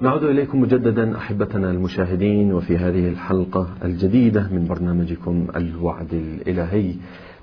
نعود 0.00 0.22
إليكم 0.24 0.60
مجددا 0.60 1.16
أحبتنا 1.16 1.70
المشاهدين 1.70 2.52
وفي 2.52 2.76
هذه 2.76 3.08
الحلقة 3.08 3.68
الجديدة 3.84 4.48
من 4.52 4.66
برنامجكم 4.66 5.46
الوعد 5.56 6.14
الإلهي. 6.14 6.94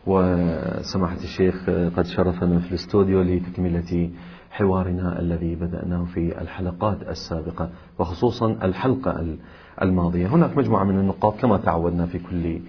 وسماحة 0.08 1.18
الشيخ 1.23 1.70
قد 1.70 2.05
شرفنا 2.05 2.60
في 2.60 2.70
الاستوديو 2.70 3.21
لتكملة 3.21 4.10
حوارنا 4.52 5.20
الذي 5.20 5.55
بدأناه 5.55 6.04
في 6.04 6.41
الحلقات 6.41 6.97
السابقة 7.10 7.70
وخصوصا 7.99 8.52
الحلقة 8.64 9.36
الماضية. 9.82 10.28
هناك 10.28 10.58
مجموعة 10.58 10.84
من 10.84 11.00
النقاط 11.00 11.40
كما 11.40 11.58
تعودنا 11.58 12.06
في 12.06 12.20
كل 12.20 12.60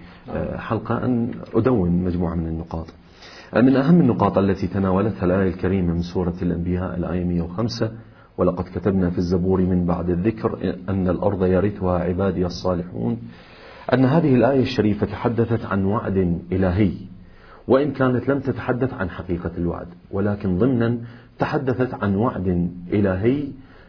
حلقة 0.57 1.05
أن 1.05 1.31
أدون 1.55 2.03
مجموعة 2.03 2.35
من 2.35 2.47
النقاط. 2.47 2.87
من 3.55 3.75
أهم 3.75 3.99
النقاط 4.01 4.37
التي 4.37 4.67
تناولتها 4.67 5.25
الآية 5.25 5.49
الكريمة 5.49 5.93
من 5.93 6.01
سورة 6.01 6.35
الأنبياء 6.41 6.97
الآية 6.97 7.23
105 7.23 7.91
ولقد 8.37 8.63
كتبنا 8.63 9.09
في 9.09 9.17
الزبور 9.17 9.61
من 9.61 9.85
بعد 9.85 10.09
الذكر 10.09 10.75
أن 10.89 11.09
الأرض 11.09 11.45
يرثها 11.45 11.99
عبادي 11.99 12.45
الصالحون 12.45 13.17
أن 13.93 14.05
هذه 14.05 14.35
الآية 14.35 14.61
الشريفة 14.61 15.05
تحدثت 15.05 15.65
عن 15.65 15.85
وعد 15.85 16.41
إلهي 16.51 16.91
وإن 17.67 17.91
كانت 17.91 18.27
لم 18.29 18.39
تتحدث 18.39 18.93
عن 18.93 19.09
حقيقة 19.09 19.51
الوعد 19.57 19.87
ولكن 20.11 20.57
ضمنا 20.57 20.97
تحدثت 21.39 21.93
عن 21.93 22.15
وعد 22.15 22.71
إلهي 22.93 23.47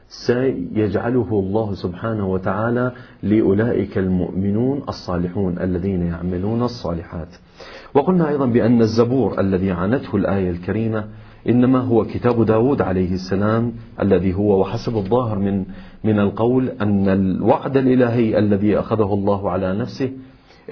سيجعله 0.08 1.28
الله 1.32 1.74
سبحانه 1.74 2.28
وتعالى 2.28 2.92
لأولئك 3.22 3.98
المؤمنون 3.98 4.82
الصالحون 4.88 5.58
الذين 5.58 6.02
يعملون 6.02 6.62
الصالحات. 6.62 7.28
وقلنا 7.94 8.28
أيضا 8.28 8.46
بأن 8.46 8.80
الزبور 8.80 9.40
الذي 9.40 9.70
عنته 9.70 10.16
الآية 10.16 10.50
الكريمة 10.50 11.04
إنما 11.48 11.78
هو 11.78 12.04
كتاب 12.04 12.44
داود 12.44 12.82
عليه 12.82 13.12
السلام 13.12 13.72
الذي 14.00 14.34
هو 14.34 14.60
وحسب 14.60 14.96
الظاهر 14.96 15.38
من 15.38 15.64
من 16.04 16.18
القول 16.18 16.68
أن 16.68 17.08
الوعد 17.08 17.76
الإلهي 17.76 18.38
الذي 18.38 18.78
أخذه 18.78 19.14
الله 19.14 19.50
على 19.50 19.78
نفسه 19.78 20.12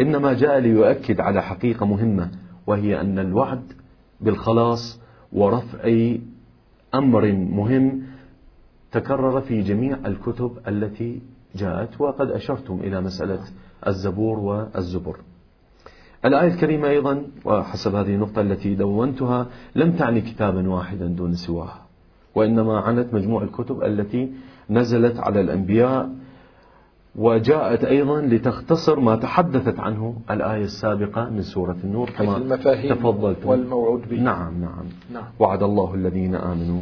إنما 0.00 0.32
جاء 0.32 0.58
ليؤكد 0.58 1.20
على 1.20 1.42
حقيقة 1.42 1.86
مهمة 1.86 2.30
وهي 2.66 3.00
أن 3.00 3.18
الوعد 3.18 3.62
بالخلاص 4.20 5.00
ورفع 5.32 6.14
أمر 6.94 7.32
مهم 7.32 8.02
تكرر 8.92 9.40
في 9.40 9.62
جميع 9.62 9.98
الكتب 10.06 10.58
التي 10.68 11.22
جاءت 11.54 12.00
وقد 12.00 12.30
أشرتم 12.30 12.80
إلى 12.80 13.00
مسألة 13.00 13.40
الزبور 13.86 14.38
والزبر. 14.38 15.16
الآية 16.26 16.48
الكريمة 16.48 16.88
أيضا 16.88 17.22
وحسب 17.44 17.94
هذه 17.94 18.14
النقطة 18.14 18.40
التي 18.40 18.74
دونتها 18.74 19.46
لم 19.76 19.92
تعني 19.92 20.20
كتابا 20.20 20.70
واحدا 20.70 21.06
دون 21.06 21.32
سواه 21.34 21.72
وإنما 22.34 22.78
عنت 22.78 23.14
مجموع 23.14 23.42
الكتب 23.42 23.82
التي 23.82 24.32
نزلت 24.70 25.18
على 25.18 25.40
الأنبياء 25.40 26.10
وجاءت 27.16 27.84
أيضا 27.84 28.20
لتختصر 28.20 29.00
ما 29.00 29.16
تحدثت 29.16 29.80
عنه 29.80 30.14
الآية 30.30 30.64
السابقة 30.64 31.30
من 31.30 31.42
سورة 31.42 31.76
النور 31.84 32.10
كما 32.10 32.36
المفاهيم 32.36 32.94
تفضلت 32.94 33.46
والموعود 33.46 34.08
به. 34.08 34.20
نعم 34.20 34.60
نعم, 34.60 34.84
نعم. 35.12 35.24
وعد 35.38 35.62
الله 35.62 35.94
الذين 35.94 36.34
آمنوا 36.34 36.80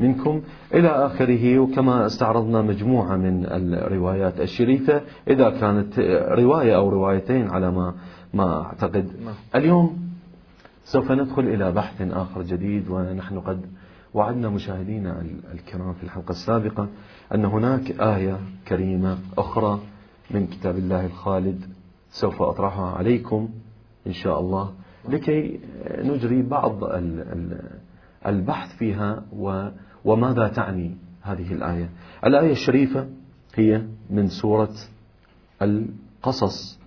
منكم. 0.00 0.42
إلى 0.74 0.88
آخره 0.88 1.58
وكما 1.58 2.06
استعرضنا 2.06 2.62
مجموعة 2.62 3.16
من 3.16 3.46
الروايات 3.46 4.40
الشريفة 4.40 5.00
إذا 5.28 5.50
كانت 5.50 5.98
رواية 6.38 6.76
أو 6.76 6.88
روايتين 6.88 7.50
على 7.50 7.70
ما 7.70 7.94
ما 8.34 8.62
أعتقد. 8.62 9.12
نعم. 9.24 9.34
اليوم 9.54 10.10
سوف 10.84 11.12
ندخل 11.12 11.42
إلى 11.42 11.72
بحث 11.72 12.02
آخر 12.02 12.42
جديد 12.42 12.88
ونحن 12.90 13.40
قد 13.40 13.66
وعدنا 14.14 14.48
مشاهدينا 14.48 15.24
الكرام 15.54 15.92
في 15.92 16.02
الحلقة 16.04 16.30
السابقة 16.30 16.88
أن 17.34 17.44
هناك 17.44 18.00
آية 18.00 18.40
كريمة 18.68 19.18
أخرى 19.38 19.80
من 20.30 20.46
كتاب 20.46 20.78
الله 20.78 21.06
الخالد 21.06 21.64
سوف 22.10 22.42
أطرحها 22.42 22.90
عليكم 22.90 23.48
إن 24.06 24.12
شاء 24.12 24.40
الله 24.40 24.72
لكي 25.08 25.60
نجري 25.98 26.42
بعض 26.42 26.78
البحث 28.26 28.76
فيها 28.76 29.22
وماذا 30.04 30.48
تعني 30.48 30.96
هذه 31.22 31.52
الآية. 31.52 31.90
الآية 32.24 32.52
الشريفة 32.52 33.06
هي 33.54 33.82
من 34.10 34.28
سورة 34.28 34.74
القصص. 35.62 36.83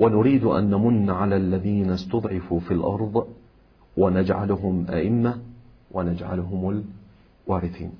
ونريد 0.00 0.44
أن 0.44 0.70
نمن 0.70 1.10
على 1.10 1.36
الذين 1.36 1.90
استضعفوا 1.90 2.60
في 2.60 2.70
الأرض 2.74 3.26
ونجعلهم 3.96 4.86
أئمة 4.90 5.34
ونجعلهم 5.92 6.82
الوارثين. 7.48 7.92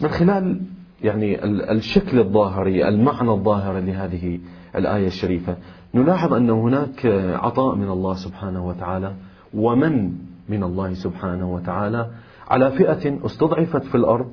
من 0.00 0.08
خلال 0.08 0.60
يعني 1.02 1.44
الشكل 1.72 2.18
الظاهري 2.18 2.88
المعنى 2.88 3.30
الظاهر 3.30 3.78
لهذه 3.78 4.40
الآية 4.76 5.06
الشريفة 5.06 5.56
نلاحظ 5.94 6.32
أن 6.34 6.50
هناك 6.50 7.06
عطاء 7.34 7.74
من 7.74 7.88
الله 7.88 8.14
سبحانه 8.14 8.66
وتعالى 8.66 9.14
ومن 9.54 10.12
من 10.48 10.62
الله 10.62 10.94
سبحانه 10.94 11.54
وتعالى 11.54 12.10
على 12.48 12.70
فئة 12.70 13.26
استضعفت 13.26 13.84
في 13.84 13.94
الأرض 13.94 14.30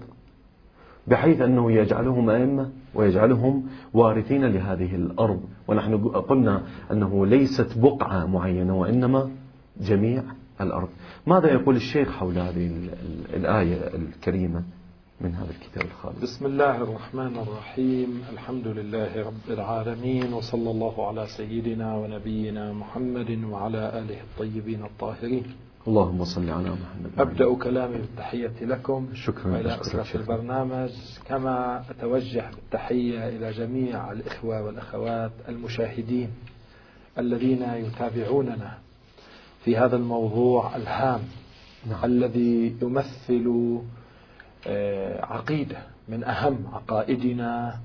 بحيث 1.07 1.41
أنه 1.41 1.71
يجعلهم 1.71 2.29
أئمة 2.29 2.69
ويجعلهم 2.95 3.63
وارثين 3.93 4.45
لهذه 4.45 4.95
الأرض. 4.95 5.41
ونحن 5.67 5.97
قلنا 6.07 6.63
أنه 6.91 7.25
ليست 7.25 7.77
بقعة 7.77 8.25
معينة 8.25 8.79
وإنما 8.79 9.31
جميع 9.81 10.23
الأرض. 10.61 10.89
ماذا 11.27 11.53
يقول 11.53 11.75
الشيخ 11.75 12.11
حول 12.11 12.37
هذه 12.37 12.89
الآية 13.33 13.95
الكريمة 13.95 14.63
من 15.21 15.35
هذا 15.35 15.49
الكتاب 15.51 15.85
الخالد 15.85 16.21
بسم 16.21 16.45
الله 16.45 16.83
الرحمن 16.83 17.37
الرحيم. 17.37 18.23
الحمد 18.33 18.67
لله 18.67 19.25
رب 19.25 19.47
العالمين 19.49 20.33
وصلى 20.33 20.71
الله 20.71 21.07
على 21.07 21.27
سيدنا 21.37 21.97
ونبينا 21.97 22.73
محمد 22.73 23.43
وعلى 23.43 23.99
آله 23.99 24.21
الطيبين 24.21 24.83
الطاهرين. 24.83 25.43
اللهم 25.87 26.25
صل 26.25 26.49
على 26.49 26.69
محمد. 26.69 27.19
أبدأ 27.19 27.55
كلامي 27.55 27.97
بالتحية 27.97 28.53
لكم. 28.61 29.09
شكرا 29.13 29.51
وإلى 29.51 29.81
أسرة 29.81 30.05
البرنامج. 30.15 30.91
كما 31.25 31.83
أتوجه 31.89 32.49
بالتحية 32.55 33.29
إلى 33.29 33.51
جميع 33.51 34.11
الإخوة 34.11 34.61
والأخوات 34.61 35.31
المشاهدين 35.49 36.29
الذين 37.17 37.63
يتابعوننا 37.63 38.77
في 39.63 39.77
هذا 39.77 39.95
الموضوع 39.95 40.75
الهام 40.75 41.21
نعم. 41.89 42.05
الذي 42.05 42.75
يمثل 42.81 43.79
آه، 44.67 45.25
عقيدة 45.25 45.77
من 46.07 46.23
أهم 46.23 46.67
عقائدنا 46.73 47.79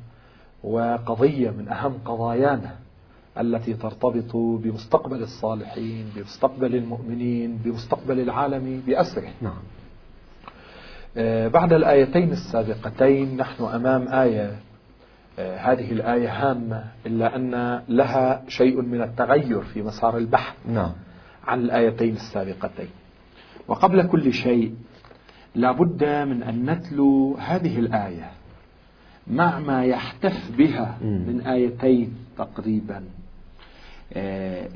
وقضية 0.65 1.51
من 1.51 1.69
أهم 1.69 1.99
قضايانا. 2.05 2.77
التي 3.41 3.75
ترتبط 3.75 4.37
بمستقبل 4.37 5.23
الصالحين 5.23 6.07
بمستقبل 6.17 6.75
المؤمنين 6.75 7.57
بمستقبل 7.57 8.21
العالم 8.21 8.83
بأسره. 8.87 9.31
نعم. 9.43 9.63
آه، 11.17 11.49
بعد 11.49 11.73
الآيتين 11.73 12.33
السابقتين 12.33 13.37
نحن 13.37 13.65
أمام 13.65 14.09
آية. 14.09 14.57
آه، 15.39 15.57
هذه 15.57 15.93
الآية 15.93 16.51
هامة 16.51 16.85
إلا 17.07 17.37
أن 17.37 17.83
لها 17.89 18.43
شيء 18.49 18.83
من 18.83 19.03
التغير 19.03 19.63
في 19.63 19.83
مسار 19.83 20.17
البحث 20.17 20.55
نعم. 20.69 20.93
عن 21.45 21.61
الآيتين 21.61 22.15
السابقتين. 22.15 22.89
وقبل 23.69 24.03
كل 24.03 24.33
شيء 24.33 24.75
لابد 25.55 26.05
من 26.05 26.43
أن 26.43 26.71
نتلو 26.71 27.37
هذه 27.37 27.79
الآية 27.79 28.31
مع 29.27 29.59
ما 29.59 29.85
يحتف 29.85 30.51
بها 30.59 30.99
من 31.03 31.41
آيتين 31.41 32.15
تقريبا. 32.39 33.05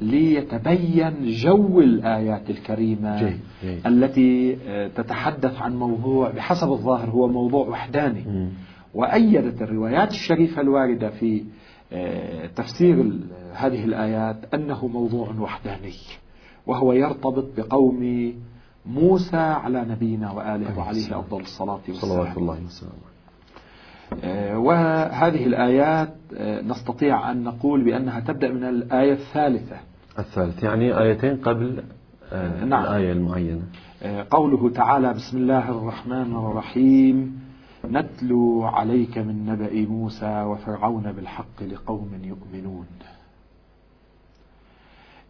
ليتبين 0.00 1.14
جو 1.22 1.80
الآيات 1.80 2.50
الكريمة 2.50 3.18
جي 3.18 3.36
جي. 3.62 3.88
التي 3.88 4.58
آه، 4.66 4.88
تتحدث 4.88 5.56
عن 5.62 5.76
موضوع 5.76 6.30
بحسب 6.30 6.72
الظاهر 6.72 7.10
هو 7.10 7.28
موضوع 7.28 7.68
وحداني 7.68 8.20
م. 8.20 8.48
وأيدت 8.94 9.62
الروايات 9.62 10.10
الشريفة 10.10 10.60
الواردة 10.62 11.10
في 11.10 11.44
آه، 11.92 12.47
تفسير 12.47 13.12
هذه 13.53 13.84
الآيات 13.84 14.54
أنه 14.54 14.86
موضوع 14.86 15.34
وحداني 15.41 15.92
وهو 16.66 16.92
يرتبط 16.92 17.47
بقوم 17.56 18.33
موسى 18.86 19.36
على 19.36 19.84
نبينا 19.84 20.30
وآله 20.30 20.78
وعليه 20.78 21.18
أفضل 21.18 21.41
الصلاة 21.41 21.80
والسلام 21.88 22.12
صلوات 22.12 22.36
الله 22.36 22.65
وسلامه 22.65 22.94
آه، 22.94 23.09
وهذه 24.57 25.47
الآيات 25.47 26.15
آه، 26.36 26.60
نستطيع 26.60 27.30
أن 27.30 27.45
نقول 27.45 27.84
بأنها 27.84 28.21
تبدأ 28.21 28.53
من 28.53 28.65
الآية 28.65 29.12
الثالثة. 29.12 29.77
الثالث 30.18 30.62
يعني 30.62 30.98
آيتين 30.98 31.36
قبل 31.36 31.83
آه، 32.33 32.65
نعم. 32.65 32.83
الآية 32.83 33.12
المعينة. 33.12 33.62
قوله 34.30 34.71
تعالى 34.71 35.15
بسم 35.15 35.36
الله 35.36 35.71
الرحمن 35.71 36.36
الرحيم 36.36 37.41
نتلو 37.84 38.65
عليك 38.65 39.18
من 39.18 39.47
نبأ 39.47 39.86
موسى 39.89 40.42
وفرعون 40.42 41.12
بالحق 41.12 41.62
لقوم 41.62 42.10
يؤمنون. 42.24 42.86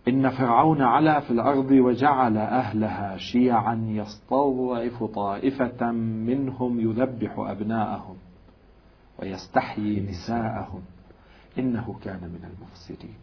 إن 0.09 0.31
فرعون 0.31 0.83
علا 0.83 1.21
في 1.21 1.31
الأرض 1.31 1.71
وجعل 1.71 2.37
أهلها 2.37 3.17
شيعا 3.17 3.85
يستضعف 3.89 5.05
طائفة 5.05 5.91
منهم 6.27 6.81
يذبح 6.81 7.39
أبناءهم. 7.39 8.17
ويستحيي 9.21 10.01
نساءهم 10.01 10.83
إنه 11.59 11.99
كان 12.05 12.21
من 12.21 12.51
المفسدين. 12.51 13.15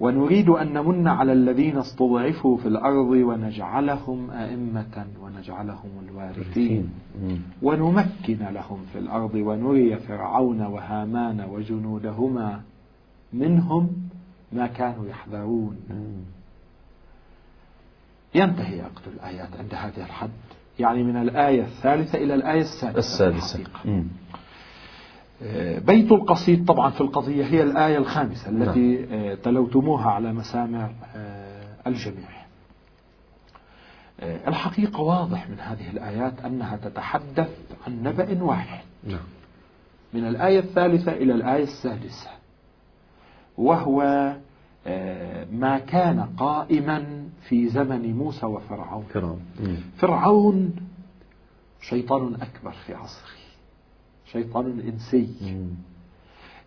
ونريد 0.00 0.48
أن 0.48 0.72
نمن 0.72 1.08
على 1.08 1.32
الذين 1.32 1.78
استضعفوا 1.78 2.56
في 2.56 2.68
الأرض 2.68 3.10
ونجعلهم 3.10 4.30
أئمة 4.30 5.06
ونجعلهم 5.20 5.90
الوارثين. 6.08 6.90
ونمكن 7.62 8.38
لهم 8.38 8.84
في 8.92 8.98
الأرض 8.98 9.34
ونري 9.34 9.96
فرعون 9.96 10.62
وهامان 10.62 11.40
وجنودهما 11.40 12.62
منهم 13.32 13.90
ما 14.52 14.66
كانوا 14.66 15.06
يحذرون. 15.08 15.76
ينتهي 18.34 18.80
عقد 18.80 19.02
الآيات 19.06 19.56
عند 19.58 19.74
هذا 19.74 20.04
الحد. 20.04 20.30
يعني 20.78 21.02
من 21.02 21.16
الآية 21.16 21.62
الثالثة 21.62 22.18
إلى 22.18 22.34
الآية 22.34 22.60
السادسة 22.60 22.98
السادسة. 22.98 23.64
آه، 25.42 25.78
بيت 25.78 26.12
القصيد 26.12 26.64
طبعا 26.64 26.90
في 26.90 27.00
القضية 27.00 27.44
هي 27.44 27.62
الآية 27.62 27.98
الخامسة 27.98 28.50
التي 28.50 28.96
نعم. 28.96 29.20
آه، 29.20 29.34
تلوتموها 29.34 30.10
على 30.10 30.32
مسامع 30.32 30.90
آه، 31.16 31.62
الجميع. 31.86 32.28
الحقيقة 34.22 35.00
واضح 35.00 35.50
من 35.50 35.60
هذه 35.60 35.90
الآيات 35.90 36.40
أنها 36.44 36.76
تتحدث 36.76 37.50
عن 37.86 38.02
نبأ 38.02 38.42
واحد. 38.42 38.84
نعم. 39.04 39.26
من 40.14 40.28
الآية 40.28 40.58
الثالثة 40.58 41.12
إلى 41.12 41.34
الآية 41.34 41.62
السادسة 41.62 42.30
وهو 43.58 44.02
ما 45.52 45.78
كان 45.78 46.20
قائما 46.20 47.28
في 47.48 47.68
زمن 47.68 48.16
موسى 48.16 48.46
وفرعون. 48.46 49.04
فرعون, 49.12 49.40
فرعون 49.96 50.74
شيطان 51.80 52.34
أكبر 52.34 52.72
في 52.86 52.94
عصره. 52.94 53.38
شيطان 54.32 54.80
إنسي. 54.80 55.28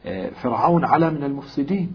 آه، 0.05 0.29
فرعون 0.29 0.85
على 0.85 1.09
من 1.09 1.23
المفسدين. 1.23 1.91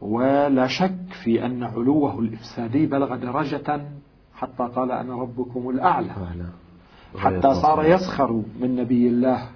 ولا 0.00 0.66
شك 0.66 1.12
في 1.22 1.46
أن 1.46 1.62
علوه 1.62 2.18
الإفسادي 2.18 2.86
بلغ 2.86 3.16
درجة 3.16 3.86
حتى 4.34 4.68
قال 4.76 4.90
أنا 4.92 5.14
ربكم 5.14 5.70
الأعلى. 5.70 6.10
حتى 7.18 7.54
صار 7.54 7.84
يسخر 7.84 8.32
من 8.60 8.76
نبي 8.76 9.08
الله 9.08 9.48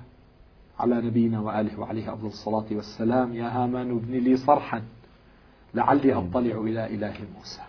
على 0.78 0.94
نبينا 0.94 1.40
وآله 1.40 1.80
وعليه 1.80 2.12
أفضل 2.12 2.26
الصلاة 2.26 2.66
والسلام. 2.70 3.34
يا 3.34 3.48
هامان 3.48 3.90
ابن 3.90 4.12
لي 4.12 4.36
صرحا. 4.36 4.82
لعلي 5.74 6.14
أطلع 6.14 6.60
إلى 6.60 6.86
إله 6.86 7.14
موسى. 7.38 7.60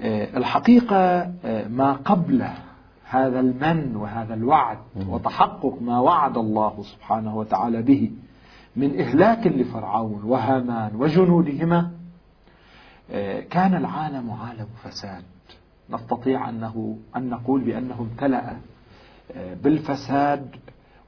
آه، 0.00 0.36
الحقيقة 0.36 0.96
آه، 1.44 1.68
ما 1.68 1.92
قبل 1.92 2.48
هذا 3.04 3.40
المن 3.40 3.96
وهذا 3.96 4.34
الوعد 4.34 4.78
وتحقق 5.08 5.78
ما 5.80 5.98
وعد 5.98 6.38
الله 6.38 6.82
سبحانه 6.82 7.36
وتعالى 7.36 7.82
به 7.82 8.10
من 8.76 9.00
إهلاك 9.00 9.46
لفرعون 9.46 10.22
وهامان 10.24 10.96
وجنودهما 10.96 11.90
آه، 13.10 13.40
كان 13.40 13.74
العالم 13.74 14.30
عالم 14.30 14.66
فساد. 14.82 15.24
نستطيع 15.90 16.48
أنه 16.48 16.98
أن 17.16 17.30
نقول 17.30 17.60
بأنه 17.60 18.00
امتلأ 18.00 18.56
بالفساد 19.62 20.56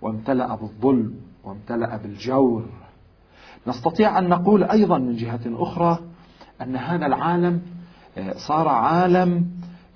وامتلأ 0.02 0.54
بالظلم 0.54 1.20
وامتلأ 1.44 1.96
بالجور 1.96 2.64
نستطيع 3.66 4.18
أن 4.18 4.28
نقول 4.28 4.64
أيضا 4.64 4.98
من 4.98 5.16
جهة 5.16 5.40
أخرى 5.46 5.98
أن 6.62 6.76
هذا 6.76 7.06
العالم 7.06 7.62
آه، 8.18 8.32
صار 8.36 8.68
عالم 8.68 9.46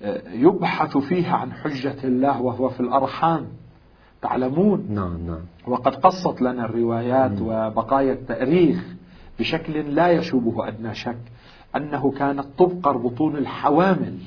آه، 0.03 0.21
يبحث 0.33 0.97
فيه 0.97 1.29
عن 1.31 1.53
حجة 1.53 1.95
الله 2.03 2.41
وهو 2.41 2.69
في 2.69 2.79
الأرحام 2.79 3.45
تعلمون 4.21 4.87
نعم 4.89 5.27
نعم 5.27 5.41
وقد 5.67 5.95
قصت 5.95 6.41
لنا 6.41 6.65
الروايات. 6.65 7.41
وبقايا 7.41 8.13
التأريخ 8.13 8.85
بشكل 9.39 9.95
لا 9.95 10.11
يشوبه 10.11 10.67
أدنى 10.67 10.95
شك 10.95 11.17
أنه 11.75 12.11
كانت 12.11 12.45
تبقر 12.57 12.97
بطون 12.97 13.37
الحوامل 13.37 14.17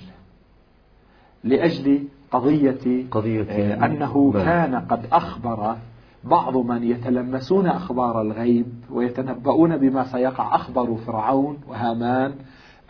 لأجل 1.44 2.04
قضية, 2.32 3.04
قضية 3.10 3.46
آه، 3.50 3.86
أنه 3.86 4.30
بل. 4.34 4.42
كان 4.42 4.74
قد 4.74 5.06
أخبر 5.12 5.76
بعض 6.24 6.56
من 6.56 6.82
يتلمسون 6.84 7.66
أخبار 7.66 8.20
الغيب 8.22 8.66
ويتنبؤون 8.90 9.76
بما 9.76 10.04
سيقع 10.04 10.54
أخبروا 10.54 10.96
فرعون 10.96 11.58
وهامان 11.68 12.32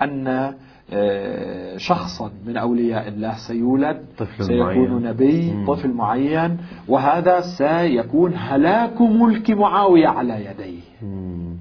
أن 0.03 0.55
آه، 0.93 1.77
شخصا 1.77 2.31
من 2.47 2.56
أولياء 2.56 3.09
الله 3.09 3.35
سيولد 3.35 4.05
طفل 4.19 4.44
سيكون 4.44 4.61
معين. 4.61 5.03
نبي 5.03 5.53
مم. 5.53 5.67
طفل 5.67 5.91
معين 5.93 6.59
وهذا 6.88 7.41
سيكون 7.41 8.35
هلاك 8.37 9.00
ملك 9.00 9.50
معاوية 9.50 10.09
على 10.09 10.44
يديه 10.47 10.81
مم. 11.03 11.56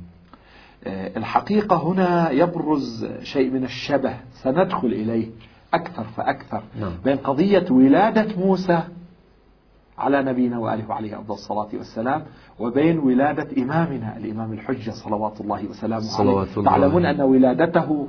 آه، 0.87 1.17
الحقيقة 1.17 1.83
هنا 1.83 2.31
يبرز 2.31 3.07
شيء 3.23 3.51
من 3.51 3.63
الشبه 3.63 4.13
سندخل 4.31 4.87
إليه 4.87 5.27
أكثر 5.73 6.03
فأكثر 6.03 6.63
نعم. 6.79 6.91
بين 7.05 7.17
قضية 7.17 7.65
ولادة 7.71 8.27
موسى 8.37 8.81
على 9.99 10.23
نبينا 10.23 10.59
وآله 10.59 10.89
وعليه 10.89 11.19
أفضل 11.19 11.33
الصلاة 11.33 11.67
والسلام. 11.73 12.21
وبين 12.59 12.99
ولادة 12.99 13.63
إمامنا 13.63 14.17
الإمام 14.17 14.53
الحجة 14.53 14.91
صلوات 14.91 15.41
الله 15.41 15.65
وسلامه 15.69 16.01
صلوات 16.01 16.47
عليه 16.47 16.57
الله. 16.57 16.71
تعلمون 16.71 17.05
أن 17.05 17.21
ولادته 17.21 18.07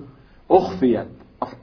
أخفيت 0.50 1.08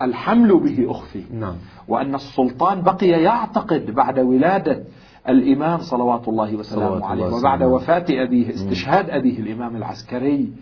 الحمل 0.01 0.59
به 0.59 0.91
أخفي. 0.91 1.23
نعم. 1.33 1.55
وأن 1.87 2.15
السلطان 2.15 2.81
بقي 2.81 3.07
يعتقد 3.07 3.91
بعد 3.91 4.19
ولادة 4.19 4.83
الإمام 5.29 5.79
صلوات 5.79 6.27
الله 6.27 6.55
وسلامه 6.55 7.05
عليه. 7.05 7.25
وبعد 7.25 7.63
وفاة 7.63 8.05
أبيه 8.09 8.49
استشهاد 8.49 9.09
أبيه 9.09 9.39
الإمام 9.39 9.75
العسكري 9.75 10.53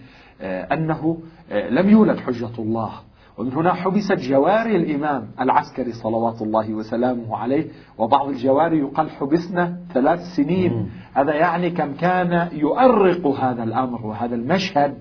آه، 0.41 0.73
أنه 0.73 1.17
آه، 1.51 1.69
لم 1.69 1.89
يولد 1.89 2.17
حجة 2.17 2.59
الله. 2.59 2.91
ومن 3.37 3.53
هنا 3.53 3.73
حبست 3.73 4.13
جواري 4.13 4.75
الإمام 4.75 5.27
العسكري 5.41 5.91
صلوات 5.91 6.41
الله 6.41 6.73
وسلامه 6.73 7.37
عليه 7.37 7.67
وبعض 7.97 8.27
الجواري 8.29 8.79
يقال 8.79 9.09
حبسنا 9.09 9.77
ثلاث 9.93 10.19
سنين. 10.35 10.71
هذا 11.13 11.33
يعني 11.33 11.69
كم 11.69 11.93
كان 11.93 12.49
يؤرق 12.53 13.27
هذا 13.27 13.63
الأمر 13.63 14.05
وهذا 14.05 14.35
المشهد. 14.35 14.97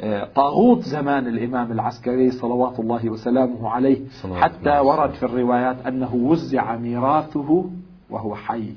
آه، 0.00 0.24
طاغوت 0.24 0.80
زمان 0.80 1.26
الإمام 1.26 1.72
العسكري 1.72 2.30
صلوات 2.30 2.80
الله 2.80 3.10
وسلامه 3.10 3.68
عليه. 3.68 4.00
حتى 4.40 4.78
ورد 4.78 5.10
في 5.10 5.22
الروايات 5.22 5.86
أنه 5.86 6.14
وزع 6.14 6.76
ميراثه 6.76 7.70
وهو 8.10 8.34
حي 8.34 8.72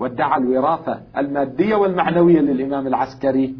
وادعى 0.00 0.40
الوراثة 0.40 1.00
المادية 1.16 1.74
والمعنوية 1.74 2.40
للإمام 2.40 2.86
العسكري. 2.86 3.54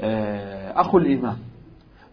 آه، 0.00 0.80
أخو 0.80 0.98
الإمام 0.98 1.36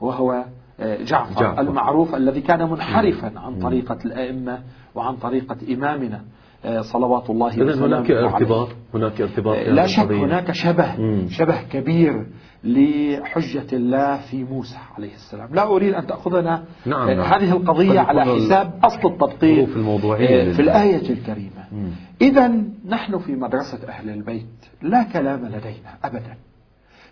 وهو 0.02 0.46
جعفر, 0.80 1.42
جعفر. 1.42 1.62
المعروف 1.62 2.16
الذي 2.16 2.42
كان 2.42 2.70
منحرفا 2.70 3.32
عن 3.40 3.60
طريقة 3.60 3.98
الأئمة 4.06 4.60
وعن 4.96 5.16
طريقة 5.16 5.58
إمامنا 5.74 6.22
آه، 6.66 6.82
صلوات 6.82 7.30
الله 7.30 7.48
وسلامه 7.48 7.86
هناك 7.86 8.12
ارتباط 8.12 8.70
هناك 8.94 9.22
ارتباط 9.22 9.58
لا 9.68 9.88
شك 9.88 10.12
هناك 10.12 10.52
شبه 10.52 10.96
مم. 11.00 11.28
شبه 11.30 11.62
كبير 11.62 12.26
لحجة 12.64 13.76
الله 13.76 14.18
في 14.18 14.44
موسى 14.44 14.78
عليه 14.98 15.14
السلام. 15.14 15.50
لا 15.56 15.68
أريد 15.68 15.94
أن 15.94 16.08
تأخذنا 16.08 16.64
نعم 16.86 17.10
نعم. 17.10 17.34
هذه 17.34 17.52
القضية 17.52 18.00
على 18.00 18.22
حساب 18.26 18.80
أصل 18.84 19.00
في, 19.40 20.54
في 20.54 20.62
الآية 20.62 21.10
الكريمة. 21.10 21.92
إذا 22.22 22.52
نحن 22.88 23.18
في 23.18 23.36
مدرسة 23.36 23.88
أهل 23.88 24.10
البيت 24.10 24.66
لا 24.82 25.04
كلام 25.04 25.46
لدينا 25.46 25.98
أبدا. 26.04 26.38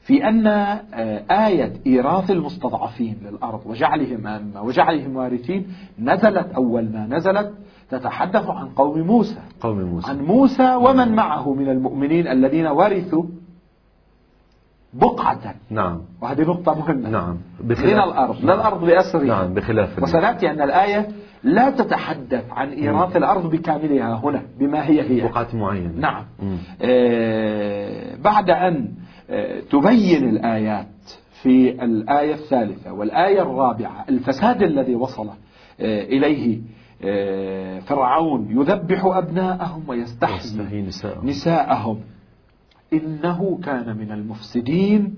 في 0.01 0.27
أن 0.27 0.48
آه، 0.48 1.48
آية 1.48 1.74
إيراث 1.88 2.31
المستضعفين 2.31 3.17
للأرض 3.25 3.62
وجعلهم 3.65 4.27
أمة 4.27 4.62
وجعلهم 4.62 5.15
وارثين 5.15 5.67
نزلت 6.00 6.51
أول 6.55 6.84
ما 6.84 7.08
نزلت 7.10 7.53
تتحدث 7.89 8.50
عن 8.50 8.70
قوم 8.70 9.00
موسى. 9.00 9.39
قوم 9.62 9.81
موسى. 9.81 10.10
عن 10.10 10.20
موسى 10.20 10.75
ومن 10.75 11.15
معه 11.15 11.53
من 11.53 11.70
المؤمنين 11.70 12.27
الذين 12.27 12.67
ورثوا 12.67 13.24
بقعة. 14.93 15.55
نعم. 15.70 16.01
وهذه 16.22 16.41
نقطة 16.41 16.79
مهمة. 16.79 17.10
نعم. 17.10 17.38
بخلاف 17.63 17.93
من 17.93 18.12
الأرض 18.12 18.46
نعم. 18.46 18.60
الأرض 18.60 18.86
بأسرها. 18.86 19.25
نعم 19.25 19.53
بخلاف 19.53 20.03
وسنأتي 20.03 20.51
أن 20.51 20.62
الآية 20.62 21.08
لا 21.43 21.70
تتحدث 21.70 22.43
عن 22.51 22.70
إيراث 22.70 23.15
الأرض 23.17 23.50
بكاملها 23.51 24.22
هنا 24.24 24.41
بما 24.60 24.86
هي 24.89 25.01
هي. 25.01 25.27
بقعة 25.27 25.48
معينة. 25.53 25.91
نعم. 25.96 26.24
آه 26.81 28.15
بعد 28.15 28.50
أن 28.50 28.91
تبين 29.69 30.29
الآيات 30.29 30.88
في 31.41 31.83
الآية 31.83 32.33
الثالثة 32.33 32.93
والآية 32.93 33.41
الرابعة. 33.41 34.05
الفساد 34.09 34.61
الذي 34.61 34.95
وصل 34.95 35.29
آه، 35.29 36.03
إليه 36.03 36.61
آه، 37.03 37.79
فرعون 37.79 38.51
يذبح 38.51 39.05
أبناءهم 39.05 39.89
ويستحيي 39.89 40.81
نساءهم. 40.81 41.27
نساءهم. 41.27 42.01
إنه 42.93 43.59
كان 43.63 43.97
من 43.97 44.11
المفسدين 44.11 45.15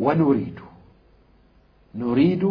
ونريد 0.00 0.60
نريد 1.94 2.44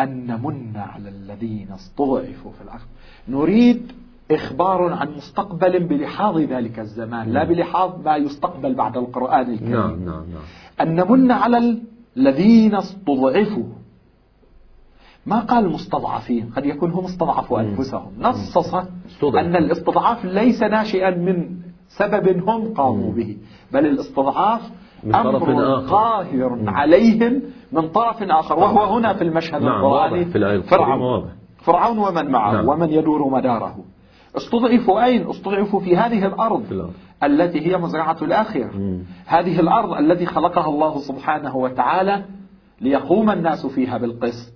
أن 0.00 0.26
نمن 0.26 0.76
على 0.76 1.08
الذين 1.08 1.72
استضعفوا 1.72 2.52
في 2.52 2.60
الأرض. 2.62 2.86
نريد 3.28 3.92
إخبار 4.34 4.92
عن 4.92 5.08
مستقبل 5.16 5.84
بلحاظ 5.84 6.38
ذلك 6.38 6.78
الزمان 6.78 7.32
لا 7.32 7.44
بلحاظ 7.44 7.90
ما 8.04 8.16
يستقبل 8.16 8.74
بعد 8.74 8.96
القرآن 8.96 9.52
الكريم. 9.52 9.70
نعم 9.70 10.04
نعم 10.04 10.24
نعم. 10.32 10.44
أن 10.80 10.94
نمن 10.94 11.30
على 11.30 11.78
الذين 12.16 12.74
استضعفوا. 12.74 13.64
ما 15.26 15.40
قال 15.40 15.68
مستضعفين؟ 15.68 16.50
قد 16.56 16.66
يكون 16.66 16.90
هم 16.90 17.04
استضعفوا 17.04 17.60
أنفسهم. 17.60 18.12
نصص 18.20 18.74
أن 19.24 19.56
الاستضعاف 19.56 20.24
ليس 20.24 20.62
ناشئا 20.62 21.10
من 21.10 21.56
سبب 21.88 22.48
هم 22.48 22.74
قاموا 22.74 23.12
به 23.12 23.36
بل 23.72 23.86
الاستضعاف 23.86 24.60
أمر 25.06 25.80
قاهر 25.80 26.58
عليهم 26.66 27.42
من 27.72 27.88
طرف 27.88 28.22
آخر 28.22 28.58
وهو 28.58 28.96
هنا 28.96 29.12
في 29.14 29.24
المشهد 29.24 29.62
نعم 29.62 29.84
القرآني. 29.84 30.24
فرعون. 30.62 31.28
فرعون 31.56 31.98
ومن 31.98 32.30
معه 32.30 32.52
نعم. 32.52 32.68
ومن 32.68 32.90
يدور 32.90 33.28
مداره. 33.30 33.76
استضعفوا 34.36 35.04
أين؟ 35.04 35.28
استضعفوا 35.30 35.80
في 35.80 35.96
هذه 35.96 36.26
الأرض. 36.26 36.92
التي 37.22 37.66
هي 37.66 37.76
مزرعة 37.78 38.16
الآخرة. 38.22 38.70
هذه 39.26 39.60
الأرض 39.60 39.92
التي 39.92 40.26
خلقها 40.26 40.68
الله 40.68 40.98
سبحانه 40.98 41.56
وتعالى 41.56 42.24
ليقوم 42.80 43.30
الناس 43.30 43.66
فيها 43.66 43.98
بالقسط 43.98 44.52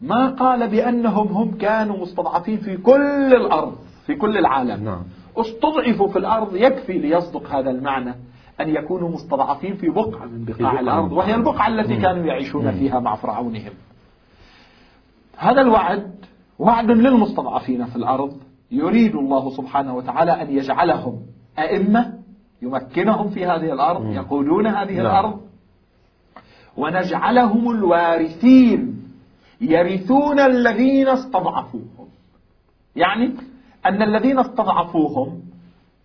ما 0.00 0.28
قال 0.28 0.68
بأنهم 0.68 1.28
هم 1.28 1.58
كانوا 1.58 1.96
مستضعفين 1.96 2.56
في 2.56 2.76
كل 2.76 3.34
الأرض 3.34 3.76
في 4.06 4.14
كل 4.14 4.38
العالم 4.38 4.84
نعم. 4.84 5.02
استضعفوا 5.36 6.08
في 6.08 6.18
الأرض 6.18 6.56
يكفي 6.56 6.98
ليصدق 6.98 7.50
هذا 7.50 7.70
المعنى 7.70 8.14
أن 8.60 8.68
يكونوا 8.68 9.08
مستضعفين 9.08 9.74
في 9.74 9.88
بقعة 9.88 10.24
من 10.24 10.44
بقاع 10.44 10.80
الأرض 10.80 11.12
وهي 11.12 11.34
البقعة 11.34 11.68
التي 11.68 11.96
كانوا 11.96 12.26
يعيشون 12.26 12.70
فيها 12.70 13.00
مع 13.00 13.14
فرعونهم 13.14 13.72
هذا 15.36 15.60
الوعد 15.60 16.14
وعد 16.58 16.90
للمستضعفين 16.90 17.84
في 17.84 17.96
الأرض 17.96 18.36
يريد 18.70 19.14
الله 19.16 19.50
سبحانه 19.50 19.94
وتعالى 19.96 20.42
أن 20.42 20.50
يجعلهم 20.50 21.22
أئمة 21.58 22.18
يمكنهم 22.62 23.28
في 23.30 23.46
هذه 23.46 23.72
الأرض 23.72 24.12
يقودون 24.12 24.66
هذه 24.66 24.96
لا. 24.96 25.00
الأرض. 25.00 25.40
ونجعلهم 26.76 27.70
الوارثين 27.70 29.02
يرثون 29.60 30.40
الذين 30.40 31.08
استضعفوهم. 31.08 32.08
يعني 32.96 33.34
أن 33.86 34.02
الذين 34.02 34.38
استضعفوهم 34.38 35.40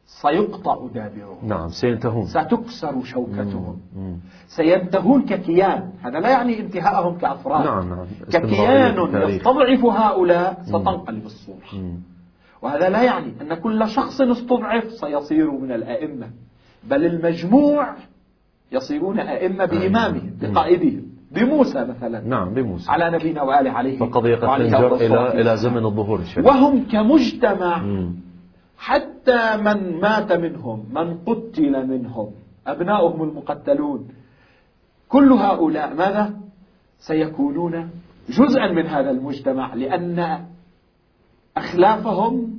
سيقطع 0.05 0.88
دابرهم. 0.93 1.48
نعم 1.48 1.70
سينتهون. 1.70 2.25
ستكسر 2.25 3.03
شوكتهم. 3.03 3.77
مم. 3.96 4.17
سينتهون 4.48 5.22
ككيان. 5.25 5.91
هذا 6.01 6.20
لا 6.20 6.29
يعني 6.29 6.60
انتهاءهم 6.60 7.17
كأفراد. 7.17 7.65
نعم 7.65 7.89
نعم. 7.89 8.05
ككيان 8.32 8.96
يستضعف 9.29 9.86
هؤلاء 9.86 10.63
ستنقلب 10.65 11.25
الصورة 11.25 11.93
وهذا 12.63 12.89
لا 12.89 13.03
يعني 13.03 13.34
أن 13.41 13.53
كل 13.53 13.88
شخص 13.88 14.22
استضعف 14.22 14.84
سيصير 14.91 15.51
من 15.51 15.72
الأئمة 15.72 16.29
بل 16.84 17.05
المجموع 17.05 17.96
يصيرون 18.72 19.20
أئمة 19.20 19.65
بإمامهم 19.65 20.34
بقائدهم 20.41 21.03
بموسى 21.32 21.86
مثلا. 21.86 22.22
نعم 22.27 22.53
بموسى. 22.53 22.91
على 22.91 23.17
نبينا 23.17 23.41
وآله 23.41 23.72
عليه 23.72 23.98
فقضية 23.98 24.36
قد 24.36 24.58
تنجر 24.58 24.96
إلى, 24.96 25.41
إلى 25.41 25.58
زمن 25.58 25.86
الظهور 25.86 26.20
الشريف. 26.20 26.46
وهم 26.46 26.84
كمجتمع. 26.91 27.77
مم. 27.77 28.15
حتى 28.77 29.58
من 29.58 30.01
مات 30.01 30.32
منهم 30.32 30.86
من 30.91 31.17
قتل 31.17 31.88
منهم 31.88 32.32
أبناؤهم 32.67 33.24
المقتلون 33.24 34.08
كل 35.08 35.32
هؤلاء 35.32 35.93
ماذا؟ 35.93 36.34
سيكونون 37.00 37.89
جزءا 38.29 38.72
من 38.72 38.88
هذا 38.88 39.12
المجتمع 39.12 39.74
لأن 39.74 40.46
أخلافهم 41.58 42.52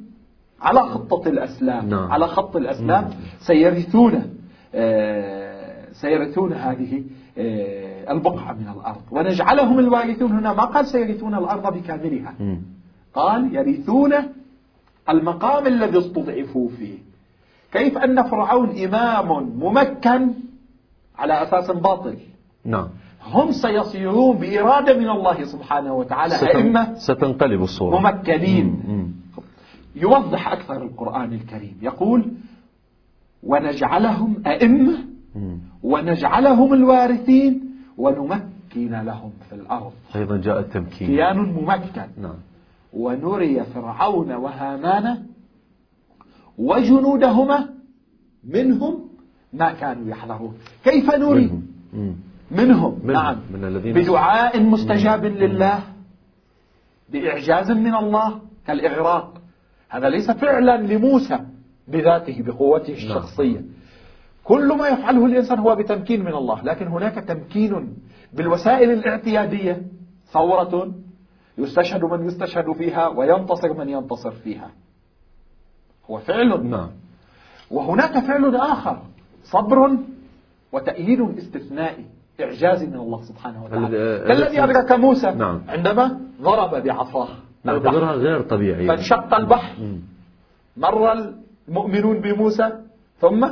على 0.65 0.81
خط 0.81 1.29
الأسلاف 1.29 1.89
نعم. 1.89 2.13
على 2.13 2.27
خط 2.27 2.57
الأسلاف 2.57 3.11
سيرثون 3.39 4.37
آه 4.75 5.93
سيرثون 5.93 6.53
هذه 6.53 7.03
آه 7.39 8.13
البقعة 8.13 8.53
من 8.53 8.69
الأرض. 8.77 9.03
ونجعلهم 9.11 9.79
الوارثون 9.79 10.33
هنا. 10.33 10.53
ما 10.53 10.65
قال 10.65 10.87
سيرثون 10.87 11.35
الأرض 11.35 11.75
بكاملها؟ 11.77 12.35
قال 13.15 13.55
يرثون 13.57 14.13
المقام 15.09 15.67
الذي 15.67 15.99
استضعفوا 15.99 16.69
فيه. 16.69 16.99
كيف 17.73 17.99
أن 17.99 18.23
فرعون 18.23 18.69
إمام 18.85 19.29
ممكن 19.59 20.31
على 21.19 21.43
أساس 21.43 21.71
باطل؟ 21.71 22.17
نعم. 22.65 22.89
هم 23.33 23.53
سيصيرون 23.53 24.37
بإرادة 24.37 24.99
من 24.99 25.11
الله 25.11 25.45
سبحانه 25.45 25.95
وتعالى 25.95 26.35
ستن... 26.35 26.47
أئمة 26.47 26.95
ستنقلب 26.95 27.63
الصورة. 27.63 27.99
ممكنين. 27.99 28.67
مم. 28.89 29.24
يوضح 29.95 30.49
أكثر 30.53 30.83
القرآن 30.83 31.33
الكريم. 31.33 31.79
يقول 31.83 32.33
ونجعلهم 33.43 34.43
أئمة 34.47 34.99
ونجعلهم 35.83 36.75
الوارثين 36.75 37.61
ونمكن 37.99 38.91
لهم 38.91 39.33
في 39.49 39.55
الأرض. 39.55 39.93
أيضا 40.17 40.37
جاء 40.37 40.61
التمكين. 40.61 41.07
كيان 41.09 41.37
ممكن. 41.37 42.07
نعم. 42.23 42.35
ونري 42.93 43.65
فرعون 43.65 44.33
وهامان 44.33 45.23
وجنودهما 46.59 47.69
منهم 48.45 49.09
ما 49.53 49.73
كانوا 49.73 50.09
يحذرون. 50.09 50.55
كيف 50.85 51.15
نري؟ 51.15 51.47
منهم, 51.47 51.63
منهم. 51.93 52.99
منهم. 53.05 53.11
نعم. 53.11 53.37
من 53.51 53.65
الذين 53.65 53.93
بدعاء 53.95 54.63
مستجاب 54.63 55.27
مم. 55.27 55.37
لله 55.37 55.79
بإعجاز 57.13 57.71
من 57.71 57.95
الله 57.95 58.41
كالإغراق 58.67 59.44
هذا 59.95 60.09
ليس 60.09 60.31
فعلا 60.31 60.77
لموسى 60.77 61.39
بذاته 61.89 62.43
بقوته 62.43 62.93
نعم. 62.93 62.97
الشخصية 62.97 63.55
نعم. 63.55 63.65
كل 64.45 64.79
ما 64.79 64.89
يفعله 64.89 65.27
الإنسان 65.27 65.59
هو 65.59 65.77
بتمكين 65.77 66.25
من 66.25 66.35
الله 66.35 66.63
لكن 66.63 66.87
هناك 66.87 67.15
تمكين 67.15 67.97
بالوسائل 68.33 68.91
الاعتيادية 68.91 69.83
ثورة 70.27 70.95
يستشهد 71.59 72.05
من 72.05 72.27
يستشهد 72.27 72.73
فيها 72.73 73.09
وينتصر 73.09 73.73
من 73.75 73.89
ينتصر 73.89 74.31
فيها 74.31 74.71
هو 76.11 76.19
فعل 76.19 76.67
نعم 76.67 76.91
وهناك 77.71 78.19
فعل 78.19 78.57
آخر 78.57 78.99
صبر 79.43 79.99
وتأييد 80.73 81.21
استثنائي 81.39 82.05
إعجاز 82.41 82.83
من 82.83 82.95
الله 82.95 83.23
سبحانه 83.23 83.65
وتعالى 83.65 84.25
كالذي 84.29 84.65
أدرك 84.65 84.93
موسى 84.93 85.31
نعم. 85.31 85.63
عندما 85.69 86.21
ضرب 86.43 86.83
بعصاه 86.83 87.29
نعتبرها 87.65 88.13
غير 88.13 88.41
طبيعية. 88.43 88.89
فانشق 88.89 89.35
البحر. 89.35 89.75
مر 90.77 91.13
المؤمنون 91.69 92.21
بموسى 92.21 92.73
ثم 93.21 93.49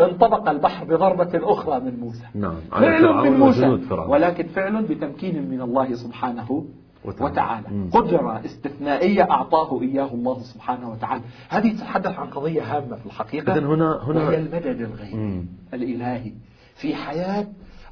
انطبق 0.00 0.48
البحر 0.48 0.84
بضربة 0.84 1.30
أخرى 1.34 1.80
من 1.80 2.00
موسى. 2.00 2.24
نعم. 2.34 2.60
فعل 2.70 3.30
من 3.30 3.38
موسى. 3.38 3.80
ولكن 3.90 4.46
فعل 4.46 4.82
بتمكين 4.82 5.50
من 5.50 5.60
الله 5.60 5.94
سبحانه 5.94 6.64
وتعالى, 7.04 7.32
وتعالى. 7.32 7.66
قدرة 7.92 8.44
استثنائية 8.44 9.30
أعطاه 9.30 9.82
إياه 9.82 10.14
الله 10.14 10.38
سبحانه 10.42 10.90
وتعالى. 10.90 11.22
هذه 11.48 11.72
تتحدث 11.72 12.18
عن 12.18 12.26
قضية 12.26 12.76
هامة 12.76 12.96
في 12.96 13.06
الحقيقة. 13.06 13.52
إذن 13.52 13.64
هنا 13.64 14.00
هنا 14.04 14.24
وهي 14.24 14.38
المدد 14.38 14.80
الغيبي 14.80 15.46
الإلهي 15.74 16.32
في 16.74 16.94
حياة 16.94 17.46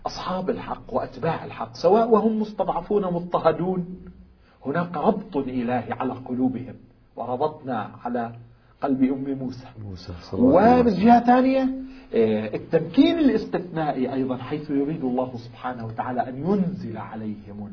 أصحاب 0.06 0.50
الحق 0.50 0.94
وأتباع 0.94 1.44
الحق 1.44 1.74
سواء 1.74 2.10
وهم 2.10 2.40
مستضعفون 2.40 3.02
مضطهدون 3.02 3.86
هناك 4.66 4.96
ربط 4.96 5.36
إلهي 5.36 5.92
على 5.92 6.12
قلوبهم. 6.12 6.74
وربطنا 7.16 7.90
على 8.04 8.32
قلب 8.82 9.02
أم 9.02 9.38
موسى. 9.38 9.66
موسى 9.88 10.12
ومن 10.32 10.94
جهة 10.94 11.26
ثانية 11.26 11.68
التمكين 12.54 13.18
الاستثنائي 13.18 14.12
أيضا 14.12 14.36
حيث 14.36 14.70
يريد 14.70 15.04
الله 15.04 15.36
سبحانه 15.36 15.86
وتعالى 15.86 16.28
أن 16.28 16.36
ينزل 16.36 16.96
عليهم 16.96 17.70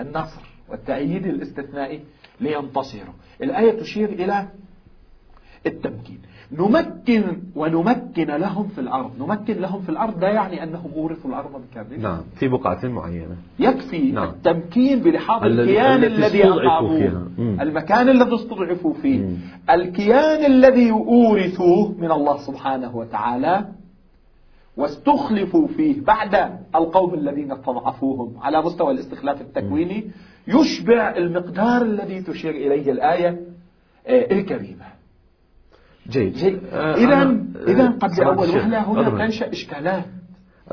النصر 0.00 0.40
والتأييد 0.68 1.26
الاستثنائي 1.26 2.00
لينتصروا. 2.40 3.14
الآية 3.42 3.80
تشير 3.80 4.08
إلى 4.08 4.48
التمكين. 5.66 6.18
نمكن 6.52 7.42
ونمكن 7.54 8.26
لهم 8.26 8.68
في 8.68 8.80
الأرض. 8.80 9.10
نمكن 9.18 9.54
لهم 9.54 9.82
في 9.82 9.88
الأرض 9.88 10.20
لا 10.20 10.30
يعني 10.30 10.62
أنهم 10.62 10.90
أورثوا 10.96 11.30
الأرض 11.30 11.62
بكامل 11.70 12.00
نعم 12.00 12.22
في 12.34 12.48
بقعة 12.48 12.86
معينة. 12.86 13.36
يكفي 13.86 14.12
نعم. 14.12 14.28
التمكين 14.28 15.00
بلحاظ 15.00 15.44
الكيان 15.44 16.04
الذي 16.04 16.44
أقاموه 16.44 17.28
المكان 17.38 18.08
الذي 18.08 18.34
استضعفوا 18.34 18.94
فيه. 18.94 19.18
مم. 19.18 19.36
الكيان 19.70 20.44
الذي 20.44 20.90
أورثوه 20.90 21.94
من 21.98 22.10
الله 22.10 22.36
سبحانه 22.38 22.96
وتعالى 22.96 23.68
واستخلفوا 24.76 25.68
فيه 25.68 26.00
بعد 26.00 26.58
القوم 26.74 27.14
الذين 27.14 27.52
استضعفوهم 27.52 28.34
على 28.42 28.62
مستوى 28.62 28.92
الاستخلاف 28.92 29.40
التكويني 29.40 30.10
يشبع 30.48 31.14
المقدار 31.16 31.82
الذي 31.82 32.22
تشير 32.22 32.50
إليه 32.50 32.92
الآية 32.92 33.40
آه، 34.06 34.32
الكريمة. 34.32 34.84
جيد, 36.08 36.32
جيد. 36.32 36.60
آه، 36.72 36.94
إذا 36.94 37.36
إذا 37.68 37.88
قبل 37.88 38.22
أول 38.22 38.48
وهلة 38.48 38.92
هنا 38.92 39.10
تنشأ 39.10 39.50
إشكالات. 39.50 40.04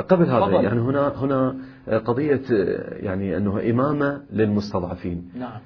قبل 0.10 0.26
هذا. 0.26 0.62
يعني 0.62 0.80
هنا 0.80 1.14
هنا 1.16 1.56
قضية 1.88 2.42
يعني 3.00 3.38
أنه 3.38 3.70
إمامة 3.70 4.22
للمستضعفين. 4.32 5.30
نعم. 5.40 5.60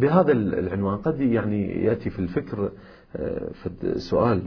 بهذا 0.00 0.32
العنوان 0.32 0.96
قد 0.96 1.20
يعني 1.20 1.84
يأتي 1.84 2.10
في 2.10 2.18
الفكر 2.18 2.70
في 3.52 3.98
سؤال 3.98 4.42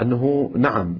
أنه 0.00 0.52
نعم 0.56 0.96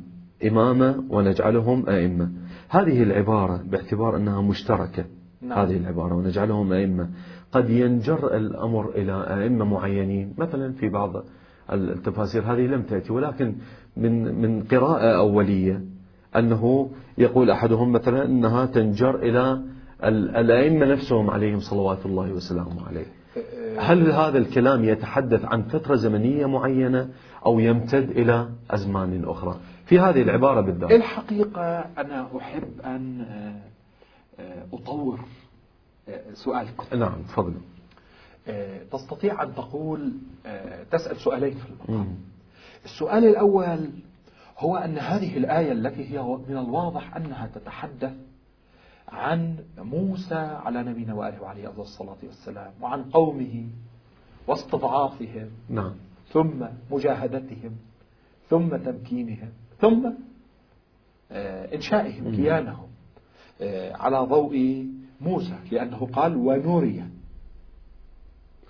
إمامة 0.47 1.05
ونجعلهم 1.11 1.89
أئمة. 1.89 2.31
هذه 2.69 3.03
العبارة 3.03 3.63
باعتبار 3.67 4.17
أنها 4.17 4.43
مشتركة. 4.43 5.05
نعم. 5.43 5.59
هذه 5.59 5.77
العبارة 5.77 6.15
ونجعلهم 6.15 6.73
أئمة. 6.73 7.09
قد 7.53 7.71
ينجر 7.71 8.37
الأمر 8.37 8.91
إلى 8.91 9.43
أئمة 9.43 9.65
معينين. 9.65 10.35
مثلا 10.39 10.73
في 10.73 10.89
بعض 10.89 11.25
التفاسير 11.73 12.43
هذه 12.43 12.67
لم 12.67 12.83
تأتي 12.83 13.13
ولكن 13.13 13.55
من 13.97 14.35
من 14.43 14.63
قراءة 14.63 15.17
أولية 15.17 15.85
أنه 16.37 16.91
يقول 17.19 17.51
أحدهم 17.51 17.93
مثلا 17.93 18.25
أنها 18.25 18.67
تنجر 18.67 19.17
إلى 19.17 19.63
الأئمة 20.05 20.87
نفسهم 20.87 21.31
عليهم 21.31 21.61
صلوات 21.61 22.07
الله 22.07 22.33
وسلامه 22.33 22.87
عليه. 22.89 23.07
هل 23.79 24.11
هذا 24.11 24.39
الكلام 24.39 24.85
يتحدث 24.85 25.45
عن 25.45 25.63
فترة 25.63 25.95
زمنية 25.95 26.47
معينة 26.47 27.09
أو 27.47 27.61
يمتد 27.61 28.11
إلى 28.11 28.49
أزمان 28.71 29.25
أخرى؟ 29.25 29.57
في 29.87 29.99
هذه 29.99 30.23
العبارة 30.23 30.61
بالذات. 30.61 30.91
الحقيقة 30.91 31.79
أنا 31.99 32.29
أحب 32.39 32.81
أن 32.85 33.21
آه، 34.41 34.65
أطور 34.73 35.21
آه، 36.09 36.21
سؤالكم. 36.35 36.99
نعم 36.99 37.23
تفضل. 37.29 37.55
آه، 38.49 38.81
تستطيع 38.93 39.43
أن 39.43 39.55
تقول 39.55 40.13
تسأل 40.91 41.17
سؤالين 41.17 41.55
في 41.55 41.67
المقام 41.69 42.17
السؤال 42.85 43.25
الأول 43.25 43.91
هو 44.59 44.77
أن 44.77 44.99
هذه 44.99 45.37
الآية 45.37 45.73
التي 45.73 46.11
هي 46.11 46.23
من 46.23 46.57
الواضح 46.57 47.17
أنها 47.17 47.47
تتحدث 47.47 48.13
عن 49.09 49.57
موسى 49.79 50.35
على 50.35 50.83
نبينا 50.83 51.15
وآله 51.15 51.69
أفضل 51.69 51.83
الصلاة 51.83 52.17
والسلام 52.23 52.73
وعن 52.81 53.03
قومه 53.05 53.67
واستضعافهم 54.47 55.51
نعم. 55.69 55.95
ثم 56.29 56.67
مجاهدتهم 56.91 57.77
ثم 58.51 58.77
تمكينهم 58.77 59.49
ثم 59.81 60.11
آه، 61.33 61.75
إنشائهم 61.75 62.37
كيانهم 62.37 62.89
آه، 63.61 63.97
على 63.97 64.19
ضوء 64.19 64.87
موسى 65.21 65.59
لأنه 65.71 66.09
قال 66.13 66.37
ونوري 66.37 67.05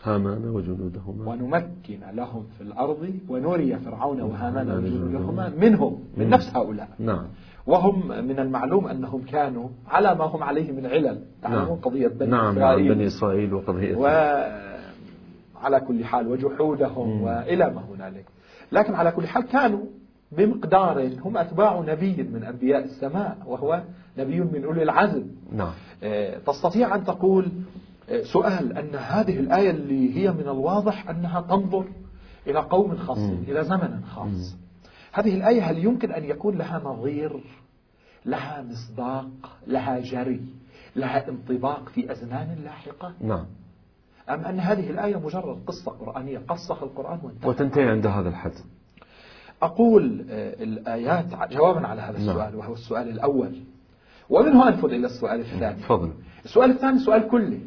هامان 0.05 0.49
وجنودهما. 0.49 1.31
ونمكن 1.31 2.01
لهم 2.13 2.47
في 2.59 2.65
الأرض 2.65 3.15
ونري 3.29 3.77
فرعون 3.77 4.21
وهامان 4.21 4.71
وجنودهما 4.71 5.53
منهم 5.59 6.05
من 6.17 6.29
نفس 6.29 6.57
هؤلاء. 6.57 6.89
نعم. 6.99 7.27
وهم 7.67 8.09
من 8.09 8.39
المعلوم 8.39 8.87
أنهم 8.89 9.23
كانوا 9.23 9.69
على 9.89 10.15
ما 10.15 10.25
هم 10.25 10.43
عليه 10.43 10.73
من 10.73 10.87
علل. 10.87 11.23
تعلمون 11.43 11.69
نعم. 11.69 11.77
قضية 11.77 12.09
بني 12.09 12.31
نعم 12.31 12.59
إسرائيل. 12.59 12.87
نعم 12.87 12.95
بني 12.95 13.07
إسرائيل 13.07 13.55
وقضية. 13.55 13.97
وعلى 13.97 15.81
كل 15.89 16.05
حال 16.05 16.29
وجحودهم 16.29 17.09
مم. 17.09 17.23
وإلى 17.23 17.71
ما 17.71 17.83
هنالك. 17.95 18.25
لكن 18.73 18.95
على 18.95 19.11
كل 19.11 19.27
حال 19.27 19.43
كانوا 19.43 19.85
بمقدار 20.33 21.11
هم 21.25 21.37
أتباع 21.37 21.81
نبي 21.81 22.23
من 22.23 22.45
أنبياء 22.45 22.85
السماء 22.85 23.39
وهو 23.47 23.83
نبي 24.19 24.41
من 24.41 24.65
أولي 24.65 24.83
العزم. 24.83 25.27
نعم. 25.53 25.73
آه، 26.03 26.39
تستطيع 26.39 26.95
أن 26.95 27.05
تقول 27.05 27.49
سؤال 28.23 28.79
أن 28.79 28.95
هذه 28.95 29.39
الآية 29.39 29.71
اللي 29.71 30.17
هي 30.17 30.33
من 30.33 30.41
الواضح 30.41 31.09
أنها 31.11 31.41
تنظر 31.41 31.85
إلى 32.47 32.59
قوم 32.59 32.97
خاصين 32.97 33.45
إلى 33.49 33.65
زمن 33.65 34.05
خاص. 34.05 34.57
هذه 35.13 35.35
الآية 35.35 35.71
هل 35.71 35.79
يمكن 35.79 36.13
أن 36.13 36.25
يكون 36.25 36.59
لها 36.59 36.79
نظير 36.85 37.41
لها 38.27 38.65
مصداق 38.71 39.59
لها 39.67 40.01
جري 40.01 40.41
لها 40.97 41.29
انطباق 41.29 41.89
في 41.89 42.13
أزمان 42.13 42.59
لاحقة؟ 42.65 43.13
نعم. 43.21 43.47
أم 44.31 44.45
أن 44.45 44.61
هذه 44.61 44.91
الآية 44.91 45.17
مجرد 45.17 45.59
قصة 45.67 45.91
قرآنية 45.91 46.39
قصها 46.49 46.85
القرآن 46.85 47.19
وانتهى 47.23 47.49
وتنتهي 47.49 47.89
عند 47.89 48.07
هذا 48.07 48.29
الحد. 48.29 48.53
أقول 49.63 50.27
آه، 50.31 50.63
الآيات 50.63 51.27
جوابا 51.53 51.87
على 51.87 52.03
هذا 52.03 52.19
نعم. 52.19 52.29
السؤال 52.29 52.51
نعم. 52.51 52.59
وهو 52.59 52.73
السؤال 52.73 53.09
الأول. 53.09 53.63
ومنه 54.31 54.69
أنفذ 54.69 54.93
إلى 54.93 55.07
السؤال 55.07 55.41
الثاني. 55.41 55.83
تفضل. 55.83 56.13
السؤال 56.45 56.71
الثاني 56.71 56.99
سؤال 56.99 57.29
كلي. 57.29 57.61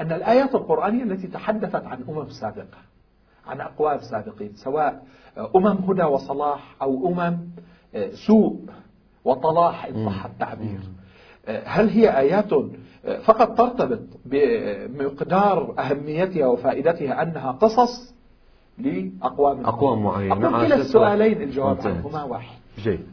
أن 0.00 0.12
الآيات 0.12 0.54
القرآنية 0.54 1.02
التي 1.02 1.26
تحدثت 1.26 1.84
عن 1.84 2.04
أمم 2.08 2.28
سابقة 2.28 2.78
عن 3.46 3.60
أقوام 3.60 3.98
سابقين 3.98 4.52
سواء 4.54 5.02
أمم 5.56 5.66
هدى 5.66 6.02
وصلاح 6.02 6.76
أو 6.82 7.08
أمم 7.08 7.38
آه، 7.94 8.10
سوء 8.26 8.60
وطلاح 9.24 9.86
إن 9.86 10.06
صح 10.06 10.24
التعبير. 10.24 10.80
آه، 11.46 11.62
هل 11.66 11.88
هي 11.88 12.18
آيات 12.18 12.52
آه، 12.52 13.18
فقط 13.24 13.58
ترتبط 13.58 14.00
بمقدار 14.24 15.74
أهميتها 15.78 16.46
وفائدتها 16.46 17.22
أنها 17.22 17.52
قصص 17.52 18.14
لأقوام 18.78 19.66
أقوام 19.66 20.02
معينة. 20.02 20.34
أقول 20.34 20.66
كلا 20.66 20.76
السؤالين 20.76 21.42
الجواب 21.42 21.78
عنهما 21.86 22.24
واحد. 22.24 22.56
جيد. 22.78 23.06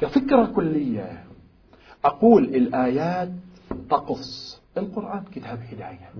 كفكرة 0.00 0.44
كلية 0.44 1.24
أقول 2.04 2.44
الآيات 2.44 3.30
تقص 3.90 4.61
القرآن 4.76 5.24
كتاب 5.32 5.58
هداية. 5.58 6.10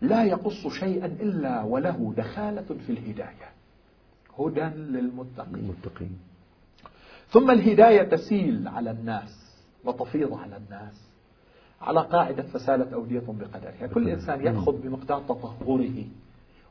لا 0.00 0.24
يقص 0.24 0.66
شيئا 0.66 1.06
إلا 1.06 1.62
وله 1.62 2.14
دخالة 2.16 2.76
في 2.86 2.92
الهداية. 2.92 3.52
هدى 4.38 4.60
للمتقين. 4.60 5.54
المتقين 5.54 6.18
ثم 7.28 7.50
الهداية 7.50 8.02
تسيل 8.02 8.68
على 8.68 8.90
الناس 8.90 9.60
وتفيض 9.84 10.32
على 10.34 10.56
الناس 10.56 11.08
على 11.80 12.00
قاعدة 12.00 12.42
فسالت 12.42 12.92
أودية 12.92 13.22
بقدرها 13.28 13.86
كل 13.86 14.08
إنسان 14.08 14.46
يأخذ 14.46 14.82
بمقدار 14.82 15.20
تطهره 15.20 16.04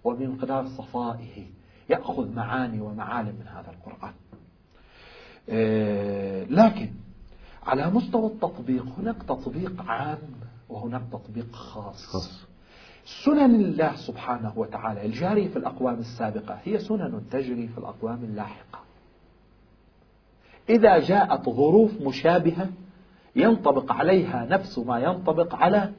وبمقدار 0.03 0.67
صفائه 0.67 1.45
يأخذ 1.89 2.35
معاني 2.35 2.81
ومعالم 2.81 3.35
من 3.39 3.47
هذا 3.47 3.71
القرآن. 3.71 4.13
آه، 5.49 6.43
لكن 6.43 6.89
على 7.63 7.91
مستوى 7.91 8.27
التطبيق 8.27 8.85
هناك 8.97 9.23
تطبيق 9.23 9.81
عام 9.81 10.19
وهناك 10.71 11.01
تطبيق 11.11 11.51
خاص, 11.51 12.05
خاص. 12.05 12.47
سنن 13.05 13.55
الله 13.55 13.95
سبحانه 13.95 14.53
وتعالى 14.55 15.05
الجارية 15.05 15.47
في 15.47 15.57
الأقوام 15.57 15.99
السابقة 15.99 16.59
هي 16.63 16.79
سنن 16.79 17.21
تجري 17.31 17.67
في 17.67 17.77
الأقوام 17.77 18.23
اللاحقة. 18.23 18.79
إذا 20.69 20.99
جاءت 20.99 21.49
ظروف 21.49 22.01
مشابهة 22.01 22.69
ينطبق 23.35 23.91
عليها 23.91 24.45
نفس 24.45 24.79
ما 24.79 24.99
ينطبق 24.99 25.55
على 25.55 25.91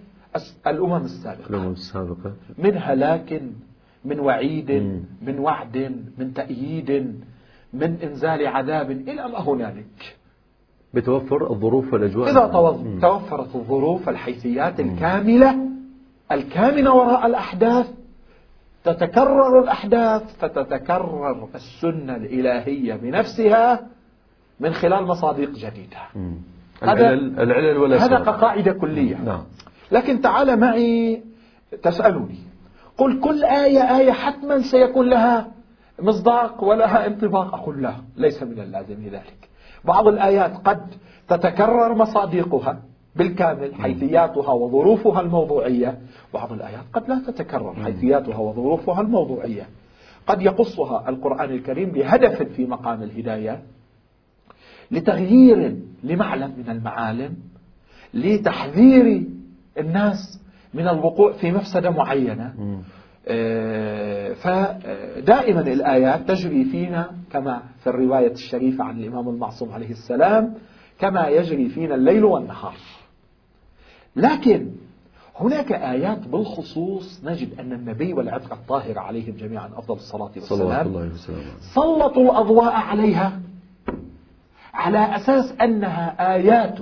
الأمم 0.66 1.04
السابقة. 1.04 1.50
الأمم 1.50 1.72
السابقة. 1.72 2.32
من 2.58 2.76
هلاك 2.76 3.42
من 4.04 4.20
وعيد 4.20 4.70
من 5.22 5.38
وعد 5.38 5.76
من 6.18 6.34
تأييد 6.34 7.20
من 7.72 7.98
إنزال 8.02 8.46
عذاب 8.46 8.90
إلى 8.90 9.28
ما 9.28 9.40
هنالك. 9.40 10.16
بتوفر 10.94 11.50
الظروف 11.50 11.92
والأجواء. 11.92 12.30
إذا 12.30 12.46
توفرت 13.00 13.54
الظروف 13.54 14.08
الحيثيات 14.08 14.80
الكاملة 14.80 15.56
الكامنة 16.32 16.94
وراء 16.94 17.26
الأحداث 17.26 17.90
تتكرر 18.84 19.62
الأحداث 19.62 20.36
فتتكرر 20.38 21.48
السنة 21.54 22.16
الإلهية 22.16 22.94
بنفسها 22.94 23.80
من 24.60 24.72
خلال 24.72 25.06
مصادق 25.06 25.48
جديدة. 25.50 25.98
هذا 26.82 27.12
العلل 27.12 27.78
ولا 27.78 28.04
هذا 28.04 28.18
كقاعدة 28.18 28.72
كلية. 28.72 29.16
نعم. 29.16 29.42
لكن 29.92 30.20
تعال 30.20 30.60
معي 30.60 31.22
تسألني. 31.82 32.38
قل 32.98 33.20
كل 33.20 33.44
آية 33.44 33.98
آية 33.98 34.12
حتما 34.12 34.62
سيكون 34.62 35.08
لها 35.08 35.48
مصداق 36.00 36.64
ولها 36.64 37.06
انطباق. 37.06 37.54
أقول 37.54 37.82
لا 37.82 37.94
ليس 38.16 38.42
من 38.42 38.58
اللازم 38.58 39.04
ذلك 39.04 39.48
بعض 39.84 40.08
الآيات 40.08 40.56
قد 40.64 40.80
تتكرر 41.28 41.94
مصادقها 41.94 42.82
بالكامل 43.16 43.74
حيثياتها 43.74 44.52
وظروفها 44.52 45.20
الموضوعية. 45.20 45.98
بعض 46.34 46.52
الآيات 46.52 46.84
قد 46.92 47.08
لا 47.08 47.22
تتكرر 47.26 47.74
حيثياتها 47.84 48.36
وظروفها 48.38 49.00
الموضوعية. 49.00 49.68
قد 50.26 50.42
يقصها 50.42 51.08
القرآن 51.08 51.50
الكريم 51.50 51.90
بهدف 51.90 52.42
في 52.42 52.66
مقام 52.66 53.02
الهداية 53.02 53.62
لتغيير 54.90 55.76
لمعلم 56.04 56.54
من 56.58 56.68
المعالم 56.70 57.36
لتحذير 58.14 59.22
الناس 59.78 60.40
من 60.74 60.88
الوقوع 60.88 61.32
في 61.32 61.52
مفسدة 61.52 61.90
معينة. 61.90 62.54
فدائما 64.34 65.60
الآيات 65.60 66.28
تجري 66.28 66.64
فينا 66.64 67.10
كما 67.32 67.62
في 67.80 67.86
الرواية 67.90 68.32
الشريفة 68.32 68.84
عن 68.84 68.98
الإمام 68.98 69.28
المعصوم 69.28 69.72
عليه 69.72 69.90
السلام 69.90 70.54
كما 70.98 71.28
يجري 71.28 71.68
فينا 71.68 71.94
الليل 71.94 72.24
والنهار. 72.24 72.74
لكن 74.16 74.70
هناك 75.36 75.72
آيات 75.72 76.18
بالخصوص 76.28 77.24
نجد 77.24 77.60
أن 77.60 77.72
النبي 77.72 78.12
والعتق 78.12 78.52
الطاهر 78.52 78.98
عليهم 78.98 79.36
جميعا 79.36 79.70
أفضل 79.76 79.94
الصلاة 79.94 80.30
والسلام 80.36 80.70
سلطوا 81.74 82.22
الأضواء 82.22 82.72
عليها 82.72 83.40
على 84.74 85.16
أساس 85.16 85.52
أنها 85.60 86.34
آيات 86.34 86.78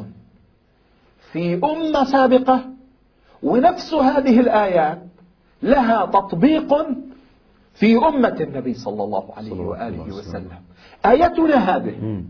في 1.33 1.55
أمة 1.55 2.05
سابقة 2.05 2.64
ونفس 3.42 3.94
هذه 3.94 4.40
الآيات 4.40 5.03
لها 5.62 6.07
تطبيق 6.07 6.75
في 7.75 7.96
أمة 7.96 8.37
النبي 8.40 8.75
صلى 8.75 9.05
الله 9.05 9.25
عليه 9.37 9.53
وآله 9.53 10.03
وسلم. 10.03 10.18
وسلم 10.18 10.51
آيتنا 11.07 11.55
هذه. 11.55 12.23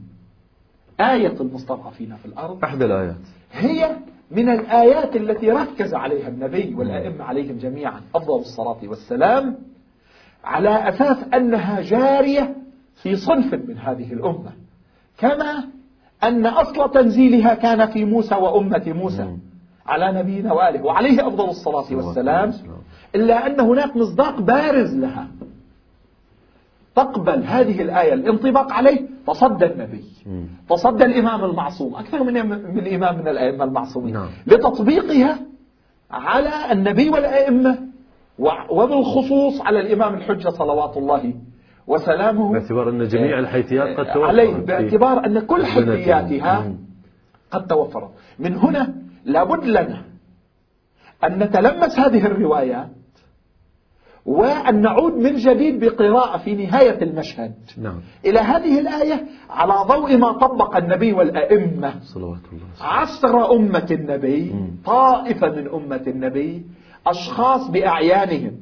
آية 1.01 1.41
المستضعفين 1.41 2.17
في 2.17 2.27
الأرض 2.27 2.65
أحد 2.65 2.83
الآيات 2.83 3.17
هي 3.53 3.97
من 4.31 4.49
الآيات 4.49 5.17
التي 5.17 5.51
ركز 5.51 5.95
عليها 5.95 6.29
النبي 6.29 6.75
والأئمة 6.75 7.25
عليهم 7.25 7.59
جميعا 7.59 8.01
أفضل 8.15 8.39
الصلاة 8.39 8.79
والسلام 8.85 9.57
على 10.45 10.89
أساس 10.89 11.17
أنها 11.35 11.81
جارية 11.81 12.57
في 13.03 13.17
صنف 13.17 13.55
من 13.55 13.79
هذه 13.79 14.13
الأمة 14.13 14.53
كما 15.19 15.65
أن 16.23 16.47
أصل 16.47 16.91
تنزيلها 16.91 17.55
كان 17.55 17.87
في 17.87 18.05
موسى 18.05 18.35
وأمة 18.35 18.83
موسى. 18.87 19.37
على 19.87 20.19
نبينا 20.19 20.53
وآله 20.53 20.85
وعليه 20.85 21.29
أفضل 21.29 21.49
الصلاة 21.49 21.95
والسلام. 21.95 22.53
إلا 23.15 23.47
أن 23.47 23.61
هناك 23.61 23.97
مصداق 23.97 24.41
بارز 24.41 24.97
لها 24.97 25.29
تقبل 26.97 27.45
هذه 27.45 27.83
الآية 27.83 28.15
الانطباق 28.15 28.73
عليه 28.73 29.09
تصدى 29.27 29.67
النبي. 29.67 30.05
تصدى 30.69 31.05
الإمام 31.05 31.45
المعصوم 31.45 31.95
أكثر 31.95 32.23
من 32.25 32.49
من 32.49 32.79
الإمام 32.79 33.19
من 33.19 33.29
الأئمة 33.29 33.65
المعصومين 33.65 34.15
نعم. 34.15 34.29
لتطبيقها 34.47 35.39
على 36.11 36.73
النبي 36.73 37.11
والأئمة 37.11 37.79
وبالخصوص 38.71 39.61
على 39.61 39.81
الإمام 39.81 40.15
الحجة 40.15 40.49
صلوات 40.49 40.97
الله 40.97 41.35
وسلامه 41.87 42.53
باعتبار 42.53 42.89
أن 42.89 43.09
جميع 43.09 43.39
الحيثيات 43.39 43.99
قد 43.99 44.07
توفرت 44.07 44.29
عليه 44.29 44.55
في 44.55 44.61
باعتبار 44.61 45.27
أن 45.27 45.41
كل. 45.41 45.67
حيثياتها. 45.67 46.73
قد 47.51 47.67
توفرت 47.67 48.11
من 48.39 48.57
هنا 48.57 48.95
لابد 49.25 49.65
لنا 49.65 50.03
أن 51.25 51.39
نتلمس 51.39 51.99
هذه 51.99 52.27
الروايات 52.27 52.89
وأن 54.27 54.81
نعود 54.81 55.15
من 55.15 55.37
جديد 55.37 55.85
بقراءة 55.85 56.39
في 56.39 56.55
نهاية 56.55 57.03
المشهد. 57.03 57.55
نعم. 57.79 58.01
إلى 58.25 58.39
هذه 58.39 58.81
الآية 58.81 59.27
على 59.51 59.75
ضوء 59.89 60.17
ما 60.17 60.33
طبق 60.33 60.77
النبي 60.77 61.13
والأئمة. 61.13 61.95
صلوات 62.01 62.41
الله. 62.53 62.67
عصر 62.81 63.53
أمة 63.53 63.87
النبي 63.91 64.53
مم. 64.53 64.71
طائفة 64.85 65.49
من 65.49 65.69
أمة 65.69 66.03
النبي 66.07 66.65
أشخاص 67.07 67.71
بأعيانهم 67.71 68.57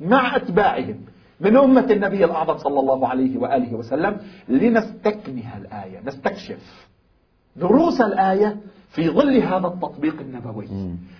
مع 0.00 0.36
أتباعهم. 0.36 1.00
من 1.40 1.56
أمة 1.56 1.86
النبي 1.90 2.24
الأعظم 2.24 2.56
صلى 2.56 2.80
الله 2.80 3.08
عليه 3.08 3.38
وآله 3.38 3.74
وسلم. 3.74 4.16
لنستكمل 4.48 5.44
الآية 5.60 6.00
نستكشف. 6.06 6.86
دروس 7.56 8.00
الآية 8.00 8.56
في 8.90 9.10
ظل 9.10 9.36
هذا 9.36 9.66
التطبيق 9.66 10.20
النبوي. 10.20 10.66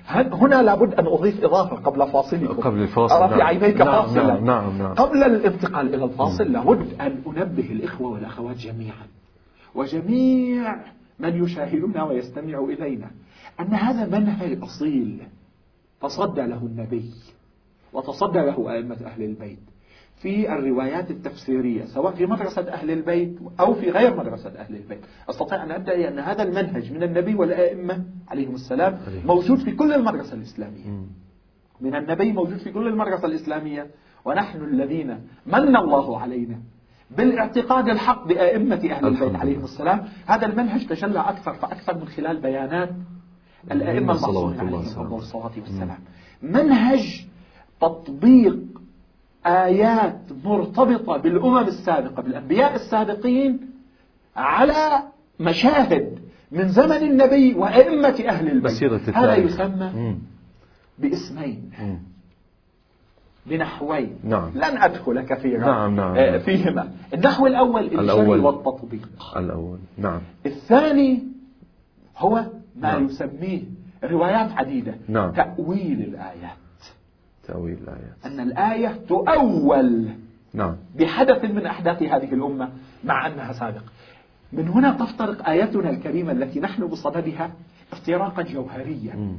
هنا 0.09 0.63
لابد 0.63 0.95
أن 0.95 1.07
أضيف 1.07 1.45
إضافة 1.45 1.77
قبل 1.77 2.13
فاصلكم 2.13 2.63
قبل 2.63 2.83
الفاصل، 2.83 3.15
أرى 3.15 3.29
في 3.29 3.35
نعم. 3.35 3.47
عينيك 3.47 3.81
نعم، 3.81 4.03
فاصلا. 4.03 4.23
نعم، 4.23 4.45
نعم، 4.45 4.79
نعم. 4.79 4.95
قبل 4.95 5.23
الانتقال 5.23 5.95
إلى 5.95 6.05
الفاصل 6.05 6.53
لابد 6.53 7.01
أن 7.01 7.23
أنبه 7.27 7.73
الإخوة 7.73 8.11
والأخوات 8.11 8.57
جميعا. 8.57 9.07
وجميع 9.75 10.77
من 11.19 11.45
يشاهدنا 11.45 12.05
ويستمع 12.05 12.59
إلينا 12.59 13.11
أن 13.61 13.75
هذا 13.75 14.19
منهج 14.19 14.59
أصيل. 14.63 15.23
تصدى 16.03 16.41
له 16.41 16.59
النبي 16.59 17.11
وتصدى 17.93 18.39
له 18.39 18.73
أئمة 18.73 18.97
أهل 19.07 19.23
البيت. 19.23 19.59
في 20.21 20.53
الروايات 20.53 21.11
التفسيرية 21.11 21.85
سواء 21.85 22.15
في 22.15 22.27
مدرسة 22.27 22.63
أهل 22.63 22.91
البيت 22.91 23.39
أو 23.61 23.75
في 23.75 23.91
غير 23.91 24.17
مدرسة 24.17 24.51
أهل 24.51 24.77
البيت. 24.77 25.01
أستطيع 25.31 25.65
أن 25.65 25.71
أدعي 25.71 26.09
أن 26.09 26.19
هذا 26.19 26.43
المنهج 26.43 26.93
من 26.93 27.03
النبي 27.03 27.35
والأئمة 27.35 28.05
عليهم 28.29 28.55
السلام 28.55 28.99
موجود 29.25 29.59
في 29.59 29.73
كل 29.73 29.93
المدرسة 29.93 30.35
الإسلامية. 30.35 30.85
من 31.81 31.97
النبي 31.97 32.33
موجود 32.33 32.57
في 32.57 32.73
كل 32.73 32.87
المدرسة 32.87 33.27
الإسلامية. 33.27 33.87
ونحن 34.25 34.65
الذين 34.65 35.19
من 35.47 35.77
الله 35.77 36.21
علينا 36.21 36.59
بالاعتقاد 37.11 37.89
الحق 37.89 38.27
بأئمة 38.27 38.75
أهل 38.91 39.07
البيت. 39.07 39.37
عليهم 39.37 39.65
السلام. 39.65 40.05
هذا 40.27 40.47
المنهج 40.47 40.87
تجلى 40.87 41.21
أكثر 41.21 41.55
فأكثر 41.55 41.99
من 41.99 42.09
خلال 42.09 42.41
بيانات 42.41 42.91
الأئمة 43.71 44.13
المعصومين 44.13 44.61
عليهم 44.61 45.15
الصلاة 45.15 45.53
والسلام. 45.57 45.99
منهج 46.43 47.27
تطبيق 47.81 48.80
آيات 49.47 50.21
مرتبطة 50.45 51.17
بالأمم 51.17 51.59
السابقة 51.59 52.23
بالأنبياء 52.23 52.75
السابقين 52.75 53.61
على 54.37 55.03
مشاهد 55.41 56.19
من 56.53 56.69
زمن 56.69 56.97
النبي 56.97 57.55
وأئمة 57.55 58.25
أهل 58.29 58.49
البيت 58.49 59.17
هذا 59.17 59.35
يسمى 59.37 59.93
مم. 59.95 60.19
باسمين 60.99 61.71
مم. 61.81 61.99
بنحوين 63.47 64.19
نعم. 64.25 64.51
لن 64.55 64.83
أدخل 64.83 65.21
كثيرا 65.21 65.67
نعم، 65.67 65.97
نعم. 65.97 66.17
آه، 66.17 66.39
فيهما 66.39 66.91
النحو 67.15 67.47
الأول 67.47 67.85
الأول. 67.85 68.41
والتطبيق 68.41 69.09
الأول 69.37 69.79
نعم 69.99 70.21
الثاني 70.47 71.23
هو 72.17 72.35
ما 72.77 72.93
نعم. 72.93 73.05
يسميه 73.05 73.63
روايات 74.05 74.53
عديدة 74.53 74.95
نعم. 75.09 75.33
تأويل 75.33 76.01
الآيات 76.01 76.57
تأويل 77.51 77.79
الآيات 77.79 78.17
أن 78.27 78.41
الآية 78.41 78.99
تؤول 79.09 80.09
نعم 80.55 80.77
بحدث 80.99 81.45
من 81.45 81.67
أحداث 81.67 82.03
هذه 82.03 82.35
الأمة 82.35 82.69
مع 83.05 83.27
أنها 83.27 83.53
سابقة 83.53 83.85
من 84.53 84.69
هنا 84.69 84.93
تفترق 84.93 85.49
آيتنا 85.49 85.91
الكريمة 85.91 86.33
التي 86.33 86.61
نحن 86.61 86.87
بصددها 86.87 87.51
افتراقا 87.93 88.43
جوهريا. 88.43 89.39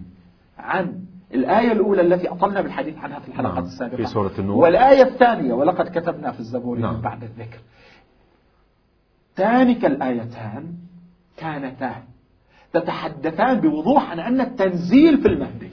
عن 0.58 1.02
الآية 1.34 1.72
الأولى 1.72 2.02
التي 2.02 2.30
أطلنا 2.30 2.62
بالحديث 2.62 2.98
عنها 2.98 3.20
في 3.20 3.28
الحلقات 3.28 3.56
نعم. 3.56 3.66
السابقة 3.66 3.98
في 3.98 4.06
سورة 4.06 4.32
النور. 4.40 4.58
والآية 4.58 5.04
الثانية 5.04 5.54
ولقد 5.54 6.00
كتبنا 6.00 6.32
في 6.32 6.40
الزبور 6.40 6.78
نعم. 6.78 6.96
من 6.96 7.02
بعد 7.02 7.24
الذكر 7.24 7.60
تانك 9.36 9.86
الآيتان 9.86 10.74
كانتا 11.38 11.96
تتحدثان 12.74 13.60
بوضوح 13.60 14.12
عن 14.12 14.20
أن 14.20 14.42
التنزيل 14.42 15.22
في 15.22 15.28
المهدي. 15.28 15.71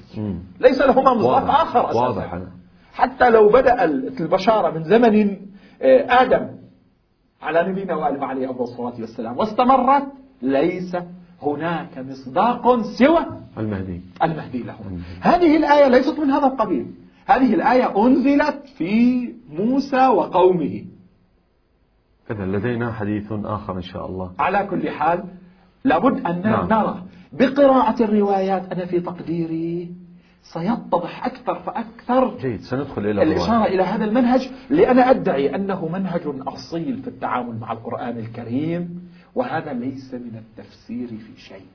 ليس 0.61 0.81
لهما 0.81 1.14
مصداق. 1.14 1.51
آخر 1.51 1.90
أساسا 1.90 2.01
واضح. 2.01 2.40
حتى 2.92 3.31
لو 3.31 3.49
بدأ 3.49 3.85
البشارة 3.85 4.71
من 4.71 4.85
زمن 4.85 5.37
آه، 5.83 6.23
آدم 6.23 6.49
على 7.42 7.68
نبينا 7.68 7.94
وآله 7.94 8.27
عليه 8.27 8.51
أفضل 8.51 8.62
الصلاة 8.62 9.01
والسلام 9.01 9.38
واستمرت 9.38 10.07
ليس 10.42 10.97
هناك 11.42 11.99
مصداق 11.99 12.83
سوى 12.83 13.27
المهدي 13.59 14.01
المهدي 14.23 14.62
له. 14.62 14.75
هذه 15.21 15.57
الآية 15.57 15.88
ليست 15.88 16.18
من 16.18 16.31
هذا 16.31 16.47
القبيل 16.47 16.87
هذه 17.27 17.55
الآية 17.55 18.07
أنزلت 18.07 18.66
في 18.79 19.35
موسى 19.51 20.07
وقومه 20.07 20.85
إذا 22.31 22.44
لدينا 22.44 22.92
حديث 22.92 23.33
آخر 23.33 23.77
إن 23.77 23.83
شاء 23.83 24.07
الله 24.07 24.33
على 24.38 24.66
كل 24.71 24.90
حال 24.90 25.25
لابد 25.85 26.27
أن 26.27 26.42
نعم. 26.42 26.68
نرى 26.68 27.03
بقراءة 27.32 28.02
الروايات 28.02 28.72
أنا 28.72 28.86
في 28.86 29.00
تقديري 29.00 29.94
سيتضح 30.42 31.26
أكثر 31.26 31.54
فأكثر 31.54 32.38
جيد 32.38 32.60
سندخل 32.60 33.06
إلى 33.06 33.22
الإشارة 33.22 33.64
إلى 33.64 33.82
هذا 33.82 34.04
المنهج 34.04 34.50
لأنا 34.70 35.10
أدعي 35.10 35.54
أنه 35.54 35.88
منهج 35.88 36.22
أصيل 36.46 37.02
في 37.02 37.08
التعامل 37.08 37.58
مع 37.58 37.72
القرآن 37.72 38.18
الكريم 38.18 39.08
وهذا 39.34 39.72
ليس 39.72 40.14
من 40.14 40.38
التفسير 40.38 41.08
في 41.08 41.40
شيء. 41.40 41.66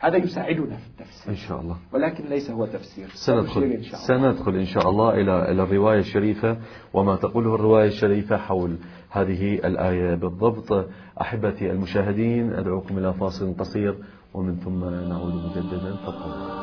هذا 0.00 0.16
يساعدنا 0.16 0.76
في 0.76 0.86
التفسير. 0.86 1.32
إن 1.32 1.36
شاء 1.36 1.60
الله. 1.60 1.76
ولكن 1.92 2.24
ليس 2.24 2.50
هو 2.50 2.66
تفسير. 2.66 3.08
سندخل. 3.14 3.62
إن 3.62 3.82
شاء 3.82 4.00
الله. 4.00 4.32
سندخل 4.32 4.56
إن 4.56 4.66
شاء 4.66 4.90
الله 4.90 5.14
إلى 5.14 5.50
إلى 5.52 5.62
الرواية 5.62 5.98
الشريفة 5.98 6.56
وما 6.94 7.16
تقوله 7.16 7.54
الرواية 7.54 7.86
الشريفة 7.88 8.36
حول 8.36 8.76
هذه 9.10 9.54
الآية. 9.54 10.14
بالضبط 10.14 10.88
أحبتي 11.20 11.70
المشاهدين 11.70 12.52
أدعوكم 12.52 12.98
إلى 12.98 13.12
فاصل 13.12 13.54
قصير. 13.58 13.96
ومن 14.34 14.56
ثم 14.56 14.84
نعود 14.84 15.34
مجددا. 15.34 15.96
فقط 15.96 16.62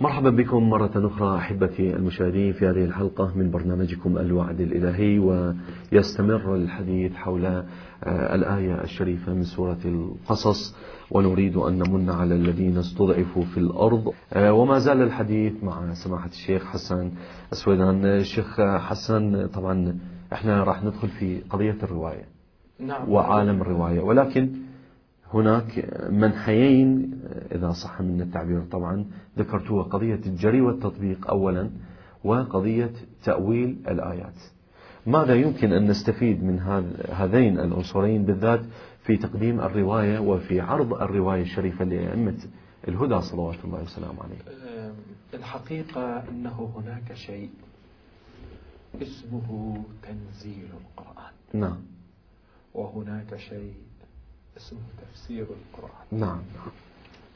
مرحبا 0.00 0.30
بكم 0.30 0.70
مرة 0.70 0.90
أخرى 0.96 1.38
أحبتي 1.38 1.96
المشاهدين 1.96 2.52
في 2.52 2.66
هذه 2.66 2.84
الحلقة 2.84 3.32
من 3.36 3.50
برنامجكم 3.50 4.18
الوعد 4.18 4.60
الإلهي 4.60 5.18
ويستمر 5.18 6.54
الحديث 6.54 7.12
حول 7.14 7.46
آه، 7.46 7.64
الآية 8.34 8.82
الشريفة 8.84 9.34
من 9.34 9.42
سورة 9.42 9.78
القصص 9.84 10.76
ونريد 11.10 11.56
أن 11.56 11.78
نمن 11.78 12.10
على 12.10 12.34
الذين 12.34 12.78
استضعفوا 12.78 13.44
في 13.44 13.58
الأرض. 13.60 14.12
آه، 14.32 14.52
وما 14.52 14.78
زال 14.78 15.02
الحديث 15.02 15.64
مع 15.64 15.94
سماحة 15.94 16.28
الشيخ 16.28 16.64
حسن 16.64 17.10
السويدان. 17.52 18.04
الشيخ 18.04 18.60
حسن 18.60 19.46
طبعا 19.46 19.98
إحنا 20.32 20.64
راح 20.64 20.84
ندخل 20.84 21.08
في 21.08 21.40
قضية 21.50 21.78
الرواية. 21.82 22.41
نعم. 22.86 23.08
وعالم 23.08 23.60
الرواية. 23.62 24.00
ولكن 24.00 24.50
هناك 25.34 25.98
منحيين 26.10 27.20
إذا 27.52 27.70
صح 27.72 28.00
من 28.00 28.20
التعبير 28.20 28.60
طبعا 28.62 29.04
ذكرتوها 29.38 29.82
قضية 29.82 30.20
الجري 30.26 30.60
والتطبيق 30.60 31.30
أولا 31.30 31.70
وقضية 32.24 32.90
تأويل 33.24 33.76
الآيات. 33.88 34.34
ماذا 35.06 35.34
يمكن 35.34 35.72
أن 35.72 35.86
نستفيد 35.90 36.44
من 36.44 36.58
هذ- 36.58 37.10
هذين 37.10 37.58
العنصرين 37.58 38.24
بالذات 38.24 38.60
في 39.02 39.16
تقديم 39.16 39.60
الرواية 39.60 40.18
وفي 40.18 40.60
عرض 40.60 40.92
الرواية 40.94 41.42
الشريفة 41.42 41.84
لأئمة 41.84 42.36
الهدى 42.88 43.20
صلوات 43.20 43.56
الله 43.64 43.82
وسلامه 43.82 44.22
عليه؟ 44.22 44.92
الحقيقة 45.34 46.22
أنه 46.30 46.70
هناك 46.76 47.14
شيء 47.14 47.50
اسمه 49.02 49.76
تنزيل 50.02 50.66
القرآن. 50.80 51.32
نعم. 51.52 51.76
وهناك 52.74 53.36
شيء 53.36 53.74
اسمه 54.56 54.80
تفسير 54.98 55.46
القرآن. 55.50 56.06
نعم 56.20 56.42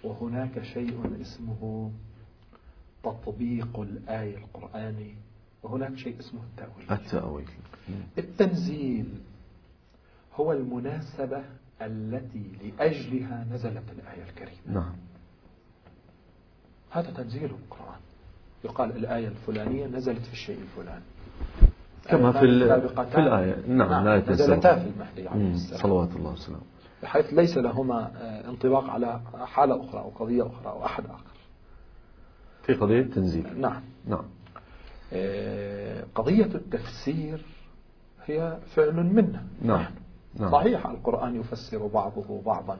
وهناك 0.04 0.62
شيء 0.62 1.20
اسمه 1.20 1.90
تطبيق 3.04 3.80
الآية 3.80 4.36
القرآني. 4.36 5.14
وهناك 5.62 5.94
شيء 5.94 6.18
اسمه 6.18 6.40
التأويل. 6.42 6.92
التأويل. 6.92 7.48
التنزيل 8.18 9.20
هو 10.34 10.52
المناسبة 10.52 11.44
التي 11.82 12.52
لأجلها 12.62 13.46
نزلت 13.50 13.84
الآية 13.92 14.22
الكريمة. 14.22 14.60
نعم. 14.66 14.96
هذا 16.90 17.10
تنزيل 17.10 17.44
القرآن. 17.44 18.00
يقال 18.64 18.96
الآية 18.96 19.28
الفلانية 19.28 19.86
نزلت 19.86 20.26
في 20.26 20.32
الشيء 20.32 20.60
الفلاني. 20.60 21.04
كما 22.08 22.32
في, 22.32 22.40
في 23.10 23.18
الآية. 23.18 23.56
نعم, 23.68 23.90
نعم 23.90 24.04
لا 24.04 24.30
نزلتا 24.30 24.76
في 24.78 24.88
المهدي 24.88 25.28
عليه 25.28 25.50
السلام. 25.50 25.80
صلوات 25.82 26.16
الله 26.16 26.32
وسلامه. 26.32 26.62
بحيث 27.02 27.34
ليس 27.34 27.58
لهما 27.58 28.10
آه، 28.16 28.48
انطباق 28.48 28.90
على 28.90 29.20
حالة 29.44 29.84
أخرى 29.84 30.00
أو 30.00 30.08
قضية 30.08 30.46
أخرى 30.46 30.66
أو 30.66 30.84
أحد 30.84 31.04
آخر. 31.06 31.36
في 32.62 32.74
قضية 32.74 33.00
التنزيل 33.00 33.60
نعم. 33.60 33.82
نعم. 34.06 34.24
آه، 35.12 36.04
قضية 36.14 36.44
التفسير 36.54 37.44
هي 38.26 38.58
فعل 38.74 38.94
منا 38.94 39.42
نعم. 39.62 39.86
نعم. 40.34 40.52
صحيح 40.52 40.86
القرآن 40.86 41.40
يفسر 41.40 41.86
بعضه 41.86 42.42
بعضا. 42.46 42.78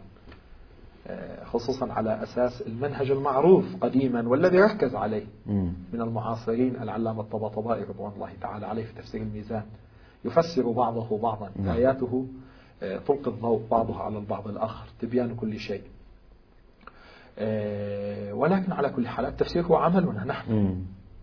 خصوصا 1.45 1.93
على 1.93 2.23
أساس 2.23 2.63
المنهج 2.63 3.11
المعروف 3.11 3.65
قديما 3.81 4.29
والذي 4.29 4.59
ركز 4.59 4.95
عليه 4.95 5.27
من 5.93 6.01
المعاصرين 6.01 6.77
العلامة 6.83 7.21
الطباطبائي 7.21 7.85
رضوان 7.85 8.13
الله 8.13 8.31
تعالى 8.41 8.67
عليه 8.67 8.85
في 8.85 8.95
تفسير 8.95 9.23
الميزان. 9.23 9.63
يفسر 10.25 10.71
بعضه 10.71 11.19
بعضا. 11.19 11.51
نعم. 11.57 11.69
آياته 11.77 12.27
آه، 12.83 12.99
تلقي 12.99 13.31
الضوء 13.31 13.61
بعضها 13.71 14.03
على 14.03 14.19
البعض 14.19 14.49
الآخر 14.49 14.87
تبيان 15.01 15.35
كل 15.35 15.59
شيء. 15.59 15.83
آه، 17.39 18.33
ولكن 18.35 18.73
على 18.73 18.89
كل 18.89 19.09
حال 19.09 19.27
التفسير 19.27 19.67
هو 19.67 19.77
عملنا 19.77 20.25
نحن. 20.25 20.53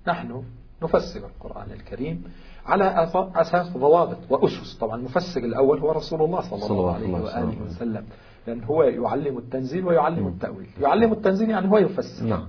نحن 0.08 0.44
نفسر 0.84 1.20
القرآن 1.20 1.72
الكريم 1.72 2.24
على 2.66 3.10
أساس 3.36 3.78
ضوابط 3.78 4.18
وأسس. 4.30 4.78
طبعا 4.78 4.96
المفسر 4.96 5.40
الأول 5.40 5.80
هو 5.80 5.92
رسول 5.92 6.22
الله 6.22 6.42
صلى 6.42 6.66
الله 6.72 6.94
عليه 6.94 7.14
وآله 7.14 7.62
وسلم. 7.62 8.06
لأن 8.48 8.64
هو 8.64 8.84
يعلم 8.84 9.38
التنزيل 9.38 9.86
ويعلم 9.86 10.28
التأويل. 10.28 10.70
يعلم 10.82 11.14
التنزيل 11.14 11.50
يعني 11.50 11.72
هو 11.72 11.78
يفسر. 11.78 12.26
نعم. 12.26 12.48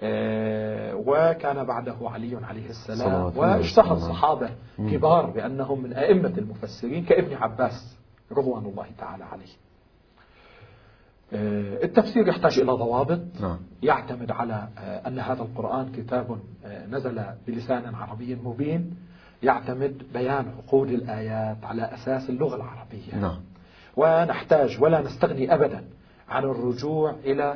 آه 0.00 0.94
وكان 0.94 1.64
بعده 1.64 1.96
علي 2.02 2.38
عليه 2.42 2.70
السلام 2.70 3.32
واشتهر 3.36 3.92
الصحابة 3.92 4.50
كبار 4.78 5.30
بأنهم 5.30 5.82
من 5.82 5.92
أئمة 5.92 6.32
المفسرين 6.38 7.04
كابن 7.04 7.34
عباس 7.34 7.96
رضوان 8.32 8.64
الله 8.64 8.86
تعالى 8.98 9.24
عليه. 9.24 9.52
آه، 11.32 11.84
التفسير 11.84 12.28
يحتاج 12.28 12.58
إلى 12.58 12.72
ضوابط. 12.72 13.20
نعم. 13.40 13.58
يعتمد 13.82 14.30
على 14.30 14.68
آه، 14.78 15.08
أن 15.08 15.18
هذا 15.18 15.42
القرآن 15.42 15.92
كتاب 15.92 16.38
نزل 16.90 17.24
بلسان 17.46 17.94
عربي 17.94 18.34
مبين. 18.34 18.96
يعتمد 19.42 20.02
بيان 20.12 20.46
عقود 20.58 20.88
الآيات 20.88 21.64
على 21.64 21.82
أساس 21.82 22.30
اللغة 22.30 22.56
العربية. 22.56 23.14
نعم. 23.20 23.40
ونحتاج 23.96 24.78
ولا 24.80 25.00
نستغني 25.00 25.54
أبدا 25.54 25.84
عن 26.28 26.44
الرجوع 26.44 27.14
إلى 27.24 27.54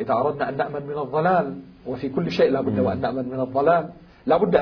إذا 0.00 0.12
أردنا 0.12 0.48
أن 0.48 0.56
نأمن 0.56 0.86
من 0.86 0.98
الضلال 0.98 1.54
وفي 1.86 2.08
كل 2.08 2.30
شيء 2.30 2.50
لا 2.50 2.60
بد 2.60 2.78
وأن 2.78 3.00
نأمن 3.00 3.28
من 3.28 3.40
الضلال. 3.40 3.88
لا 4.26 4.36
بد 4.36 4.54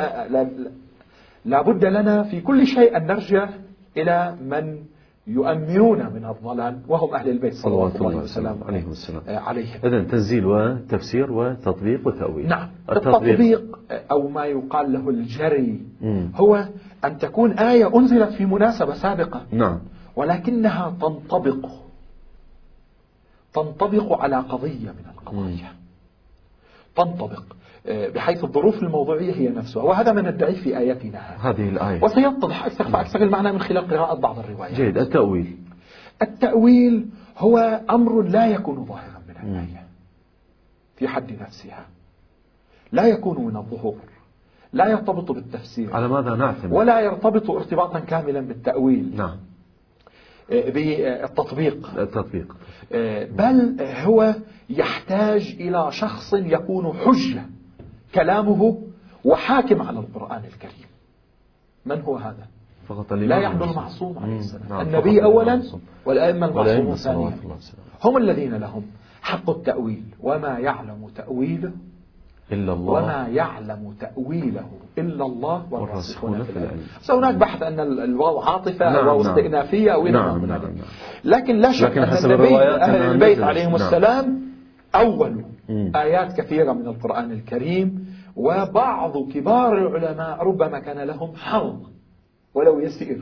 لا 1.44 1.62
بد 1.62 1.84
لنا 1.84 2.22
في 2.22 2.40
كل 2.40 2.66
شيء 2.66 2.96
أن 2.96 3.06
نرجع 3.06 3.48
إلى 3.96 4.36
من 4.40 4.78
يؤمنون 5.26 5.98
من 5.98 6.24
الضلال 6.24 6.78
وهم 6.88 7.14
أهل 7.14 7.28
البيت. 7.28 7.54
صلوات 7.54 7.96
الله 7.96 8.16
وسلامه 8.16 8.66
عليهم. 8.66 8.90
السلام. 8.90 9.22
آه، 9.28 9.38
عليهم. 9.38 9.80
إذن 9.84 10.06
تنزيل 10.06 10.46
وتفسير 10.46 11.32
وتطبيق 11.32 12.06
وتأويل. 12.06 12.48
نعم. 12.48 12.68
التطبيق, 12.90 13.14
التطبيق 13.14 13.78
أو 14.10 14.28
ما 14.28 14.44
يقال 14.44 14.92
له 14.92 15.10
الجري 15.10 15.80
مم. 16.00 16.32
هو 16.34 16.64
أن 17.04 17.18
تكون 17.18 17.52
آية 17.52 17.96
أنزلت 17.96 18.32
في 18.32 18.46
مناسبة 18.46 18.94
سابقة. 18.94 19.40
نعم. 19.50 19.78
ولكنها 20.16 20.96
تنطبق 21.00 21.70
تنطبق 23.54 24.20
على 24.20 24.36
قضية 24.36 24.90
من 24.90 25.04
القضايا. 25.14 25.72
تنطبق 26.96 27.42
آه، 27.86 28.08
بحيث 28.08 28.44
الظروف 28.44 28.82
الموضوعية 28.82 29.34
هي 29.34 29.48
نفسها. 29.48 29.82
وهذا 29.82 30.12
ما 30.12 30.30
ندعيه 30.30 30.62
في 30.62 30.78
آياتنا 30.78 31.18
هذه. 31.18 31.68
الآية. 31.68 32.04
وسيتضح 32.04 32.64
أكثر 32.64 32.84
فأكثر 32.84 33.22
المعنى 33.22 33.52
من 33.52 33.60
خلال 33.60 33.88
قراءة 33.88 34.14
بعض 34.14 34.38
الروايات. 34.38 34.74
جيد. 34.74 34.98
التأويل. 34.98 35.56
التأويل 36.22 37.08
هو 37.38 37.80
أمر 37.90 38.22
لا 38.22 38.46
يكون 38.46 38.84
ظاهرا 38.84 39.22
من 39.28 39.50
الآية. 39.50 39.86
في 40.96 41.08
حد 41.08 41.32
نفسها. 41.40 41.86
لا 42.92 43.06
يكون 43.06 43.44
من 43.46 43.56
الظهور. 43.56 43.96
لا 44.72 44.88
يرتبط 44.88 45.32
بالتفسير. 45.32 45.94
على 45.96 46.08
ماذا 46.08 46.34
نعتمد؟ 46.34 46.72
ولا 46.72 47.00
يرتبط 47.00 47.50
ارتباطا 47.50 48.00
كاملا 48.00 48.40
بالتأويل. 48.40 49.16
نعم. 49.16 49.36
بالتطبيق 50.50 51.98
التطبيق. 51.98 52.56
آه، 52.92 53.24
بل 53.24 53.76
هو 53.80 54.34
يحتاج 54.70 55.56
إلى 55.60 55.92
شخص 55.92 56.34
يكون 56.34 56.92
حجة 56.92 57.46
كلامه 58.14 58.82
وحاكم 59.24 59.82
على 59.82 59.98
القرآن 59.98 60.42
الكريم. 60.44 60.86
من 61.86 62.00
هو 62.00 62.16
هذا؟ 62.16 62.46
فقط 62.86 63.12
لا 63.12 63.38
يحضر 63.38 63.70
المعصوم. 63.70 64.18
عليه 64.18 64.38
السلام. 64.38 64.68
نعم 64.68 64.80
النبي 64.80 65.24
أولا 65.24 65.62
والأئمة 66.06 66.46
المعصومون 66.46 66.96
ثانيا 66.96 67.38
هم 68.04 68.16
الذين 68.16 68.54
لهم 68.54 68.86
حق 69.22 69.50
التأويل. 69.50 70.04
وما 70.20 70.58
يعلم 70.58 71.08
تأويله 71.16 71.72
إلا 72.52 72.72
الله 72.72 72.92
وما 72.92 73.28
يعلم 73.28 73.94
تأويله 74.00 74.66
إلا 74.98 75.26
الله 75.26 75.66
والراسخون 75.70 76.42
في 76.42 76.50
العلم. 76.50 76.80
هناك 77.10 77.34
بحث 77.34 77.62
أن 77.62 77.80
الواو 77.80 78.40
عاطفة 78.40 78.92
نعم 78.92 79.08
أو 79.08 79.20
استئنافية 79.20 79.90
أو 79.94 80.06
نعم 80.06 80.46
نعم 80.46 80.62
نعم. 80.62 80.72
لكن 81.24 81.56
لا 81.56 81.72
شك 81.72 81.98
أن 81.98 82.16
النبي 82.24 82.56
أهل 82.56 83.10
البيت 83.12 83.40
عليهم 83.40 83.70
نعم. 83.70 83.74
السلام 83.74 84.40
أول 84.94 85.44
آيات 85.96 86.40
كثيرة 86.40 86.72
من 86.72 86.86
القرآن 86.86 87.32
الكريم 87.32 88.06
وبعض 88.36 89.28
كبار 89.32 89.78
العلماء 89.78 90.42
ربما 90.42 90.78
كان 90.78 90.98
لهم 90.98 91.32
حظ 91.36 91.76
ولو 92.54 92.80
يسير. 92.80 93.18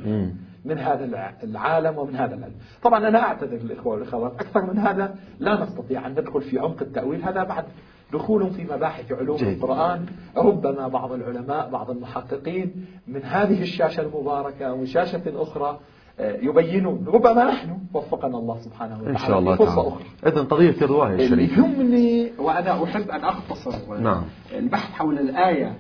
من 0.65 0.79
هذا 0.79 1.35
العالم 1.43 1.99
ومن 1.99 2.17
هذا 2.17 2.35
العلم. 2.35 2.55
طبعا 2.83 3.09
أنا 3.09 3.23
أعتذر 3.23 3.57
الإخوة 3.57 3.93
والأخوات. 3.93 4.33
أكثر 4.33 4.73
من 4.73 4.79
هذا 4.79 5.15
لا 5.41 5.63
نستطيع 5.63 6.07
أن 6.07 6.13
ندخل 6.13 6.41
في 6.41 6.59
عمق 6.59 6.83
التأويل. 6.83 7.23
هذا 7.25 7.45
بعد 7.45 7.65
دخول 8.13 8.51
في 8.51 8.65
مباحث 8.65 9.13
علوم 9.13 9.37
جيد. 9.37 9.49
القرآن. 9.49 10.07
ربما 10.37 10.89
بعض 10.89 11.13
العلماء 11.13 11.71
بعض 11.71 11.91
المحققين 11.91 12.87
من 13.09 13.23
هذه 13.23 13.63
الشاشة 13.63 14.01
المباركة 14.01 14.73
ومن 14.73 14.87
شاشة 14.87 15.23
أخرى 15.27 15.79
آه، 16.21 16.37
يبينون. 16.43 17.05
ربما 17.09 17.45
نحن 17.45 17.79
وفقنا 17.95 18.39
الله 18.39 18.59
سبحانه 18.59 18.95
وتعالى 18.95 19.11
إن 19.11 19.19
شاء 19.19 19.39
الله 19.39 19.57
فرصة 19.57 19.75
تعالى. 19.75 19.89
أخرى. 19.89 20.05
إذن 20.27 20.45
قضية 20.45 20.83
الرواية 20.83 21.15
الشريفة. 21.15 21.63
يهمني 21.63 22.33
وأنا 22.39 22.85
أحب 22.85 23.11
أن 23.11 23.25
أختصر 23.25 23.99
نعم. 24.01 24.23
البحث 24.55 24.93
حول 24.93 25.19
الآية 25.19 25.73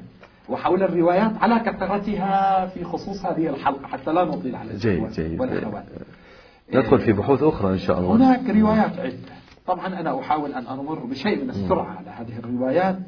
وحول 0.48 0.83
الروايات 0.83 1.37
على 1.37 1.61
كثرتها 1.61 2.66
في 2.66 2.85
خصوص 2.85 3.26
هذه 3.26 3.48
الحلقة 3.48 3.87
حتى 3.87 4.12
لا 4.12 4.24
نطيل 4.24 4.57
على 4.57 4.76
جيد 4.76 5.11
جيد 5.11 5.42
ندخل 6.74 6.98
في 6.98 7.12
بحوث 7.12 7.42
أخرى 7.42 7.72
إن 7.72 7.78
شاء 7.78 7.98
الله. 7.98 8.16
هناك 8.16 8.50
روايات 8.50 8.98
عدة. 8.98 9.35
طبعا 9.66 9.87
أنا 10.00 10.20
أحاول 10.20 10.54
أن 10.54 10.66
أمر 10.66 10.98
بشيء 10.98 11.44
من 11.44 11.50
السرعة 11.50 11.96
على 11.96 12.11
هذه 12.11 12.38
الروايات. 12.38 12.98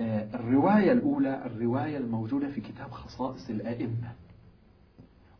آه، 0.00 0.26
الرواية 0.34 0.92
الأولى 0.92 1.42
الرواية 1.46 1.96
الموجودة 1.96 2.48
في 2.48 2.60
كتاب 2.60 2.90
خصائص 2.90 3.50
الأئمة 3.50 4.12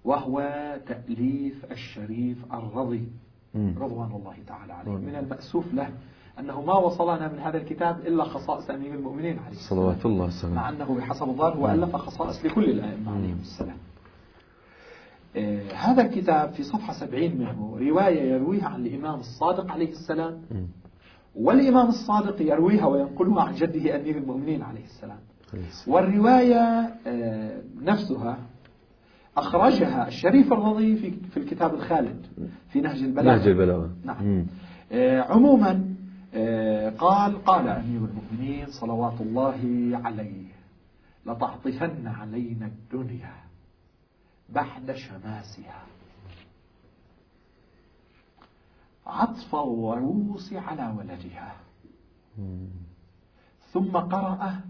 وهو 0.05 0.41
تأليف 0.87 1.65
الشريف 1.73 2.39
الرضي 2.53 3.09
رضوان 3.57 4.13
الله 4.13 4.35
تعالى 4.47 4.73
عليه. 4.73 4.91
من 4.91 5.17
المأسوف 5.17 5.75
له 5.75 5.91
أنه 6.41 6.61
ما 6.61 6.75
وصلنا 6.75 7.33
من 7.33 7.39
هذا 7.39 7.59
الكتاب 7.59 8.01
إلا 8.07 8.25
خصائص 8.25 8.71
أمير 8.71 8.95
المؤمنين 8.95 9.39
عليه 9.39 9.57
صلوات 9.57 10.07
الله 10.07 10.25
وسلم 10.27 10.55
مع 10.55 10.69
أنه 10.69 10.95
بحسب 10.95 11.29
الظاهر 11.29 11.57
هو 11.57 11.69
ألف 11.71 11.97
خصائص 11.97 12.45
لكل 12.45 12.65
الأئمة 12.65 13.17
عليهم 13.17 13.39
السلام. 13.41 13.77
آه 15.37 15.73
هذا 15.73 16.03
الكتاب 16.03 16.53
في 16.53 16.63
صفحة 16.63 16.93
سبعين 16.93 17.39
منه 17.39 17.79
رواية 17.81 18.33
يرويها 18.33 18.69
عن 18.69 18.87
الإمام 18.87 19.19
الصادق 19.21 19.71
عليه 19.71 19.91
السلام. 19.91 20.43
والإمام 21.37 21.89
الصادق 21.89 22.43
يرويها 22.43 22.87
وينقلها 22.87 23.43
عن 23.43 23.55
جده 23.55 23.97
أمير 23.97 24.17
المؤمنين 24.17 24.63
عليه 24.63 24.85
السلام. 24.85 25.19
والرواية 25.87 26.59
آه 27.07 27.63
نفسها 27.83 28.39
أخرجها 29.37 30.09
الشريف 30.09 30.53
الرضي 30.53 30.97
في, 30.97 31.11
في 31.11 31.37
الكتاب 31.37 31.75
الخالد 31.75 32.27
في 32.69 32.81
نهج 32.81 33.03
البلاغة. 33.03 33.37
نهج 33.37 33.49
البلاغة. 33.49 33.91
نعم. 34.05 34.47
آه 34.93 35.21
عموما 35.21 35.90
قال 36.99 37.45
قال 37.45 37.69
أمير 37.69 38.05
المؤمنين 38.05 38.67
صلوات 38.71 39.21
الله 39.21 39.91
عليه 40.05 40.47
لتعطفن 41.27 42.07
علينا 42.07 42.67
الدنيا 42.67 43.35
بعد 44.49 44.93
شماسها. 44.93 45.87
عطف 49.07 49.55
الروس 49.55 50.53
على 50.53 50.95
ولدها. 50.99 51.57
ثم 53.73 53.97
قرأ 53.97 54.61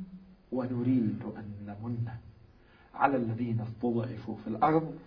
ونريد 0.53 1.23
أن 1.37 1.45
نمن 1.67 2.09
على 2.95 3.17
الذين 3.17 3.61
استضعفوا 3.61 4.37
في 4.37 4.49
الأرض 4.49 4.99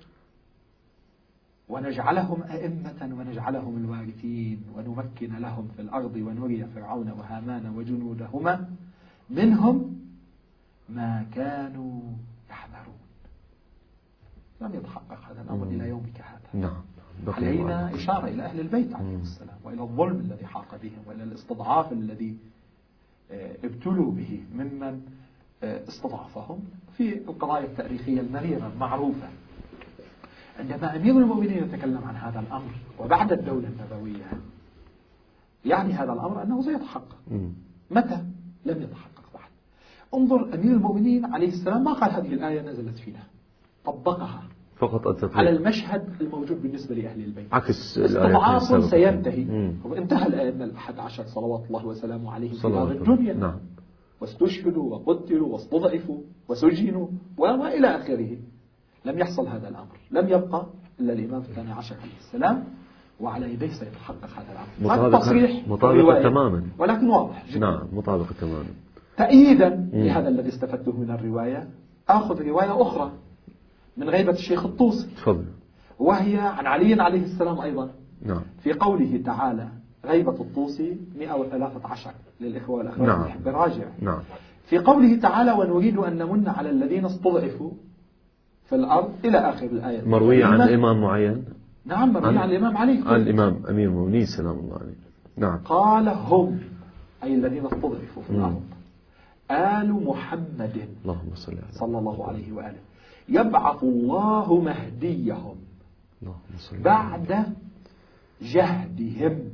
ونجعلهم 1.73 2.43
أئمة 2.43 3.15
ونجعلهم 3.19 3.77
الوارثين 3.77 4.61
ونمكن 4.75 5.35
لهم 5.35 5.67
في 5.75 5.81
الأرض 5.81 6.15
ونري 6.15 6.65
فرعون 6.75 7.09
وهامان 7.11 7.75
وجنودهما 7.75 8.69
منهم 9.29 9.99
ما 10.89 11.25
كانوا 11.35 12.01
يحذرون. 12.49 12.99
لم 14.61 14.73
يتحقق 14.73 15.19
هذا 15.31 15.41
الأمر 15.41 15.67
إلى 15.67 15.89
يومك 15.89 16.21
هذا. 16.21 16.61
نعم. 16.61 16.81
علينا 17.27 17.95
إشارة 17.95 18.27
إلى 18.27 18.43
أهل 18.43 18.59
البيت 18.59 18.95
عليهم 18.95 19.21
السلام 19.21 19.57
وإلى 19.63 19.81
الظلم 19.81 20.19
الذي 20.19 20.45
حاق 20.45 20.79
بهم 20.83 20.99
وإلى 21.07 21.23
الاستضعاف 21.23 21.91
الذي 21.91 22.37
آه، 23.31 23.55
ابتلوا 23.63 24.11
به 24.11 24.43
ممن 24.55 25.01
آه، 25.63 25.87
استضعفهم 25.87 26.59
في 26.97 27.17
القضايا 27.17 27.65
التاريخية 27.65 28.21
المريرة 28.21 28.67
المعروفة. 28.67 29.29
عندما 30.59 30.95
أمير 30.95 31.17
المؤمنين 31.17 31.63
يتكلم 31.63 32.03
عن 32.03 32.15
هذا 32.15 32.39
الأمر 32.39 32.71
وبعد 32.99 33.31
الدولة 33.31 33.67
النبوية. 33.67 34.25
يعني 35.65 35.93
هذا 35.93 36.13
الأمر 36.13 36.43
أنه 36.43 36.61
سيتحقق. 36.61 37.17
متى؟ 37.91 38.23
لم 38.65 38.81
يتحقق 38.81 39.23
بعد. 39.33 39.49
انظر 40.13 40.53
أمير 40.53 40.71
المؤمنين 40.71 41.25
عليه 41.25 41.47
السلام 41.47 41.83
ما 41.83 41.93
قال 41.93 42.11
هذه 42.11 42.33
الآية 42.33 42.61
نزلت 42.61 42.95
فينا. 42.95 43.23
طبقها 43.85 44.43
فقط 44.75 45.07
التطبيق. 45.07 45.37
على 45.37 45.49
المشهد 45.49 46.21
الموجود 46.21 46.61
بالنسبة 46.61 46.95
لأهل 46.95 47.23
البيت. 47.23 47.53
عكس 47.53 47.97
استضعاف 47.97 48.83
سينتهي. 48.89 49.73
وانتهى 49.85 50.27
الأئمة 50.27 50.65
الأحد 50.65 50.99
عشر 50.99 51.23
صلوات 51.23 51.67
الله 51.67 51.85
وسلامه 51.85 52.31
عليهم 52.31 52.53
في 52.53 52.67
هذه 52.67 52.91
الدنيا. 52.91 53.33
نعم. 53.33 53.59
واستشهدوا 54.21 54.95
وقتلوا 54.95 55.53
واستضعفوا 55.53 56.21
وسجنوا 56.47 57.07
وإلى 57.37 57.87
آخره. 57.87 58.37
لم 59.05 59.19
يحصل 59.19 59.47
هذا 59.47 59.69
الأمر. 59.69 59.97
لم 60.11 60.27
يبقى 60.29 60.65
إلا 60.99 61.13
الإمام 61.13 61.41
الثاني 61.41 61.71
عشر 61.71 61.95
عليه 61.95 62.17
السلام 62.19 62.63
وعلى 63.19 63.53
يديه 63.53 63.67
سيتحقق 63.67 64.29
هذا 64.37 64.51
الأمر. 64.51 64.67
مطابق 64.81 65.19
تصريح 65.19 65.67
مطابق 65.67 66.23
تماما. 66.23 66.63
ولكن 66.79 67.09
واضح. 67.09 67.45
جدا 67.49 67.59
نعم 67.59 67.87
مطابق 67.93 68.25
تماما. 68.41 68.69
تأييدا 69.17 69.89
لهذا 69.93 70.27
الذي 70.27 70.49
استفدته 70.49 70.91
من 70.91 71.11
الرواية 71.11 71.67
أخذ 72.09 72.41
رواية 72.41 72.81
أخرى 72.81 73.11
من 73.97 74.09
غيبة 74.09 74.31
الشيخ 74.31 74.65
الطوسي. 74.65 75.07
تفضل. 75.17 75.45
وهي 75.99 76.37
عن 76.37 76.67
علي 76.67 77.01
عليه 77.01 77.23
السلام 77.23 77.61
أيضا. 77.61 77.89
نعم. 78.25 78.41
في 78.63 78.73
قوله 78.73 79.21
تعالى 79.25 79.67
غيبة 80.05 80.41
الطوسي 80.41 80.97
113 81.19 82.11
للإخوة 82.41 82.77
والأخوات 82.77 83.07
نعم. 83.07 83.43
براجع 83.45 83.85
نعم. 84.01 84.19
في 84.69 84.77
قوله 84.77 85.19
تعالى 85.19 85.51
ونريد 85.51 85.97
أن 85.97 86.17
نمن 86.17 86.47
على 86.47 86.69
الذين 86.69 87.05
استضعفوا 87.05 87.71
في 88.65 88.75
الأرض 88.75 89.13
إلى 89.25 89.37
آخر 89.37 89.65
الآية. 89.65 90.09
مروية 90.09 90.45
عن 90.45 90.61
إمام 90.61 91.01
معين؟ 91.01 91.45
نعم 91.85 92.13
مروية 92.13 92.27
عن, 92.27 92.37
عن 92.37 92.49
الإمام 92.49 92.77
علي. 92.77 93.03
عن 93.05 93.21
الإمام 93.21 93.65
أمير 93.69 93.89
المؤمنين 93.89 94.25
سلام 94.25 94.59
الله 94.59 94.77
عليه. 94.77 94.95
نعم. 95.37 95.57
قال 95.57 96.09
هم 96.09 96.59
أي 97.23 97.35
الذين 97.35 97.65
استضعفوا 97.65 98.23
في 98.23 98.29
الأرض. 98.29 98.61
آل 99.51 99.93
محمد 99.93 100.87
اللهم 101.03 101.35
صل 101.35 101.51
على 101.51 101.71
صلى 101.71 101.99
الله 101.99 102.27
عليه 102.27 102.51
وآله. 102.51 102.79
يبعث 103.29 103.83
الله 103.83 104.61
مهديهم 104.61 105.55
اللهم 106.21 106.57
صل 106.57 106.77
بعد 106.77 107.45
جهدهم 108.41 109.49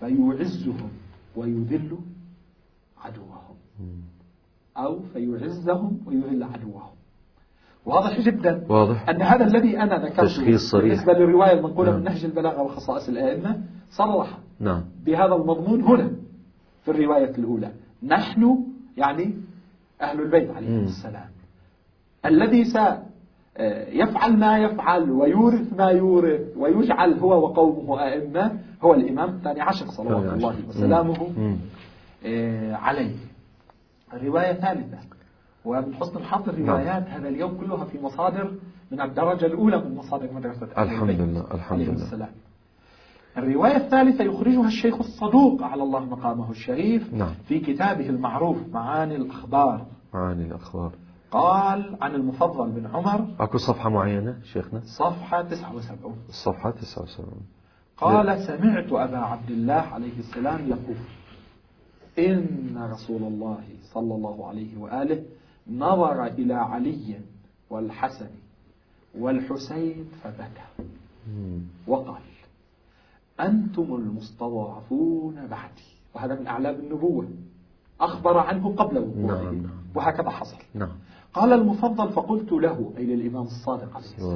فيعزهم 0.00 0.90
ويذل 1.36 1.98
عدوهم. 3.04 3.56
أو 4.76 5.00
فيعزهم 5.12 6.00
ويذل 6.06 6.42
عدوهم. 6.42 6.94
واضح 7.86 8.20
جدا 8.20 8.64
واضح. 8.68 9.08
أن 9.08 9.22
هذا 9.22 9.44
الذي 9.44 9.78
أنا 9.78 9.98
ذكرته 9.98 10.24
تشخيص 10.24 10.70
صريح. 10.70 10.84
بالنسبة 10.84 11.12
للرواية 11.12 11.52
المنقولة 11.52 11.90
نعم. 11.90 11.98
من 11.98 12.04
نهج 12.04 12.24
البلاغة 12.24 12.62
وخصائص 12.62 13.08
الأئمة 13.08 13.60
صرح 13.90 14.38
نعم. 14.60 14.84
بهذا 15.04 15.34
المضمون 15.34 15.82
هنا 15.82 16.10
في 16.84 16.90
الرواية 16.90 17.30
الأولى. 17.38 17.70
نحن 18.02 18.58
يعني 18.96 19.34
أهل 20.00 20.20
البيت 20.20 20.50
عليهم 20.50 20.84
السلام. 20.84 21.30
الذي 22.26 22.64
سيفعل 22.64 24.36
ما 24.36 24.58
يفعل 24.58 25.10
ويورث 25.10 25.72
ما 25.78 25.90
يورث 25.90 26.40
ويجعل 26.56 27.18
هو 27.18 27.44
وقومه 27.44 28.02
أئمة 28.04 28.58
هو 28.82 28.94
الإمام 28.94 29.28
الثاني 29.28 29.60
عشر 29.60 29.86
صلوات 29.86 30.32
الله 30.32 30.56
وسلامه 30.68 31.30
آه، 32.26 32.74
عليه. 32.74 33.14
الرواية 34.14 34.52
ثالثة. 34.52 34.98
ومن 35.64 35.94
حسن 35.94 36.16
الحظ 36.16 36.48
الروايات 36.48 37.08
هذا 37.08 37.28
اليوم 37.28 37.60
كلها 37.60 37.84
في 37.84 38.00
مصادر 38.00 38.52
من 38.90 39.00
الدرجة 39.00 39.46
الأولى 39.46 39.78
من 39.78 39.94
مصادر 39.94 40.32
مدرسة 40.32 40.68
الحمد 40.78 41.20
لله 41.20 41.54
الحمد 41.54 41.80
لله. 41.80 41.92
السلام. 41.92 42.32
الرواية 43.38 43.76
الثالثة 43.76 44.24
يخرجها 44.24 44.66
الشيخ 44.66 44.98
الصدوق 44.98 45.62
على 45.62 45.82
الله 45.82 46.04
مقامه 46.04 46.50
الشريف 46.50 47.14
نعم. 47.14 47.34
في 47.48 47.58
كتابه 47.58 48.08
المعروف 48.08 48.56
معاني 48.72 49.16
الأخبار. 49.16 49.86
معاني 50.14 50.44
الأخبار. 50.44 50.92
قال 51.30 51.96
عن 52.00 52.14
المفضل 52.14 52.70
بن 52.70 52.86
عمر. 52.86 53.26
أكو 53.40 53.58
صفحة 53.58 53.90
معينة 53.90 54.38
شيخنا؟ 54.44 54.80
صفحة 54.84 55.42
79 55.42 56.16
الصفحة 56.28 56.70
79 56.70 57.28
قال 57.96 58.40
سمعت 58.40 58.92
أبا 58.92 59.18
عبد 59.18 59.50
الله 59.50 59.74
عليه 59.92 60.18
السلام 60.18 60.68
يقول 60.68 60.96
إن 62.18 62.88
رسول 62.92 63.22
الله 63.22 63.64
صلى 63.82 64.14
الله 64.14 64.48
عليه 64.48 64.76
وآله 64.78 65.22
نظر 65.70 66.26
إلى 66.26 66.54
علي 66.54 67.20
والحسن 67.70 68.30
والحسين 69.18 70.08
فبكى 70.22 70.88
وقال 71.86 72.22
أنتم 73.40 73.94
المستضعفون 73.94 75.46
بعدي. 75.46 75.82
وهذا 76.14 76.40
من 76.40 76.46
أعلام 76.46 76.74
النبوة. 76.74 77.28
أخبر 78.00 78.38
عنه 78.38 78.74
قبل 78.76 78.98
وقوعه. 78.98 79.42
نعم. 79.42 79.62
نعم. 79.62 79.70
وهكذا 79.94 80.30
حصل. 80.30 80.56
نعم. 80.74 80.92
قال 81.34 81.52
المفضل 81.52 82.12
فقلت 82.12 82.52
له 82.52 82.92
أي 82.96 83.06
للإمام 83.06 83.42
الصادق 83.42 83.96
عليه 83.96 84.06
السلام 84.06 84.28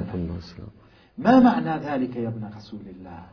ما 1.18 1.40
معنى 1.40 1.86
ذلك 1.86 2.16
يا 2.16 2.28
ابن 2.28 2.50
رسول 2.56 2.80
الله؟ 2.86 3.26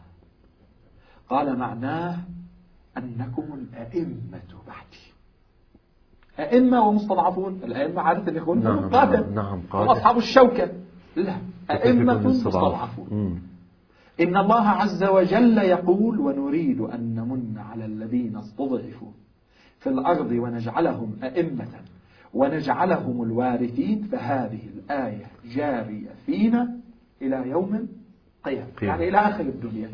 قال 1.30 1.60
معناه 1.60 2.20
أنكم 2.98 3.54
الأئمة 3.54 4.50
بعدي. 4.68 5.13
أئمة 6.40 6.88
ومستضعفون 6.88 7.60
الأئمة 7.64 8.02
عادة 8.02 8.38
يكون 8.38 8.64
نعم 8.64 8.78
هم 8.78 8.90
قادة 8.90 9.20
نعم 9.20 9.36
نعم 9.36 9.46
هم 9.46 9.64
قادة 9.72 9.92
أصحاب 9.92 10.18
الشوكة 10.18 10.70
لا 11.16 11.36
أئمة؟ 11.72 12.28
مستضعفون. 12.28 13.42
إن 14.20 14.38
الله 14.38 14.68
عز 14.68 15.04
وجل 15.04 15.58
يقول 15.58 16.20
ونريد 16.20 16.82
أن 16.82 17.16
نمن 17.16 17.58
على 17.58 17.86
الذين 17.86 18.38
استضعفوا 18.38 19.12
في 19.80 19.90
الأرض 19.90 20.32
ونجعلهم 20.32 21.16
أئمة 21.24 21.68
ونجعلهم 22.34 23.24
الوارثين 23.24 24.02
فهذه 24.12 24.60
الآية 24.76 25.26
جارية 25.56 26.10
فينا 26.26 26.76
إلى 27.22 27.50
يوم 27.50 27.88
القيامة 28.46 28.68
قيامة. 28.76 28.94
يعني 28.94 29.10
إلى 29.10 29.18
آخر 29.18 29.44
الدنيا. 29.44 29.90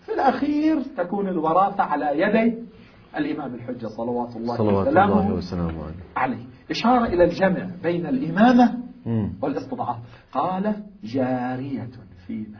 في 0.00 0.14
الأخير 0.14 0.82
تكون 0.96 1.28
الوراثة 1.28 1.82
على 1.82 2.20
يدي 2.20 2.54
الإمام 3.16 3.54
الحجة 3.54 3.86
صلوات 3.86 4.36
الله 4.36 4.56
صلوات 4.56 4.88
الله 4.88 5.32
وسلامه 5.32 5.90
عليه. 6.16 6.44
إشارة 6.70 7.06
إلى 7.06 7.24
الجمع 7.24 7.70
بين 7.82 8.06
الإمامة. 8.06 8.74
والاستضعاف 9.42 9.96
قال 10.32 10.74
جارية 11.04 11.88
فينا. 12.26 12.58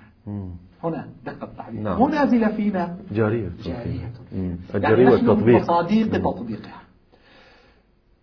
هنا 0.85 1.09
دقة 1.27 1.45
التعبير 1.45 1.81
نعم. 1.81 1.99
مو 1.99 2.09
نازلة 2.09 2.49
فينا 2.49 2.97
جارية. 3.13 3.51
جارية. 3.65 4.11
يعني 4.33 4.57
الجارية 4.75 5.05
نحن 5.05 5.29
والتطبيق. 5.29 5.63
مصاديق. 5.63 6.13
تطبيقها 6.13 6.81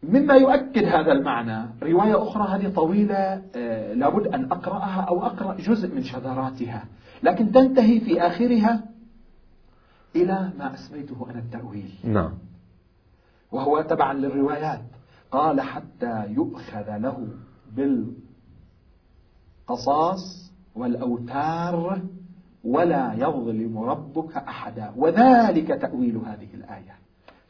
مما 0.04 0.34
يؤكد 0.34 0.84
هذا 0.84 1.12
المعنى 1.12 1.70
رواية 1.84 2.24
أخرى 2.24 2.48
هذه 2.48 2.70
طويلة 2.74 3.42
آه، 3.56 3.94
لابد 3.94 4.28
أن 4.28 4.52
أقرأها 4.52 5.02
أو 5.02 5.26
أقرأ 5.26 5.54
جزء 5.54 5.96
من 5.96 6.04
شذراتها. 6.04 6.84
لكن 7.24 7.52
تنتهي 7.52 8.00
في 8.00 8.22
آخرها 8.22 8.84
إلى 10.16 10.50
ما 10.60 10.74
أسميته 10.74 11.28
أنا 11.30 11.40
التأويل. 11.40 11.94
نعم. 12.04 12.32
وهو 13.52 13.82
تبعا 13.82 14.14
للروايات. 14.14 14.82
قال 15.32 15.62
حتى 15.62 16.26
يؤخذ 16.28 16.98
له 16.98 17.28
بالقصاص 19.68 20.52
والأوتار 20.76 22.02
ولا 22.64 23.14
يظلم 23.14 23.80
ربك 23.80 24.38
أحدا. 24.38 24.92
وذلك 24.96 25.68
تأويل 25.68 26.18
هذه 26.18 26.48
الآية. 26.54 26.96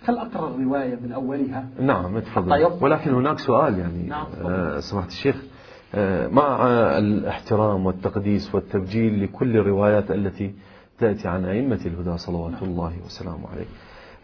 خل 0.02 0.18
أقرأ 0.18 0.56
الرواية 0.56 0.96
من 0.96 1.12
أولها؟ 1.12 1.68
نعم 1.80 2.20
تفضل 2.20 2.66
ولكن 2.82 3.14
هناك 3.14 3.40
سؤال 3.40 3.80
يعني 3.80 4.08
نعم 4.08 4.28
آه 4.46 4.80
سمعت 4.80 5.08
الشيخ. 5.08 5.44
آه 5.96 6.28
مع 6.28 6.68
الاحترام 6.98 7.86
والتقديس 7.86 8.56
والتبجيل 8.56 9.24
لكل 9.24 9.58
الروايات 9.58 10.12
التي 10.12 10.56
تأتي 11.00 11.28
عن 11.28 11.46
أئمة 11.46 11.80
الهدى 11.86 12.18
صلوات. 12.18 12.64
الله 12.64 12.94
وسلامه 13.06 13.50
عليه 13.50 13.66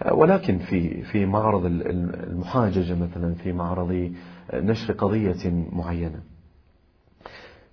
آه 0.01 0.13
ولكن 0.13 0.57
في 0.57 1.03
في 1.03 1.25
معرض 1.25 1.65
المحاججة 1.65 2.95
مثلا 2.95 3.33
في 3.33 3.51
معرض 3.53 4.11
نشر 4.53 4.93
قضية 4.93 5.65
معينة 5.71 6.19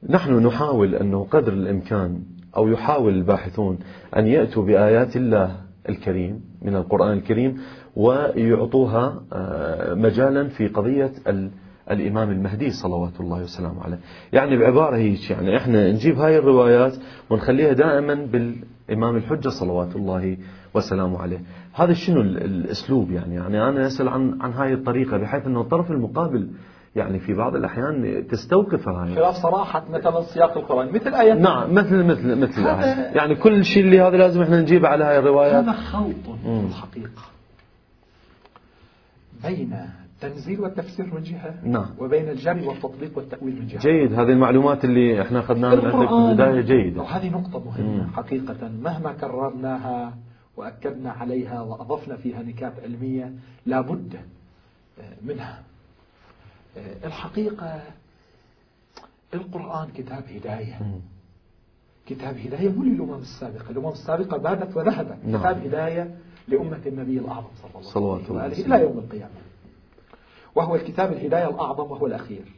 نحن 0.09 0.47
نحاول 0.47 0.95
أنه 0.95 1.27
قدر 1.31 1.53
الإمكان 1.53 2.23
أو 2.57 2.69
يحاول 2.69 3.15
الباحثون 3.15 3.79
أن 4.17 4.27
يأتوا 4.27 4.65
بآيات 4.67 5.17
الله 5.17 5.57
الكريم 5.89 6.45
من 6.63 6.77
القرآن 6.77 7.13
الكريم 7.13 7.61
ويعطوها 7.97 9.23
آه، 9.33 9.95
مجالا 9.95 10.49
في 10.49 10.69
قضية 10.69 11.13
الإمام 11.91 12.31
المهدي 12.31 12.71
صلوات 12.71 13.21
الله 13.21 13.43
وسلامه 13.43 13.85
عليه. 13.85 13.99
يعني 14.33 14.57
بعبارة 14.57 14.97
هيك 14.97 15.31
يعني 15.31 15.57
إحنا 15.57 15.93
نجيب 15.93 16.19
هاي 16.19 16.39
الروايات 16.39 16.95
ونخليها 17.31 17.73
دائما 17.73 18.15
بالإمام 18.15 19.17
الحجة 19.17 19.49
صلوات 19.49 19.97
الله 19.97 20.37
وسلامه 20.75 21.23
عليه. 21.23 21.41
هذا 21.73 21.93
شنو 21.93 22.21
الأسلوب 22.21 23.11
يعني؟ 23.11 23.35
يعني 23.35 23.69
أنا 23.69 23.87
أسأل 23.87 24.09
عن, 24.09 24.39
عن 24.43 24.53
هاي 24.53 24.73
الطريقة 24.73 25.17
بحيث 25.17 25.47
أنه 25.47 25.61
الطرف 25.61 25.91
المقابل 25.91 26.49
يعني 26.97 27.19
في 27.19 27.35
بعض 27.35 27.57
الأحيان 27.57 28.25
تستوقف 28.31 28.89
هاي. 28.89 29.15
خلاف 29.15 29.35
صراحة 29.35 29.85
مثلا 29.91 30.23
سياق 30.23 30.57
القرآن 30.57 30.93
مثل 30.93 31.15
آية 31.15 31.35
نعم 31.35 31.75
مثل 31.75 32.05
مثل 32.05 32.37
مثل 32.39 32.63
يعني 33.17 33.35
كل 33.35 33.65
شيء 33.65 33.85
اللي 33.85 34.01
هذا 34.01 34.17
لازم 34.17 34.43
إحنا 34.43 34.61
نجيبه 34.61 34.89
على 34.89 35.05
هاي 35.05 35.19
الروايات. 35.19 35.65
هذا 35.65 35.73
خلط 35.73 36.15
في 36.45 36.67
الحقيقة 36.69 37.23
بين 39.45 39.77
التنزيل 40.17 40.61
والتفسير 40.61 41.15
من 41.15 41.23
جهة 41.23 41.61
نعم. 41.65 41.87
وبين 41.99 42.29
الجري 42.29 42.67
والتطبيق 42.67 43.19
والتأويل 43.19 43.61
من 43.61 43.67
جهة. 43.67 43.79
جيد. 43.79 44.13
هذه 44.13 44.29
المعلومات 44.29 44.85
اللي 44.85 45.23
إحنا 45.23 45.41
أخذناها 45.41 45.75
من 45.75 45.85
عندك 45.87 46.09
في 46.09 46.15
البداية 46.15 46.61
جيدة. 46.61 47.03
وهذه 47.03 47.29
نقطة 47.31 47.65
مهمة 47.65 48.05
مم. 48.05 48.11
حقيقة. 48.11 48.69
مهما 48.69 49.13
كررناها 49.13 50.17
وأكدنا 50.57 51.11
عليها 51.11 51.61
وأضفنا 51.61 52.17
فيها 52.17 52.43
نكات 52.43 52.73
علمية 52.83 53.33
لابد 53.67 54.17
منها. 55.23 55.63
الحقيقة 57.05 57.81
القرآن 59.35 59.89
كتاب 59.95 60.25
هداية. 60.37 60.81
كتاب 62.07 62.37
هداية 62.39 62.69
مو 62.69 62.83
للأمم 62.83 63.15
السابقة. 63.21 63.71
الأمم 63.71 63.89
السابقة 63.89 64.37
بادت 64.37 64.77
وذهبت. 64.77 65.17
نعم. 65.25 65.41
كتاب 65.41 65.67
هداية 65.67 66.15
لأمة 66.49 66.81
النبي 66.87 67.19
الأعظم 67.19 67.49
صلى 67.63 67.71
الله 68.03 68.15
عليه 68.15 68.33
وآله 68.33 68.67
إلى 68.67 68.83
يوم 68.83 68.99
القيامة. 68.99 69.31
وهو 70.57 70.75
الكتاب 70.75 71.13
الهداية 71.13 71.51
الأعظم 71.51 71.91
وهو 71.91 72.07
الأخير. 72.07 72.53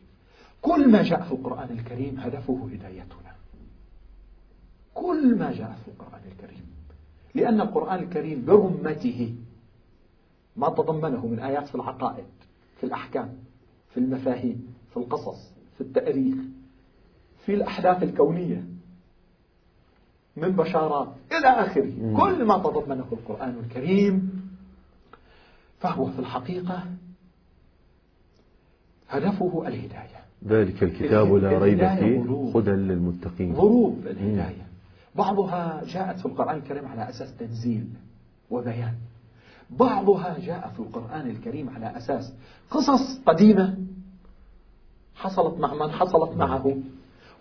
كل 0.63 0.91
ما 0.91 1.03
جاء 1.03 1.23
في 1.23 1.33
القرآن 1.33 1.71
الكريم 1.71 2.21
هدفه 2.21 2.69
هدايتنا. 2.73 3.35
كل 4.95 5.39
ما 5.39 5.53
جاء 5.53 5.79
في 5.85 5.91
القرآن 5.91 6.21
الكريم. 6.33 6.67
لأن 7.35 7.61
القرآن 7.61 7.99
الكريم 7.99 8.45
برمته 8.45 9.35
ما 10.57 10.69
تضمنه 10.69 11.27
من 11.27 11.39
آيات 11.39 11.69
في 11.69 11.75
العقائد 11.75 12.27
في 12.81 12.87
الأحكام 12.87 13.35
في 13.91 14.01
المفاهيم 14.01 14.75
في 14.91 14.97
القصص 14.97 15.53
في 15.75 15.81
التأريخ 15.81 16.37
في 17.47 17.55
الأحداث 17.55 18.03
الكونية. 18.03 18.65
من 20.37 20.49
بشارات 20.57 21.09
إلى 21.33 21.49
آخره. 21.49 22.17
كل 22.17 22.45
ما 22.45 22.59
تضمنه 22.59 23.07
القرآن 23.13 23.59
الكريم 23.65 24.43
فهو 25.79 26.07
في 26.07 26.19
الحقيقة 26.19 26.85
هدفه 29.09 29.65
الهداية. 29.67 30.19
ذلك 30.47 30.83
الكتاب 30.83 31.35
لا 31.35 31.59
ريب 31.59 31.79
فيه 31.79 32.51
هدى 32.55 32.71
للمتقين. 32.71 33.55
ظروف 33.55 33.95
الهداية. 34.07 34.67
بعضها 35.17 35.83
جاءت 35.87 36.19
في 36.19 36.27
القرآن 36.27 36.57
الكريم 36.57 36.87
على 36.87 37.09
أساس 37.09 37.37
تنزيل 37.37 37.89
وبيان. 38.51 38.95
بعضها 39.71 40.37
جاء 40.39 40.73
في 40.77 40.81
القرآن 40.81 41.31
الكريم 41.31 41.71
على 41.71 41.97
أساس 41.97 42.33
قصص 42.71 43.21
قديمة 43.27 43.79
حصلت 45.15 45.61
مع 45.61 45.75
من 45.75 45.91
حصلت 45.91 46.37
معه 46.37 46.77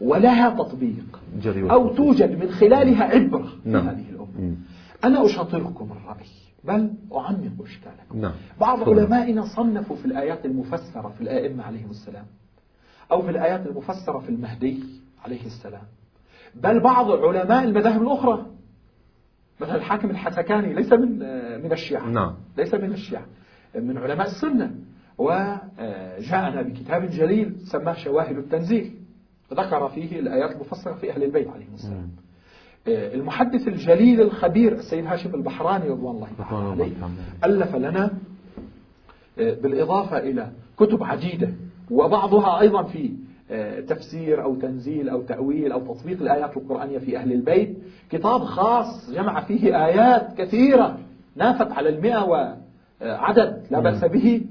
ولها 0.02 0.50
تطبيق 0.50 1.20
أو 1.46 1.96
توجد 1.96 2.44
من 2.44 2.52
خلالها 2.52 3.04
عبرة 3.04 3.48
في 3.64 3.70
نعم. 3.70 3.88
هذه 3.88 4.06
الأمة. 4.10 4.56
أنا 5.04 5.26
أشاطركم 5.26 5.90
الرأي. 5.92 6.28
بل 6.64 6.94
أعمق 7.16 7.64
إشكالكم. 7.64 8.22
نعم. 8.22 8.32
بعض 8.60 8.90
علمائنا 8.90 9.46
صنفوا 9.56 9.96
في 9.96 10.06
الآيات 10.06 10.46
المفسرة 10.46 11.10
في 11.10 11.22
الآئمة 11.22 11.64
عليهم 11.64 11.90
السلام 11.90 12.26
أو 13.12 13.22
في 13.22 13.30
الآيات 13.30 13.68
المفسرة 13.68 14.20
في 14.20 14.30
المهدي 14.30 14.84
عليه 15.26 15.46
السلام. 15.46 15.84
بل 16.56 16.80
بعض 16.80 17.12
علماء 17.12 17.64
المذاهب 17.64 18.02
الأخرى 18.02 18.46
مثلا 19.62 19.76
الحاكم 19.76 20.10
الحسكاني 20.10 20.74
ليس 20.74 20.94
من 20.94 21.20
من 21.64 21.72
الشيعة. 21.72 22.10
نعم. 22.10 22.36
ليس 22.58 22.74
من 22.74 22.92
الشيعة 22.92 23.26
من 23.76 23.98
علماء 23.98 24.28
السنة. 24.28 24.76
وجاءنا 25.18 26.62
بكتاب 26.62 27.10
جليل 27.10 27.56
سماه 27.60 27.94
شواهد 27.94 28.38
التنزيل 28.38 28.94
ذكر 29.54 29.90
فيه 29.90 30.20
الآيات 30.20 30.52
المفسرة 30.52 30.94
في 30.94 31.12
أهل 31.12 31.24
البيت 31.24 31.48
عليهم 31.48 31.74
السلام. 31.74 32.12
المحدث 32.88 33.68
الجليل 33.68 34.22
الخبير 34.22 34.72
السيد 34.74 35.06
هاشم 35.06 35.36
البحراني 35.36 35.90
رضوان 35.90 36.16
الله 36.16 36.28
عليه 36.72 36.92
ألف 37.46 37.76
لنا 37.76 38.12
بالإضافة 39.38 40.18
إلى 40.18 40.50
كتب 40.78 41.04
عديدة 41.04 41.50
وبعضها 41.92 42.60
أيضا 42.62 42.84
في 42.84 43.12
تفسير 43.88 44.44
أو 44.44 44.56
تنزيل 44.56 45.10
أو 45.10 45.22
تأويل 45.22 45.72
أو 45.72 45.94
تطبيق 45.94 46.22
الآيات 46.22 46.58
القرآنية 46.58 46.98
في 46.98 47.18
أهل 47.18 47.34
البيت. 47.34 47.78
كتاب 48.10 48.44
خاص 48.44 49.12
جمع 49.12 49.42
فيه 49.42 49.86
آيات 49.86 50.38
كثيرة 50.38 50.98
نافت 51.36 51.72
على 51.72 51.90
المئة 51.90 52.24
وعدد 52.24 53.64
لا 53.72 53.80
بأس 53.80 54.06
به 54.06 54.42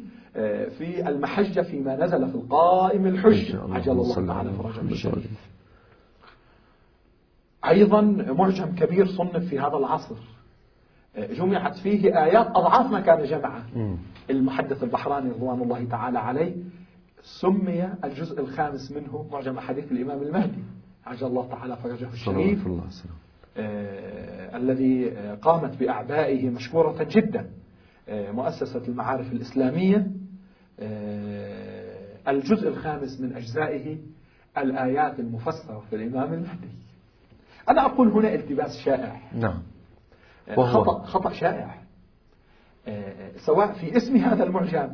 في 0.78 1.08
المحجة 1.08 1.60
فيما 1.60 1.96
نزل 2.04 2.28
في 2.28 2.34
القائم 2.34 3.06
الحج 3.06 3.56
عجل 3.70 3.92
الله 3.92 4.26
تعالى 4.26 4.50
فرجه 4.50 4.92
الشريف 4.92 5.30
أيضا 7.68 8.00
معجم 8.38 8.74
كبير 8.74 9.06
صنف 9.06 9.36
في 9.36 9.60
هذا 9.60 9.76
العصر. 9.76 10.16
جمعت 11.16 11.76
فيه 11.76 12.24
آيات 12.24 12.46
أضعاف 12.46 12.90
ما 12.90 13.00
كان 13.00 13.24
جمعه 13.24 13.62
المحدث 14.30 14.82
البحراني 14.82 15.30
رضوان 15.30 15.62
الله 15.62 15.84
تعالى 15.84 16.18
عليه 16.18 16.56
سمي 17.22 17.88
الجزء 18.04 18.40
الخامس 18.40 18.92
منه 18.92 19.26
معجم 19.32 19.58
أحاديث 19.58 19.92
الإمام 19.92 20.22
المهدي. 20.22 20.62
عجل 21.06 21.26
الله 21.26 21.48
تعالى 21.48 21.76
فرجه 21.76 22.08
الشريف. 22.12 22.66
الله 22.66 22.82
آه 23.56 24.56
الذي 24.56 25.10
قامت 25.42 25.76
بأعبائه 25.76 26.50
مشكورة 26.50 27.06
جدا. 27.10 27.50
آه 28.08 28.30
مؤسسة 28.30 28.82
المعارف 28.88 29.32
الإسلامية. 29.32 30.10
آه 30.80 31.96
الجزء 32.28 32.68
الخامس 32.68 33.20
من 33.20 33.36
أجزائه 33.36 33.98
الآيات 34.58 35.20
المفسرة 35.20 35.82
في 35.90 35.96
الإمام 35.96 36.32
المهدي. 36.32 36.68
أنا 37.68 37.86
أقول 37.86 38.08
هنا 38.08 38.34
التباس 38.34 38.78
شائع. 38.78 39.20
نعم. 39.34 39.62
خطأ, 40.56 41.04
خطأ 41.04 41.32
شائع. 41.32 41.74
سواء 43.36 43.72
في 43.72 43.96
اسم 43.96 44.16
هذا 44.16 44.44
المعجم 44.44 44.88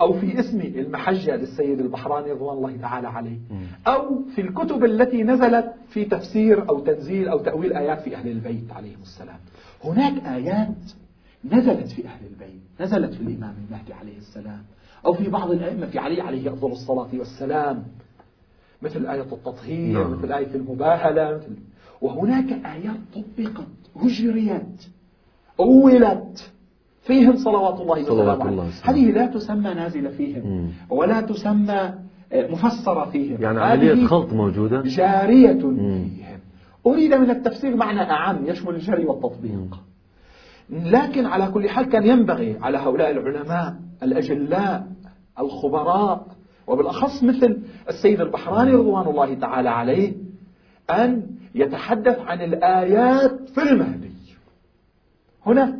أو 0.00 0.12
في 0.12 0.40
اسم 0.40 0.60
المحجة 0.60 1.36
للسيد 1.36 1.80
البحراني 1.80 2.32
رضوان 2.32 2.56
الله 2.56 2.76
تعالى 2.76 3.08
عليه 3.08 3.38
أو 3.86 4.22
في 4.34 4.40
الكتب 4.40 4.84
التي 4.84 5.22
نزلت 5.22 5.74
في 5.88 6.04
تفسير 6.04 6.68
أو 6.68 6.80
تنزيل 6.80 7.28
أو 7.28 7.38
تأويل 7.38 7.72
آيات 7.72 8.00
في 8.00 8.16
أهل 8.16 8.28
البيت 8.28 8.72
عليهم 8.72 9.02
السلام. 9.02 9.38
هناك 9.84 10.26
آيات 10.26 10.74
نزلت 11.44 11.88
في 11.88 12.06
أهل 12.06 12.26
البيت 12.26 12.62
نزلت 12.80 13.14
في 13.14 13.20
الإمام 13.20 13.54
المهدي 13.68 13.92
عليه 13.92 14.18
السلام 14.18 14.62
أو 15.06 15.12
في 15.12 15.28
بعض 15.28 15.50
الأئمة 15.50 15.86
في 15.86 15.98
علي 15.98 16.20
عليه 16.20 16.52
أفضل 16.52 16.72
الصلاة 16.72 17.08
والسلام. 17.18 17.84
مثل 18.82 19.06
آية 19.06 19.20
التطهير 19.20 20.02
نعم. 20.02 20.12
مثل 20.12 20.32
آية 20.32 20.54
المباهلة 20.54 21.34
مثل 21.36 21.56
وهناك 22.00 22.52
آيات 22.66 22.96
طبقت 23.14 23.66
هجريت 23.96 24.82
أولت 25.60 26.52
فيهم 27.02 27.36
صلوات 27.36 27.80
الله 27.80 28.02
وسلامه 28.02 28.44
عليه. 28.44 28.70
هذه 28.82 29.10
لا 29.10 29.26
تسمى 29.26 29.74
نازلة 29.74 30.10
فيهم 30.10 30.70
ولا 30.90 31.20
تسمى 31.20 31.94
مفسرة 32.34 33.10
فيهم. 33.10 33.42
يعني 33.42 33.60
عملية 33.60 34.06
خلط 34.06 34.32
موجودة؟ 34.32 34.82
جارية 34.82 35.52
مم. 35.52 35.76
فيهم. 35.76 36.38
أريد 36.86 37.14
من 37.14 37.30
التفسير 37.30 37.76
معنى 37.76 38.00
أعم 38.00 38.46
يشمل 38.46 38.74
الجري 38.74 39.04
والتطبيق. 39.04 39.52
مم. 39.52 39.68
لكن 40.70 41.26
على 41.26 41.46
كل 41.46 41.68
حال 41.68 41.86
كان 41.86 42.06
ينبغي 42.06 42.56
على 42.60 42.78
هؤلاء 42.78 43.10
العلماء 43.10 43.74
الأجلاء 44.02 44.86
الخبراء 45.38 46.26
وبالأخص 46.66 47.22
مثل 47.22 47.61
السيد 47.88 48.20
البحراني 48.20 48.72
رضوان 48.72 49.06
الله 49.06 49.34
تعالى 49.34 49.70
عليه 49.70 50.12
أن 50.90 51.26
يتحدث 51.54 52.18
عن 52.18 52.40
الآيات 52.40 53.48
في 53.54 53.62
المهدي 53.62 54.12
هنا 55.46 55.78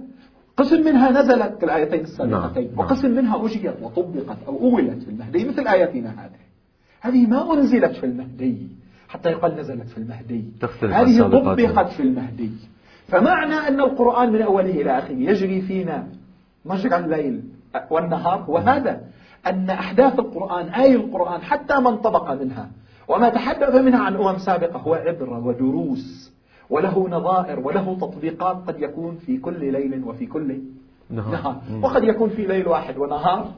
قسم 0.57 0.85
منها 0.85 1.11
نزلت 1.11 1.57
في 1.59 1.65
الآيتين 1.65 2.01
السابقتين 2.01 2.67
نعم. 2.67 2.79
وقسم 2.79 3.11
منها 3.11 3.47
أجيت 3.47 3.83
وطبقت 3.83 4.39
أو 4.49 4.59
أولت 4.59 5.03
في 5.03 5.11
المهدي 5.11 5.45
مثل 5.45 5.67
آياتنا 5.67 6.11
هذه 6.11 6.43
هذه 7.01 7.27
ما 7.27 7.55
أنزلت 7.55 7.97
في 7.97 8.07
المهدي 8.07 8.69
حتى 9.09 9.31
يقال 9.31 9.57
نزلت 9.57 9.89
في 9.89 9.99
المهدي 9.99 10.45
هذه. 10.83 11.23
طبقت 11.23 11.93
في 11.93 12.03
المهدي 12.03 12.51
فمعنى 13.09 13.55
أن 13.55 13.81
القرآن 13.81 14.33
من 14.33 14.43
أوله 14.43 14.71
إلى 14.71 14.99
آخره 14.99 15.15
يجري 15.15 15.61
فينا 15.61 16.07
مجرى 16.65 16.97
الليل 16.97 17.43
والنهار 17.91 18.41
هو 18.41 18.59
هذا 18.59 19.01
أن 19.47 19.71
أحداث 19.71 20.19
القرآن 20.19 20.69
آي 20.69 20.95
القرآن 20.95 21.43
حتى 21.43 21.81
ما 21.81 21.91
انطبق 21.91 22.31
منها 22.31 22.71
وما 23.09 23.29
تحدث 23.29 23.75
منها 23.75 24.05
عن 24.05 24.17
أمم 24.17 24.39
سابقة 24.39 24.79
هو 24.79 24.95
عبرة 24.95 25.47
ودروس 25.47 26.33
وله 26.71 27.09
نظائر 27.09 27.61
وله 27.61 27.97
تطبيقات 28.01 28.57
قد 28.67 28.81
يكون 28.81 29.17
في 29.17 29.39
كل 29.39 29.73
ليل 29.73 30.05
وفي 30.05 30.27
كل 30.27 30.61
نهار. 31.11 31.33
نهار. 31.33 31.61
وقد 31.83 32.05
يكون 32.05 32.31
في 32.31 32.47
ليل 32.47 32.69
واحد 32.69 32.99
ونهار 32.99 33.53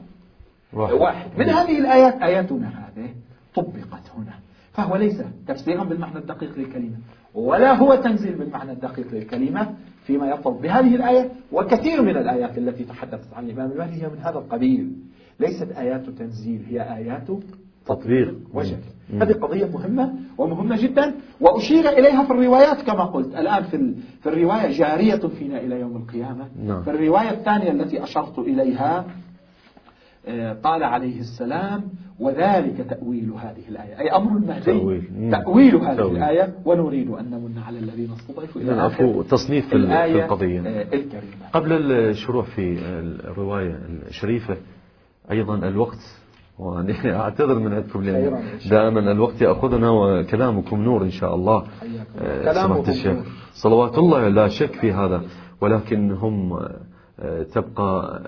واحد, 0.73 0.93
واحد. 0.93 1.29
من 1.37 1.49
هذه 1.49 1.79
الآيات 1.79 2.21
آياتنا 2.21 2.67
هذه 2.67 3.09
طبقت 3.55 4.11
هنا. 4.17 4.33
فهو 4.73 4.95
ليس 4.95 5.21
تفسيرا 5.47 5.83
بالمعنى 5.83 6.17
الدقيق 6.17 6.57
للكلمة 6.57 6.97
ولا 7.33 7.73
هو 7.73 7.95
تنزيل 7.95 8.35
بالمعنى 8.35 8.71
الدقيق 8.71 9.07
للكلمة 9.13 9.73
فيما 10.03 10.27
يرتبط 10.27 10.61
بهذه 10.61 10.95
الآية 10.95 11.29
وكثير 11.51 12.01
من 12.01 12.17
الآيات 12.17 12.57
التي 12.57 12.83
تحدثت 12.83 13.33
عن 13.33 13.45
الإمام 13.45 13.71
المهدي 13.71 14.03
هي 14.03 14.07
من 14.07 14.19
هذا 14.19 14.37
القبيل. 14.37 14.91
ليست 15.39 15.71
آيات 15.77 16.09
تنزيل 16.09 16.65
هي 16.69 16.81
آيات 16.95 17.27
تطبيق. 17.85 18.35
وجد. 18.53 18.79
هذه 19.21 19.31
قضية 19.33 19.65
مهمة 19.65 20.13
ومهمة 20.37 20.81
جدا 20.81 21.13
وأشير 21.41 21.89
إليها 21.89 22.23
في 22.23 22.31
الروايات 22.31 22.81
كما 22.81 23.03
قلت 23.05 23.35
الآن 23.35 23.63
في, 23.63 23.93
في 24.21 24.29
الرواية 24.29 24.71
جارية 24.77 25.15
فينا 25.15 25.59
إلى 25.59 25.79
يوم 25.79 25.95
القيامة 25.97 26.47
نعم. 26.65 26.81
في 26.83 26.89
الرواية 26.91 27.29
الثانية 27.31 27.71
التي 27.71 28.03
أشرت 28.03 28.39
إليها 28.39 29.05
آه، 30.27 30.53
قال 30.53 30.83
عليه 30.83 31.19
السلام 31.19 31.83
وذلك 32.19 32.85
تأويل 32.89 33.31
هذه 33.31 33.69
الآية 33.69 33.99
أي 33.99 34.09
أمر 34.11 34.37
المهدي 34.37 34.61
تأويل. 34.65 35.31
تأويل 35.31 35.75
هذه 35.75 35.95
تأويل. 35.97 36.17
الآية 36.17 36.53
ونريد 36.65 37.09
أن 37.09 37.25
نمن 37.29 37.57
على 37.67 37.79
الذين 37.79 38.11
استضعفوا 38.11 38.61
إلى 38.61 38.71
لا، 38.73 38.85
آخر 38.87 39.23
تصنيف 39.29 39.67
في 39.69 39.75
ال- 39.75 39.81
في 39.81 39.87
الآية 39.93 40.23
القضية. 40.25 40.59
آه، 40.61 40.81
الكريمة 40.81 41.49
قبل 41.53 41.91
الشروع 41.91 42.43
في 42.43 42.77
الرواية 43.25 43.79
الشريفة 44.07 44.57
أيضا 45.31 45.55
الوقت 45.55 46.19
وأنا 46.59 47.19
أعتذر 47.21 47.59
من 47.59 47.73
عندكم 47.73 48.03
لأن 48.03 48.43
دائما 48.69 49.11
الوقت 49.11 49.41
يأخذنا 49.41 49.89
وكلامكم 49.89 50.81
نور 50.81 51.03
إن 51.03 51.09
شاء 51.11 51.35
الله. 51.35 51.63
آه، 52.19 52.53
سماحة 52.53 52.89
الشيخ. 52.89 53.17
صلوات 53.53 53.97
الله 53.97 54.27
لا 54.27 54.47
شك 54.47 54.71
في 54.73 54.91
هذا 54.91 55.21
ولكن 55.61 56.11
هم 56.11 56.53
آه، 57.19 57.43
تبقى 57.43 58.21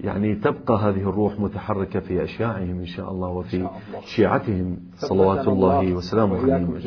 يعني 0.00 0.34
تبقى 0.34 0.78
هذه 0.78 1.08
الروح 1.08 1.40
متحركة 1.40 2.00
في 2.00 2.24
أشياعهم 2.24 2.78
إن 2.78 2.86
شاء 2.86 3.10
الله 3.10 3.28
وفي 3.28 3.56
إن 3.56 3.62
شاء 3.62 3.80
الله. 3.88 4.00
شيعتهم. 4.06 4.76
صلوات 4.96 5.48
الله. 5.48 5.92
وسلامه 5.92 6.42
عليهم 6.42 6.78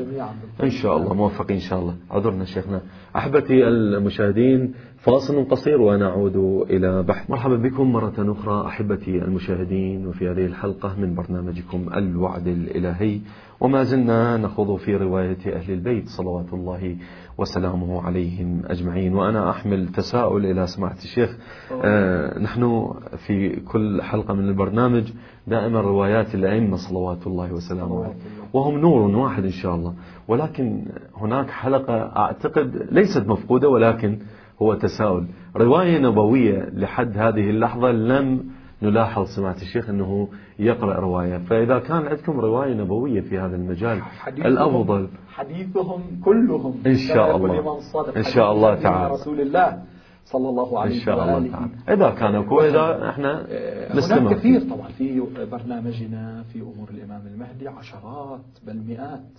إن 0.63 0.69
شاء 0.69 0.97
الله 0.97 1.13
موفق 1.13 1.51
إن 1.51 1.59
شاء 1.59 1.79
الله. 1.79 1.95
عذرنا 2.11 2.45
شيخنا. 2.45 2.81
أحبتي 3.15 3.67
المشاهدين 3.67 4.73
فاصل 5.03 5.47
قصير 5.49 5.81
ونعود 5.81 6.35
إلى 6.69 7.03
بحث. 7.03 7.29
مرحبا 7.29 7.55
بكم 7.55 7.91
مرة 7.91 8.13
أخرى 8.19 8.67
أحبتي 8.67 9.17
المشاهدين 9.17 10.07
وفي 10.07 10.29
هذه 10.29 10.45
الحلقة 10.45 10.95
من 10.99 11.15
برنامجكم 11.15 11.85
الوعد 11.95 12.47
الإلهي. 12.47 13.19
وما 13.59 13.83
زلنا 13.83 14.37
نخوض 14.37 14.75
في 14.79 14.95
رواية 14.95 15.37
أهل 15.55 15.73
البيت 15.73 16.07
صلوات 16.07 16.53
الله 16.53 16.95
وسلامه 17.37 18.01
عليهم 18.01 18.61
أجمعين. 18.65 19.15
وأنا 19.15 19.49
أحمل 19.49 19.87
تساؤل 19.87 20.45
إلى 20.45 20.67
سماحة 20.67 20.97
الشيخ. 20.97 21.37
آه 21.83 22.39
نحن 22.39 22.93
في 23.27 23.49
كل 23.59 24.01
حلقة 24.01 24.33
من 24.33 24.47
البرنامج 24.47 25.11
دائما 25.47 25.81
روايات 25.81 26.35
الأئمة 26.35 26.75
صلوات 26.75 27.27
الله 27.27 27.53
وسلامه 27.53 27.89
صلوات 27.89 28.05
عليه 28.05 28.15
الله. 28.15 28.49
وهم 28.53 28.77
نور 28.79 29.01
واحد 29.01 29.43
إن 29.43 29.49
شاء 29.51 29.75
الله. 29.75 29.93
ولكن 30.27 30.85
هناك 31.17 31.49
حلقة 31.49 31.93
أعتقد 32.17 32.87
ليست 32.91 33.27
مفقودة 33.27 33.69
ولكن 33.69 34.19
هو 34.63 34.73
تساؤل. 34.73 35.27
رواية 35.55 35.99
نبوية 35.99 36.69
لحد 36.73 37.17
هذه 37.17 37.49
اللحظة 37.49 37.91
لم 37.91 38.43
نلاحظ 38.81 39.25
سماعة 39.35 39.55
الشيخ 39.61 39.89
أنه 39.89 40.27
يقرأ 40.59 40.99
رواية. 40.99 41.37
فإذا 41.37 41.79
كان 41.79 42.07
عندكم 42.07 42.39
رواية 42.39 42.73
نبوية 42.73 43.21
في 43.21 43.39
هذا 43.39 43.55
المجال 43.55 44.01
حديثهم- 44.01 44.45
الأفضل. 44.47 45.07
حديثهم 45.33 46.01
كلهم 46.25 46.73
إن 46.87 46.95
شاء 46.95 47.35
الله. 47.35 47.77
إن 48.17 48.23
شاء 48.23 48.51
الله 48.51 48.75
تعالى. 48.75 49.13
رسول 49.13 49.41
الله 49.41 49.83
صلى 50.25 50.49
الله 50.49 50.71
إن 50.71 50.77
عليه 50.77 50.99
شاء 51.05 51.13
الله 51.23 51.51
تعالى. 51.51 51.69
إذا 51.89 52.09
كان 52.09 52.35
أكو 52.35 52.61
إذا 52.61 53.09
إحنا 53.09 53.45
آه، 53.49 53.95
نستمع 53.97 54.17
هناك 54.17 54.35
كثير 54.37 54.61
طبعا. 54.61 54.87
في 54.87 55.21
برنامجنا 55.51 56.43
في 56.53 56.59
أمور 56.61 56.87
الإمام 56.89 57.21
المهدي 57.33 57.67
عشرات 57.67 58.41
بل 58.67 58.77
مئات. 58.87 59.29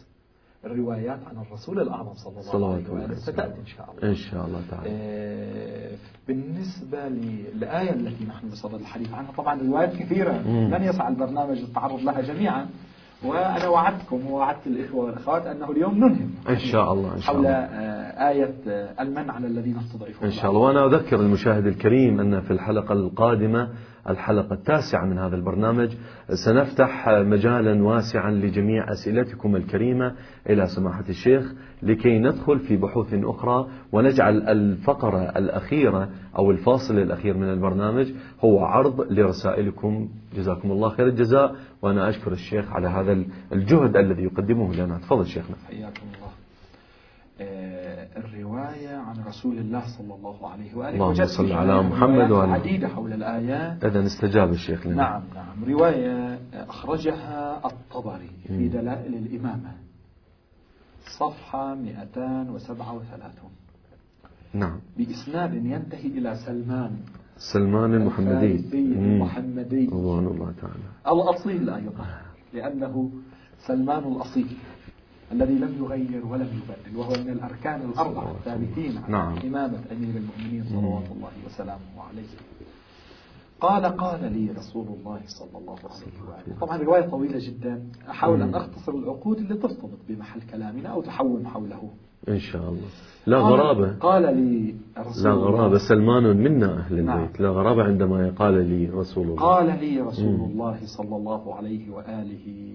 الروايات 0.67 1.19
عن 1.31 1.45
الرسول 1.47 1.81
الأعظم 1.81 2.15
صلى 2.15 2.41
الله 2.55 2.75
عليه 2.75 2.91
وآله 2.91 3.05
وسلامه. 3.05 3.15
ستأتي 3.15 3.61
إن 3.61 3.67
شاء 3.67 3.91
الله. 3.91 4.09
إن 4.11 4.15
شاء 4.15 4.47
الله 4.47 4.61
تعالى. 4.71 4.89
آه، 4.91 5.91
بالنسبة 6.29 7.09
للآية 7.09 7.91
التي 7.91 8.25
نحن 8.25 8.49
بصدد 8.49 8.81
الحديث 8.81 9.15
عنها 9.15 9.33
طبعا 9.33 9.63
روايات 9.63 9.97
كثيرة. 9.97 10.43
مم. 10.47 10.75
لن 10.75 10.83
يسع 10.83 11.09
البرنامج 11.09 11.59
التعرض 11.59 12.01
لها 12.01 12.21
جميعا. 12.21 12.67
وأنا 13.25 13.69
وعدتكم 13.69 14.27
ووعدت 14.27 14.67
الإخوة 14.67 15.05
والأخوات 15.05 15.47
أنه 15.47 15.71
اليوم 15.71 15.95
ننهي. 15.95 16.27
إن 16.49 16.59
شاء 16.59 16.93
الله 16.93 17.15
إن 17.15 17.21
شاء 17.21 17.35
حول 17.35 17.47
الله 17.47 17.59
آية 18.29 18.55
آه، 18.69 19.03
المن 19.03 19.31
على 19.31 19.47
الذين 19.47 19.77
استضعفوا 19.77 20.27
إن 20.27 20.31
شاء 20.31 20.51
الله 20.51 20.61
وأنا 20.61 20.87
أذكر 20.87 21.21
المشاهد 21.21 21.67
الكريم 21.67 22.21
أن 22.21 22.41
في 22.41 22.51
الحلقة 22.51 22.93
القادمة 22.93 23.69
الحلقة 24.09 24.55
التاسعة 24.55 25.05
من 25.05 25.19
هذا 25.19 25.37
البرنامج. 25.37 25.89
سنفتح 26.47 27.09
مجالا 27.09 27.85
واسعا 27.85 28.31
لجميع 28.31 28.93
أسئلتكم 28.93 29.57
الكريمة 29.57 30.15
إلى 30.51 30.67
سماحة 30.67 31.05
الشيخ 31.09 31.53
لكي 31.83 32.19
ندخل 32.19 32.59
في 32.59 32.77
بحوث 32.77 33.15
أخرى 33.15 33.69
ونجعل 33.93 34.43
الفقرة 34.43 35.19
الأخيرة 35.19 36.09
أو 36.39 36.51
الفاصل 36.51 36.99
الأخير 36.99 37.37
من 37.37 37.53
البرنامج 37.53 38.13
هو 38.41 38.65
عرض 38.65 39.01
لرسائلكم. 39.13 40.09
جزاكم 40.37 40.71
الله 40.71 40.89
خير 40.89 41.07
الجزاء. 41.07 41.55
وأنا 41.83 42.09
أشكر 42.09 42.33
الشيخ 42.33 42.73
على 42.73 42.89
هذا 42.89 43.25
الجهد 43.53 43.97
الذي 43.97 44.23
يقدمه 44.23 44.75
لنا. 44.75 44.99
تفضل 44.99 45.27
شيخنا. 45.27 45.57
حياكم 45.67 46.03
الله. 46.17 46.34
الرواية 47.41 48.97
عن 48.97 49.17
رسول 49.27 49.59
الله 49.59 49.83
صلى 49.99 50.15
الله 50.15 50.49
عليه 50.49 50.75
وآله. 50.75 50.95
اللهم 50.95 51.27
صل 51.27 51.53
على 51.53 51.83
محمد 51.83 52.29
وعلى- 52.31 52.51
عديدة 52.55 52.89
حول 52.89 53.13
الآيات. 53.13 53.85
إذا 53.85 54.07
استجاب 54.07 54.51
الشيخ 54.51 54.87
لنا. 54.87 54.97
نعم 54.97 55.23
نعم. 55.35 55.65
رواية 55.65 56.39
أخرجها 56.55 57.67
الطبري 57.67 58.31
في. 58.47 58.69
دلائل 58.69 59.15
الإمامة. 59.15 59.73
صفحة 61.19 61.75
237 61.75 63.51
نعم. 64.55 64.79
بإسناد 64.97 65.55
ينتهي 65.55 66.07
إلى 66.09 66.35
سلمان. 66.47 66.97
سلمان 67.37 67.95
المحمدي. 67.95 68.65
المحمدي. 68.75 69.87
رضوان 69.87 70.27
الله 70.27 70.53
تعالى. 70.63 70.85
الأصيل 71.23 71.71
أيضا 71.71 72.07
لأنه 72.53 73.11
سلمان 73.67 74.13
الأصيل. 74.13 74.57
الذي 75.35 75.55
لم 75.55 75.73
يغير 75.85 76.27
ولم 76.27 76.49
يبدل 76.61 76.99
وهو 76.99 77.11
من 77.25 77.31
الأركان 77.31 77.81
الأربعة 77.91 78.31
الثابتين 78.39 79.01
نعم. 79.09 79.39
إمامة 79.45 79.79
أمير 79.93 80.15
المؤمنين 80.23 80.65
صلوات 80.65 81.05
الله 81.17 81.31
وسلامه 81.47 81.91
عليه. 82.09 82.29
قال 83.61 83.85
قال 83.97 84.33
لي 84.33 84.51
رسول 84.51 84.87
الله 84.87 85.21
صلى 85.27 85.59
الله 85.61 85.77
عليه 85.79 86.29
وآله. 86.29 86.61
طبعا 86.61 86.77
رواية 86.77 87.09
طويلة 87.09 87.39
جدا. 87.49 87.83
أحاول 88.11 88.43
أن. 88.43 88.55
أختصر 88.55 88.93
العقود 88.93 89.39
اللي 89.39 89.55
ترتبط 89.55 89.99
بمحل 90.09 90.41
كلامنا 90.53 90.89
أو 90.89 91.03
تحوم 91.03 91.47
حوله. 91.47 91.91
إن 92.29 92.39
شاء 92.39 92.63
الله. 92.69 92.89
لا 93.27 93.37
قال- 93.43 93.53
غرابة. 93.53 93.97
قال 93.99 94.23
لي 94.23 94.75
رسول 94.99 95.25
لا 95.25 95.33
الله 95.33 95.45
غرابة. 95.45 95.79
سلمان 95.79 96.37
منا 96.37 96.79
أهل 96.79 97.05
نعم. 97.05 97.19
البيت. 97.23 97.41
لا 97.41 97.49
غرابة 97.49 97.83
عندما 97.85 98.31
قال 98.39 98.55
لي 98.69 98.87
رسول 98.89 99.27
الله. 99.27 99.37
قال 99.43 99.67
لي 99.81 100.01
رسول. 100.01 100.35
الله 100.51 100.79
صلى 100.85 101.17
الله 101.17 101.55
عليه 101.55 101.91
وآله 101.91 102.75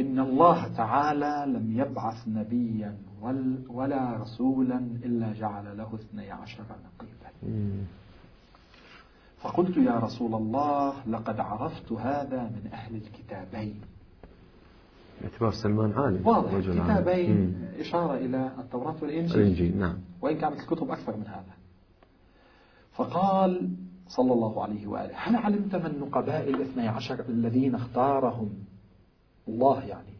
إن 0.00 0.18
الله 0.20 0.68
تعالى 0.76 1.52
لم 1.52 1.80
يبعث 1.80 2.28
نبيا 2.28 2.96
ول- 3.22 3.62
ولا 3.68 4.16
رسولا 4.22 4.78
إلا 4.78 5.32
جعل 5.32 5.76
له 5.78 5.94
اثني 5.94 6.30
عشر 6.30 6.62
نقيبا. 6.62 7.28
فقلت 9.40 9.76
يا 9.76 9.98
رسول 9.98 10.34
الله 10.34 10.92
لقد 11.06 11.40
عرفت 11.40 11.92
هذا 11.92 12.42
من 12.42 12.70
أهل 12.72 12.94
الكتابين. 12.96 13.80
باعتبار 15.20 15.50
سلمان 15.50 15.92
عالم 15.92 16.26
واضح. 16.26 16.54
رجل 16.54 16.80
عالم. 16.80 16.94
إشارة 17.80 18.14
إلى 18.14 18.50
التوراة 18.58 18.94
والإنجيل. 19.02 19.40
الإنجيل 19.40 19.78
نعم. 19.78 19.96
وإن 20.22 20.36
كانت 20.38 20.60
الكتب 20.60 20.90
أكثر 20.90 21.16
من 21.16 21.26
هذا. 21.26 21.54
فقال 22.92 23.70
صلى 24.08 24.32
الله 24.32 24.62
عليه 24.62 24.86
وآله 24.86 25.14
هل 25.14 25.36
علمت 25.36 25.74
من 25.76 26.00
نقباء 26.00 26.48
الاثني 26.50 26.88
عشر 26.88 27.24
الذين 27.28 27.74
اختارهم 27.74 28.50
الله 29.48 29.84
يعني. 29.84 30.12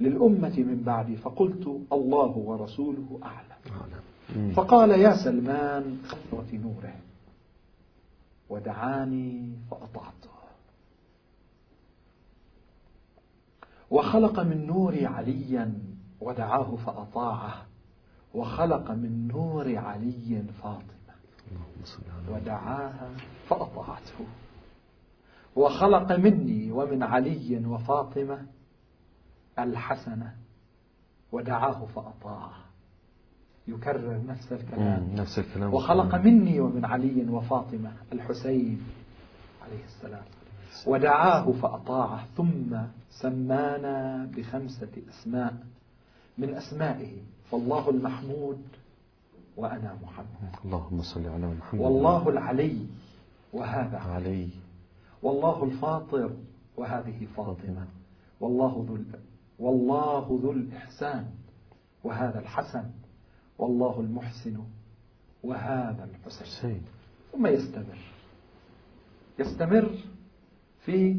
للأمة 0.00 0.58
من 0.58 0.82
بعدي 0.86 1.16
فقلت 1.16 1.80
الله 1.92 2.36
ورسوله 2.36 3.20
أعلم. 3.22 4.52
فقال 4.52 4.90
يا 4.90 5.24
سلمان 5.24 5.98
خطرة 6.06 6.46
نوره. 6.52 6.94
ودعاني 8.50 9.52
فأطعته. 9.70 10.32
وخلق 13.90 14.40
من 14.40 14.66
نور 14.66 15.04
عليا 15.04 15.74
ودعاه 16.20 16.76
فأطاعه. 16.76 17.66
وخلق 18.34 18.90
من 18.90 19.28
نور 19.28 19.76
علي 19.76 20.42
فاطمة. 20.62 21.14
ودعاها 22.30 23.10
فأطاعته. 23.48 24.26
وخلق 25.56 26.12
مني 26.12 26.72
ومن 26.72 27.02
علي 27.02 27.66
وفاطمة 27.66 28.46
الحسن 29.58 30.22
ودعاه 31.32 31.86
فأطاعه 31.94 32.52
يكرر 33.68 34.20
نفس 34.26 34.52
الكلام. 34.52 35.14
نفس 35.14 35.38
الكلام. 35.38 35.74
وخلق 35.74 36.14
مني 36.14 36.60
ومن 36.60 36.84
علي 36.84 37.28
وفاطمة 37.30 37.92
الحسين 38.12 38.82
عليه 39.62 39.84
السلام. 39.84 40.24
ودعاه 40.86 41.52
فأطاعه 41.52 42.26
ثم 42.36 42.76
سمانا 43.10 44.28
بخمسة 44.36 45.02
أسماء. 45.10 45.54
من 46.38 46.54
أسمائه 46.54 47.12
فالله 47.50 47.90
المحمود 47.90 48.62
وأنا 49.56 49.98
محمد. 50.02 50.54
اللهم 50.64 51.02
صل 51.02 51.28
على 51.28 51.54
محمد. 51.54 51.80
والله 51.80 52.28
العلي 52.28 52.86
وهذا. 53.52 53.98
علي. 53.98 54.48
والله 55.22 55.64
الفاطر 55.64 56.30
وهذه 56.76 57.26
فاطمة. 57.36 57.86
والله 58.40 58.86
ذو 58.88 58.96
والله 59.62 60.40
ذو 60.42 60.52
الإحسان 60.52 61.24
وهذا 62.04 62.38
الحسن 62.38 62.84
والله 63.58 64.00
المحسن 64.00 64.56
وهذا 65.42 66.08
الحسين 66.10 66.82
ثم 67.32 67.46
يستمر. 67.46 67.98
يستمر 69.38 69.90
في 70.84 71.16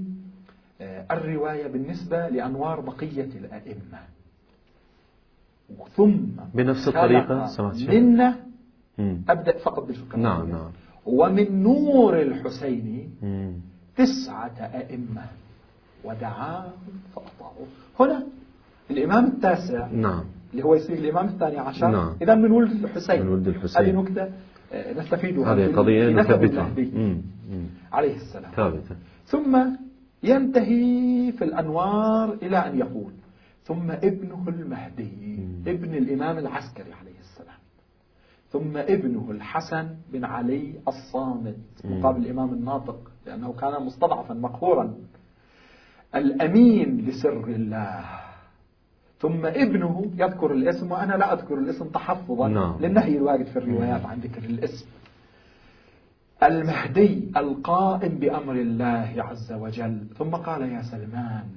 آه، 0.82 1.06
الرواية 1.12 1.68
بالنسبة 1.68 2.28
لأنوار 2.30 2.80
بقية 2.80 3.24
الأئمة. 3.24 4.00
ثم 5.96 6.12
بنفس 6.54 6.88
الطريقة 6.88 7.48
منا 7.94 8.36
أبدأ 9.30 9.58
فقط 9.58 9.84
بالفكرة 9.84 10.18
نعم 10.18 10.50
نعم. 10.50 10.72
ومن 11.06 11.64
نور 11.64 12.22
الحسين 12.22 13.12
تسعة 13.98 14.58
أئمة. 14.60 15.26
ودعاهم 16.04 16.72
فأطاعوا 17.16 17.66
هنا 17.99 18.24
الإمام 18.91 19.26
التاسع 19.26 19.88
نعم. 19.88 20.24
اللي 20.51 20.64
هو 20.64 20.76
يصير 20.76 20.97
الإمام 20.97 21.26
الثاني 21.26 21.58
عشر. 21.58 21.88
نعم. 21.88 22.16
إذا 22.22 22.36
من 22.36 22.51
ولد 22.51 22.72
الحسين. 22.72 23.22
من 23.22 23.28
ولد 23.28 23.47
الحسين. 23.47 23.82
هذه 23.86 23.91
نكتة 23.91 24.32
آه، 24.74 24.93
نستفيدها 24.93 25.54
هذه 25.54 25.76
قضية 25.76 26.10
نثبتها. 26.10 26.72
عليه 27.91 28.16
السلام. 28.16 28.51
ثابتة. 28.51 28.95
ثم 29.26 29.60
ينتهي 30.24 31.32
في 31.32 31.43
الأنوار 31.43 32.34
إلى 32.34 32.58
أن 32.58 32.80
يقول 32.80 33.12
ثم 33.64 33.91
ابنه 33.91 34.45
المهدي 34.47 35.39
ابن 35.68 35.93
الإمام 35.95 36.38
العسكري 36.38 36.93
عليه 36.93 37.20
السلام. 37.20 37.58
ثم 38.51 38.78
ابنه 38.78 39.32
الحسن 39.32 39.89
بن 40.14 40.26
علي 40.26 40.74
الصامت 40.88 41.56
مقابل 41.84 42.26
الإمام 42.26 42.54
الناطق 42.54 43.12
لأنه 43.26 43.54
كان 43.54 43.86
مستضعفا 43.86 44.34
مقهورا. 44.34 44.93
الأمين 46.16 47.05
لسر 47.07 47.43
الله. 47.47 48.05
ثم 49.20 49.45
ابنه 49.45 50.11
يذكر 50.16 50.51
الاسم 50.51 50.91
وأنا 50.91 51.14
لا 51.14 51.34
أذكر 51.34 51.57
الاسم 51.57 51.88
تحفظا 51.88 52.47
نعم. 52.47 52.78
للنهي 52.80 53.18
الوارد 53.18 53.45
في 53.45 53.59
الروايات 53.59 54.05
عن 54.05 54.20
ذكر 54.20 54.43
الاسم. 54.43 54.86
المهدي 56.43 57.32
القائم 57.38 58.18
بأمر 58.18 58.53
الله 58.53 59.14
عز 59.18 59.53
وجل. 59.53 60.07
ثم 60.18 60.30
قال 60.36 60.61
يا 60.61 60.82
سلمان 60.82 61.49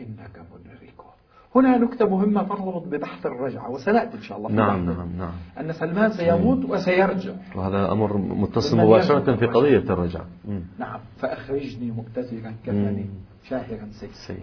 إنك 0.00 0.42
مدركه. 0.54 1.17
هنا 1.60 1.78
نكتة 1.78 2.08
مهمة 2.08 2.42
ترتبط 2.42 2.86
ببحث 2.86 3.26
الرجعة 3.26 3.70
وسنأتي 3.70 4.16
إن 4.16 4.22
شاء 4.22 4.38
الله 4.38 4.52
نعم 4.52 4.86
نعم 4.86 5.08
نعم. 5.18 5.32
أن 5.58 5.72
سلمان 5.72 6.10
سيموت 6.12 6.64
وسيرجع. 6.64 7.32
وهذا 7.56 7.92
أمر 7.92 8.16
متصل 8.16 8.76
مباشرة 8.76 9.36
في 9.36 9.46
قضية 9.46 9.78
الرجعة. 9.78 10.26
نعم 10.78 11.00
فأخرجني 11.18 11.90
مؤتزرا 11.90 12.54
كفني 12.66 13.06
شاهرا 13.48 13.88
سيفي 14.00 14.42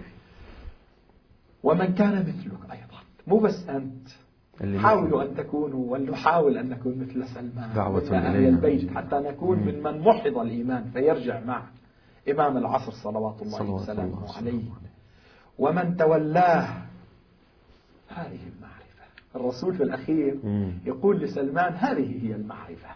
ومن 1.64 1.94
كان 1.94 2.20
مثلك 2.20 2.72
أيضا. 2.72 3.00
مو 3.28 3.38
بس 3.38 3.70
أنت. 3.70 4.08
حاولوا 4.78 5.24
أن 5.24 5.36
تكونوا 5.36 5.92
ولنحاول 5.92 6.58
أن 6.58 6.70
نكون 6.70 7.00
مثل 7.00 7.28
سلمان. 7.28 7.70
دعوة 7.76 8.36
البيت 8.36 8.98
حتى 8.98 9.16
نكون 9.16 9.60
من 9.60 9.84
من 9.84 10.00
محض 10.00 10.38
الإيمان 10.38 10.84
فيرجع 10.94 11.40
مع 11.40 11.62
إمام 12.30 12.58
العصر 12.58 12.92
صلوات 12.92 13.42
الله 13.42 13.72
وسلامه 13.72 14.38
عليه. 14.38 14.62
ومن 15.60 15.98
تولاه 15.98 16.68
هذه 18.10 18.40
المعرفة. 18.58 18.86
الرسول 19.36 19.74
في 19.74 19.84
الأخير 19.84 20.36
يقول 20.86 21.20
لسلمان 21.20 21.74
هذه 21.74 22.28
هي 22.28 22.36
المعرفة. 22.36 22.90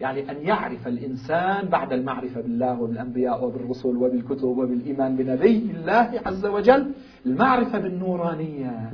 يعني 0.00 0.30
أن 0.30 0.36
يعرف 0.36 0.88
الإنسان 0.88 1.68
بعد 1.68 1.92
المعرفة 1.92 2.40
بالله 2.40 2.80
وبالأنبياء 2.80 3.44
وبالرسل 3.44 3.96
وبالكتب 3.96 4.44
وبالإيمان 4.44 5.16
بنبي 5.16 5.70
الله 5.70 6.20
عز 6.26 6.46
وجل 6.46 6.92
المعرفة 7.26 7.78
بالنورانية 7.78 8.90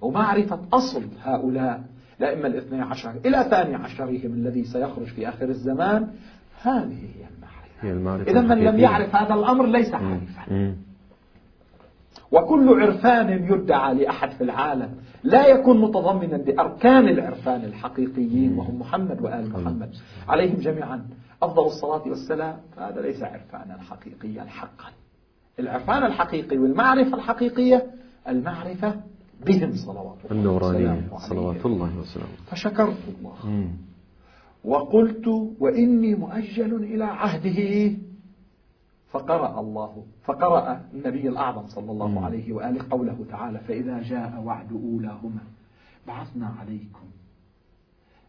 ومعرفة 0.00 0.60
أصل 0.72 1.02
هؤلاء 1.22 1.84
الأئمة 2.20 2.46
الاثني 2.46 2.80
عشر 2.80 3.14
إلى 3.26 3.46
ثاني 3.50 3.74
عشرهم 3.74 4.32
الذي 4.34 4.64
سيخرج 4.64 5.06
في 5.06 5.28
آخر 5.28 5.48
الزمان. 5.48 6.08
هذه 6.62 7.08
هي 7.16 7.26
المعرفة, 7.36 7.80
هي 7.80 7.92
المعرفة 7.92 8.30
إذا 8.30 8.40
من 8.40 8.58
لم 8.58 8.78
يعرف 8.78 9.16
هذا 9.16 9.34
الأمر 9.34 9.66
ليس 9.66 9.94
عارفا 9.94 10.74
وكل 12.32 12.82
عرفان 12.82 13.52
يدعى 13.52 13.94
لأحد 13.94 14.30
في 14.30 14.44
العالم. 14.44 14.90
لا 15.22 15.46
يكون 15.46 15.80
متضمنا 15.80 16.36
بأركان 16.36 17.08
العرفان 17.08 17.64
الحقيقيين 17.64 18.58
وهم 18.58 18.80
محمد 18.80 19.22
وآل 19.22 19.50
محمد. 19.50 19.90
عليهم 20.28 20.56
جميعا. 20.56 21.06
أفضل 21.42 21.66
الصلاة 21.66 22.08
والسلام. 22.08 22.56
فهذا 22.76 23.00
ليس 23.00 23.22
عرفانا 23.22 23.78
حقيقيا 23.80 24.44
حقا. 24.44 24.90
العرفان 25.58 26.06
الحقيقي 26.06 26.58
والمعرفة 26.58 27.14
الحقيقية 27.14 27.86
المعرفة 28.28 28.94
بهم 29.46 29.72
صلوات 29.74 30.16
الله 30.30 30.40
النورانية. 30.40 31.02
صلوات 31.28 31.66
الله 31.66 31.98
وسلامه. 31.98 32.28
فشكرت 32.50 32.98
الله. 33.18 33.68
وقلت 34.64 35.26
وإني 35.60 36.14
مؤجل 36.14 36.74
إلى 36.74 37.04
عهده. 37.04 37.96
فقرأ 39.14 39.60
الله 39.60 40.06
فقرأ 40.24 40.84
النبي 40.94 41.28
الأعظم 41.28 41.66
صلى 41.66 41.92
الله 41.92 42.24
عليه 42.24 42.52
وآله 42.52 42.86
قوله 42.90 43.26
تعالى 43.30 43.58
فإذا 43.58 44.02
جاء 44.02 44.40
وعد 44.40 44.72
أولاهما 44.72 45.42
بعثنا 46.06 46.46
عليكم 46.60 47.06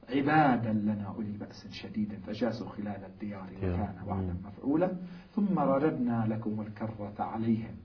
عبادا 0.09 0.73
لنا 0.73 1.13
أولي 1.15 1.31
بأس 1.31 1.67
شديد 1.71 2.13
فجاسوا 2.27 2.69
خلال 2.69 3.05
الديار 3.05 3.47
وكان 3.57 3.95
وعدا 4.07 4.35
مفعولا 4.45 4.91
ثم 5.35 5.59
رددنا 5.59 6.25
لكم 6.29 6.61
الكرة 6.61 7.15
عليهم 7.19 7.75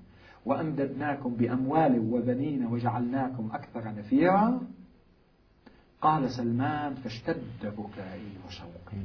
وأمددناكم 0.46 1.34
بأموال 1.34 1.98
وبنين 2.12 2.66
وجعلناكم 2.66 3.48
أكثر 3.52 3.94
نفيرا. 3.94 4.60
قال 6.00 6.30
سلمان 6.30 6.94
فاشتد 6.94 7.62
بكائي 7.62 8.32
وشوقي. 8.46 9.02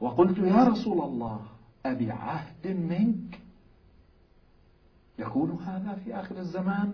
وقلت 0.00 0.38
يا 0.38 0.64
رسول 0.64 1.04
الله 1.04 1.40
أبي 1.86 2.10
عهد 2.10 2.66
منك. 2.66 3.40
يكون 5.18 5.50
هذا 5.50 5.94
في 6.04 6.14
آخر 6.14 6.38
الزمان. 6.38 6.92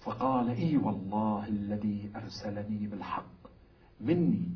فقال 0.00 0.48
إي 0.48 0.76
والله 0.76 1.48
الذي 1.48 2.10
أرسلني 2.16 2.86
بالحق 2.86 3.24
مني 4.00 4.48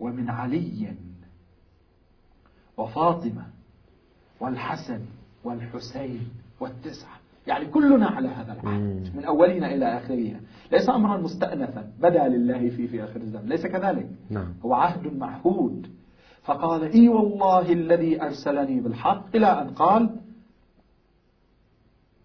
ومن 0.00 0.30
علي 0.30 0.94
وفاطمة 2.76 3.46
والحسن 4.40 5.00
والحسين 5.44 6.28
والتسعة. 6.60 7.16
يعني 7.46 7.66
كلنا 7.66 8.06
على 8.06 8.28
هذا 8.28 8.52
العهد 8.52 9.16
من 9.16 9.24
أولنا 9.24 9.74
إلى 9.74 9.98
آخرنا 9.98 10.40
ليس 10.72 10.88
أمرا 10.88 11.16
مستأنفا 11.16 11.92
بدا 12.00 12.28
لله 12.28 12.70
فيه 12.70 12.86
في 12.86 13.04
آخر 13.04 13.20
الزمن 13.20 13.48
ليس 13.48 13.66
كذلك. 13.66 14.10
نعم. 14.30 14.54
هو 14.64 14.74
عهد 14.74 15.06
معهود. 15.06 15.86
فقال 16.46 16.92
إي 16.92 17.08
والله 17.08 17.72
الذي 17.72 18.22
أرسلني 18.22 18.80
بالحق. 18.80 19.36
إلى 19.36 19.46
أن 19.46 19.68
قال 19.68 20.10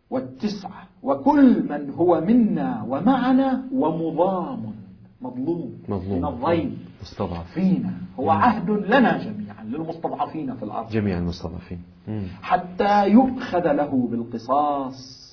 والتسعة 0.09 0.87
وكل 1.03 1.63
من 1.69 1.89
هو 1.89 2.21
منا 2.21 2.83
ومعنا 2.87 3.67
ومضام 3.73 4.73
مظلوم 5.21 5.83
مظلوم. 5.89 6.17
من 6.17 6.25
الضيم 6.25 6.85
مستضعف. 7.01 7.51
فينا. 7.53 7.93
هو 8.19 8.29
عهد 8.29 8.69
لنا 8.69 9.17
جميعا 9.23 9.63
للمستضعفين 9.63 10.55
في 10.55 10.63
الأرض. 10.63 10.89
جميع 10.89 11.17
المستضعفين. 11.17 11.83
مم. 12.07 12.27
حتى 12.41 13.09
يؤخذ 13.09 13.71
له 13.71 14.07
بالقصاص 14.11 15.31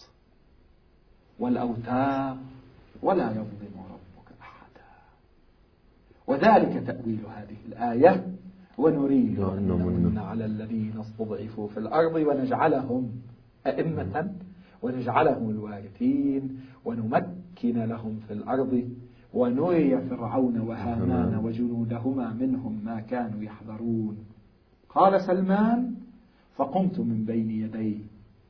والأوتار 1.38 2.36
ولا 3.02 3.30
يظلم 3.30 3.74
ربك 3.90 4.28
أحدا. 4.40 4.84
وذلك 6.26 6.86
تأويل 6.86 7.20
هذه 7.36 7.56
الآية. 7.68 8.26
ونريد 8.78 9.40
أن 9.40 9.68
نمن 9.68 10.18
على 10.18 10.44
الذين 10.44 10.92
استضعفوا 11.00 11.68
في 11.68 11.78
الأرض 11.80 12.14
ونجعلهم 12.14 13.10
أئمة 13.66 14.30
ونجعلهم 14.82 15.50
الوارثين 15.50 16.60
ونمكن 16.84 17.76
لهم 17.92 18.20
في 18.28 18.32
الأرض 18.32 18.90
ونري 19.34 20.00
فرعون 20.00 20.60
وهامان 20.60 21.40
وجنودهما 21.44 22.32
منهم 22.40 22.80
ما 22.84 23.00
كانوا 23.00 23.42
يحذرون. 23.42 24.16
قال 24.88 25.20
سلمان 25.20 25.94
فقمت 26.56 26.98
من 26.98 27.24
بين 27.24 27.50
يديه 27.50 27.98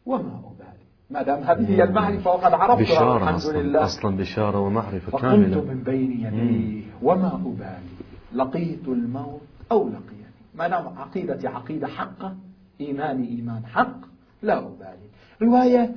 وما 0.07 0.41
أبالي. 0.45 0.85
ما 1.11 1.23
دام 1.23 1.43
هذه 1.43 1.69
هي 1.69 1.85
المعرفة 1.85 2.31
وقد 2.31 2.53
عرفتها 2.53 2.95
بشارة 2.95 3.17
الحمد 3.17 3.35
أصلا, 3.35 3.63
لله. 3.63 3.85
أصلا 3.85 4.17
بشارة 4.17 4.61
ومعرفة 4.61 5.11
فقمت 5.11 5.23
كاملة. 5.23 5.65
من 5.65 5.83
بين 5.83 6.13
يديه 6.13 6.83
وما 7.03 7.35
أبالي. 7.35 7.89
لقيت 8.33 8.89
الموت 8.89 9.41
أو 9.73 9.89
لقيني 9.89 10.18
ما 10.59 10.69
دام 10.69 10.99
عقيدتي 10.99 11.47
عقيدة 11.47 11.87
حقة. 11.87 12.37
إيماني 12.81 13.29
إيمان 13.29 13.67
حق. 13.67 13.97
لا 14.43 14.59
أبالي. 14.59 15.09
رواية 15.43 15.91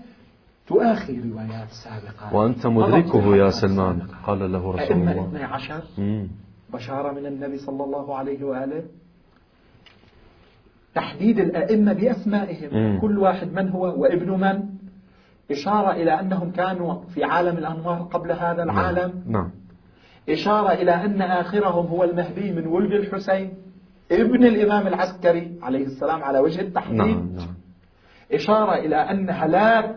تؤاخي 0.68 1.20
روايات 1.30 1.70
سابقة. 1.70 2.36
وأنت 2.36 2.68
مدركه 2.68 3.36
يا 3.36 3.50
سلمان. 3.50 4.00
سابقة. 4.00 4.16
قال 4.28 4.52
له 4.52 4.72
رسول 4.72 4.80
أئمة 4.80 5.12
الله. 5.12 5.26
12 5.26 5.82
مم. 5.98 6.28
بشارة 6.74 7.12
من 7.12 7.26
النبي 7.26 7.58
صلى 7.58 7.84
الله 7.84 8.16
عليه 8.16 8.44
وآله. 8.44 8.84
تحديد 10.96 11.40
الأئمة 11.40 11.94
بأسمائهم. 11.94 12.70
مم. 12.74 13.00
كل 13.02 13.18
واحد 13.18 13.54
من 13.54 13.70
هو 13.70 14.02
وابن 14.02 14.30
من؟ 14.30 14.64
إشارة 15.52 15.92
إلى 15.92 16.20
أنهم 16.20 16.52
كانوا 16.52 17.02
في 17.14 17.24
عالم 17.24 17.58
الأنوار 17.58 18.02
قبل 18.02 18.32
هذا 18.32 18.64
العالم. 18.64 19.24
نعم. 19.28 19.52
إشارة 20.30 20.72
إلى 20.74 20.92
أن 20.92 21.22
آخرهم 21.22 21.86
هو 21.86 22.04
المهدي 22.04 22.52
من 22.52 22.68
ولد 22.68 22.92
الحسين. 22.92 23.54
ابن 24.12 24.46
الإمام 24.46 24.88
العسكري 24.88 25.60
عليه 25.62 25.86
السلام 25.86 26.24
على 26.24 26.40
وجه 26.40 26.62
التحديد 26.62 26.98
نعم 26.98 27.36
نعم 27.36 27.54
إشارة 28.32 28.76
إلى 28.76 28.96
أن 28.96 29.30
هلاك 29.30 29.96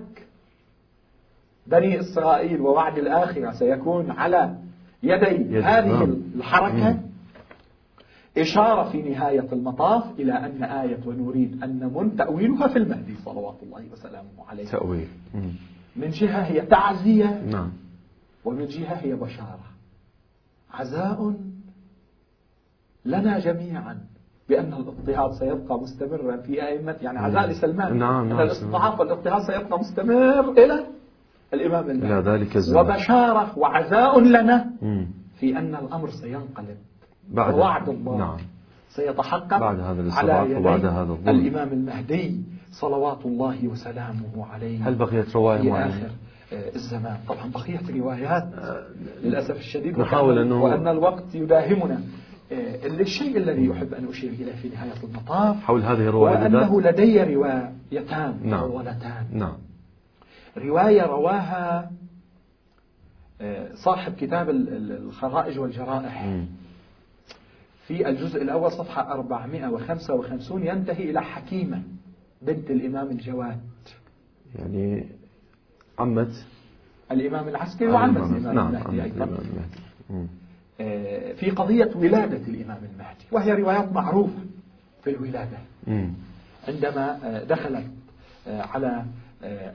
بني 1.67 2.01
إسرائيل 2.01 2.61
ووعد 2.61 2.99
الآخرة 2.99 3.51
سيكون 3.53 4.11
على 4.11 4.57
يدي 5.03 5.57
يد- 5.57 5.65
هذه 5.65 5.93
نعم. 5.93 6.17
الحركة. 6.37 7.01
إشارة 8.39 8.91
في 8.91 9.03
نهاية 9.03 9.49
المطاف 9.53 10.05
إلى 10.21 10.33
أن 10.33 10.65
آية 10.65 10.99
ونريد 11.07 11.63
أن 11.63 11.79
نمن 11.79 12.17
تأويلها 12.17 12.69
في 12.69 12.79
المهدي 12.79 13.15
صلوات 13.25 13.57
الله 13.63 13.85
وسلامه 13.93 14.29
عليه 14.49 14.65
تأويل. 14.67 15.09
من 15.97 16.09
جهة 16.11 16.41
هي 16.43 16.61
تعزية 16.67 17.43
نعم 17.51 17.73
ومن 18.45 18.67
جهة 18.67 18.95
هي 18.95 19.15
بشارة 19.15 19.65
عزاء 20.73 21.35
لنا 23.05 23.39
جميعا 23.39 23.99
بأن 24.49 24.73
الاضطهاد 24.73 25.33
سيبقى 25.33 25.79
مستمرا 25.81 26.37
في 26.37 26.63
أئمة 26.67 26.97
يعني 27.03 27.19
عزاء 27.19 27.47
لسلمان 27.51 27.99
نعم، 27.99 28.29
نعم، 28.29 28.39
أن 28.39 28.45
الاستضعاف 28.47 29.01
والاضطهاد 29.01 29.43
سيبقى 29.43 29.79
مستمر 29.79 30.51
إلى 30.51 30.87
الإمام 31.55 31.85
إلى 31.91 31.93
المهدي 31.93 32.31
ذلك 32.31 32.57
الزمان. 32.57 32.87
وبشارة 32.87 33.59
وعزاء 33.59 34.21
لنا 34.21 34.71
مم. 34.83 35.07
في 35.41 35.59
أن 35.59 35.75
الأمر 35.75 36.09
سينقلب. 36.11 36.77
بعد 37.29 37.55
ووعد 37.55 37.89
الله 37.89 38.17
نعم. 38.19 38.37
سيتحقق 38.89 39.59
بعد 39.59 39.81
هذا 39.81 40.13
على 40.13 40.51
يدي 40.51 40.61
وبعد 40.61 40.85
هذا 40.85 41.13
الظلم. 41.13 41.29
الإمام 41.29 41.73
المهدي 41.73 42.41
صلوات 42.81 43.27
الله 43.27 43.69
وسلامه 43.69 44.47
عليه 44.53 44.89
هل 44.89 44.95
بقيت 44.95 45.37
رواية 45.37 45.61
في 45.61 45.71
معينة؟ 45.71 45.89
آخر 45.97 46.11
آه، 46.53 46.75
الزمان. 46.75 47.17
طبعا 47.29 47.51
بقيت 47.55 47.91
روايات 47.91 48.45
للأسف 49.25 49.57
الشديد. 49.57 49.99
نحاول 49.99 50.49
أنه- 50.49 50.53
وأن 50.53 50.89
الوقت 50.89 51.35
يداهمنا. 51.35 51.95
آه، 51.95 52.01
الشيء 52.53 53.37
الذي 53.37 53.65
يحب 53.67 53.95
أن 53.95 54.09
أشير 54.09 54.31
إليه 54.31 54.53
في 54.53 54.69
نهاية 54.69 54.93
المطاف 55.05 55.63
حول 55.65 55.83
هذه 55.83 56.09
الرواية 56.09 56.47
أنه 56.47 56.71
بالذات؟ 56.77 56.95
لدي 57.01 57.35
روايتان 57.35 58.41
نعم. 58.43 58.61
مطولتان 58.65 59.27
نعم. 59.33 59.57
رواية 60.57 61.03
رواها 61.03 61.91
آه، 63.41 63.75
صاحب 63.75 64.13
كتاب 64.15 64.51
ال- 64.51 64.69
ال- 64.77 64.93
الخرائج 65.07 65.59
والجرائح. 65.59 66.37
في 67.87 68.09
الجزء 68.09 68.43
الأول 68.43 68.73
صفحة 68.73 69.13
455 69.13 70.67
ينتهي 70.67 71.11
إلى 71.11 71.23
حكيمة 71.23 71.83
بنت 72.43 72.71
الإمام 72.71 73.11
الجواد. 73.11 73.61
يعني 74.59 75.07
عمت؟ 75.99 76.45
الإمام 77.11 77.49
العسكري 77.49 77.89
وعمة 77.89 78.37
الإمام 78.37 78.55
نعم 78.55 78.69
المهدي 78.77 79.03
أيضا. 79.03 79.39
آه، 80.81 81.33
في 81.33 81.51
قضية 81.51 81.91
ولادة 81.95 82.37
الإمام 82.49 82.79
المهدي 82.93 83.25
وهي 83.33 83.53
روايات 83.53 83.93
معروفة 83.93 84.39
في 85.05 85.11
الولادة. 85.11 85.59
عندما 86.69 87.19
آه، 87.25 87.45
دخلت 87.45 87.87
آه، 88.49 88.63
على 88.63 89.05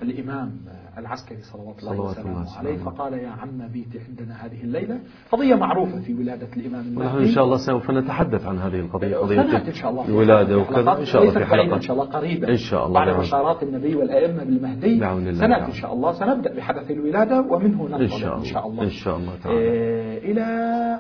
الإمام 0.02 0.52
آه، 0.68 1.00
العسكري 1.00 1.42
صلوات 1.42 1.80
الله 1.80 1.92
الله 1.92 2.04
وسلامه. 2.12 2.58
عليه. 2.58 2.78
فقال 2.78 3.14
يا 3.14 3.30
عم 3.30 3.68
بيتي 3.68 4.00
عندنا 4.10 4.46
هذه 4.46 4.62
الليلة. 4.64 5.00
قضية 5.32 5.56
معروفة 5.56 6.02
في 6.02 6.14
ولادة 6.14 6.48
الإمام 6.58 6.86
المهدي. 6.86 7.24
إن 7.24 7.32
شاء 7.32 7.44
الله 7.44 7.58
سوف 7.58 7.92
نتحدث 7.92 8.46
عن 8.46 8.58
هذه 8.58 8.80
القضية 8.80 9.18
قضية 9.18 9.42
إن 9.68 9.74
شاء 9.74 9.92
الله 9.92 10.04
في 10.04 10.10
الولادة 10.10 10.58
وكذا 10.58 10.98
إن 11.00 11.06
شاء 11.06 11.22
الله 11.22 11.34
في 11.34 11.46
حلقة. 11.46 11.76
إن 11.76 11.82
شاء 11.82 11.94
الله 11.94 12.06
قريبة. 12.06 12.48
إن 12.48 12.58
شاء 12.58 12.88
الله. 12.88 13.06
بعد. 13.06 13.20
بشارات 13.20 13.64
النبي 13.64 13.96
والأئمة 13.96 14.44
بالمهدي. 14.44 15.00
بعون 15.00 15.28
الله. 15.28 15.40
سنأتي. 15.40 15.66
إن 15.66 15.74
شاء 15.74 15.94
الله 15.94 16.14
سنبدأ 16.14 16.54
بحدث 16.56 16.92
الولادة 16.92 17.42
ومنه 17.42 17.84
ننطلق 17.84 18.02
إن 18.02 18.08
شاء 18.08 18.38
إن 18.38 18.44
شاء 18.44 18.68
الله. 18.68 18.72
الله. 18.72 18.84
إن 18.84 18.90
شاء 18.90 19.18
الله 19.18 19.36
تعالى. 19.44 19.58
آه، 19.60 20.18
إلى 20.18 20.44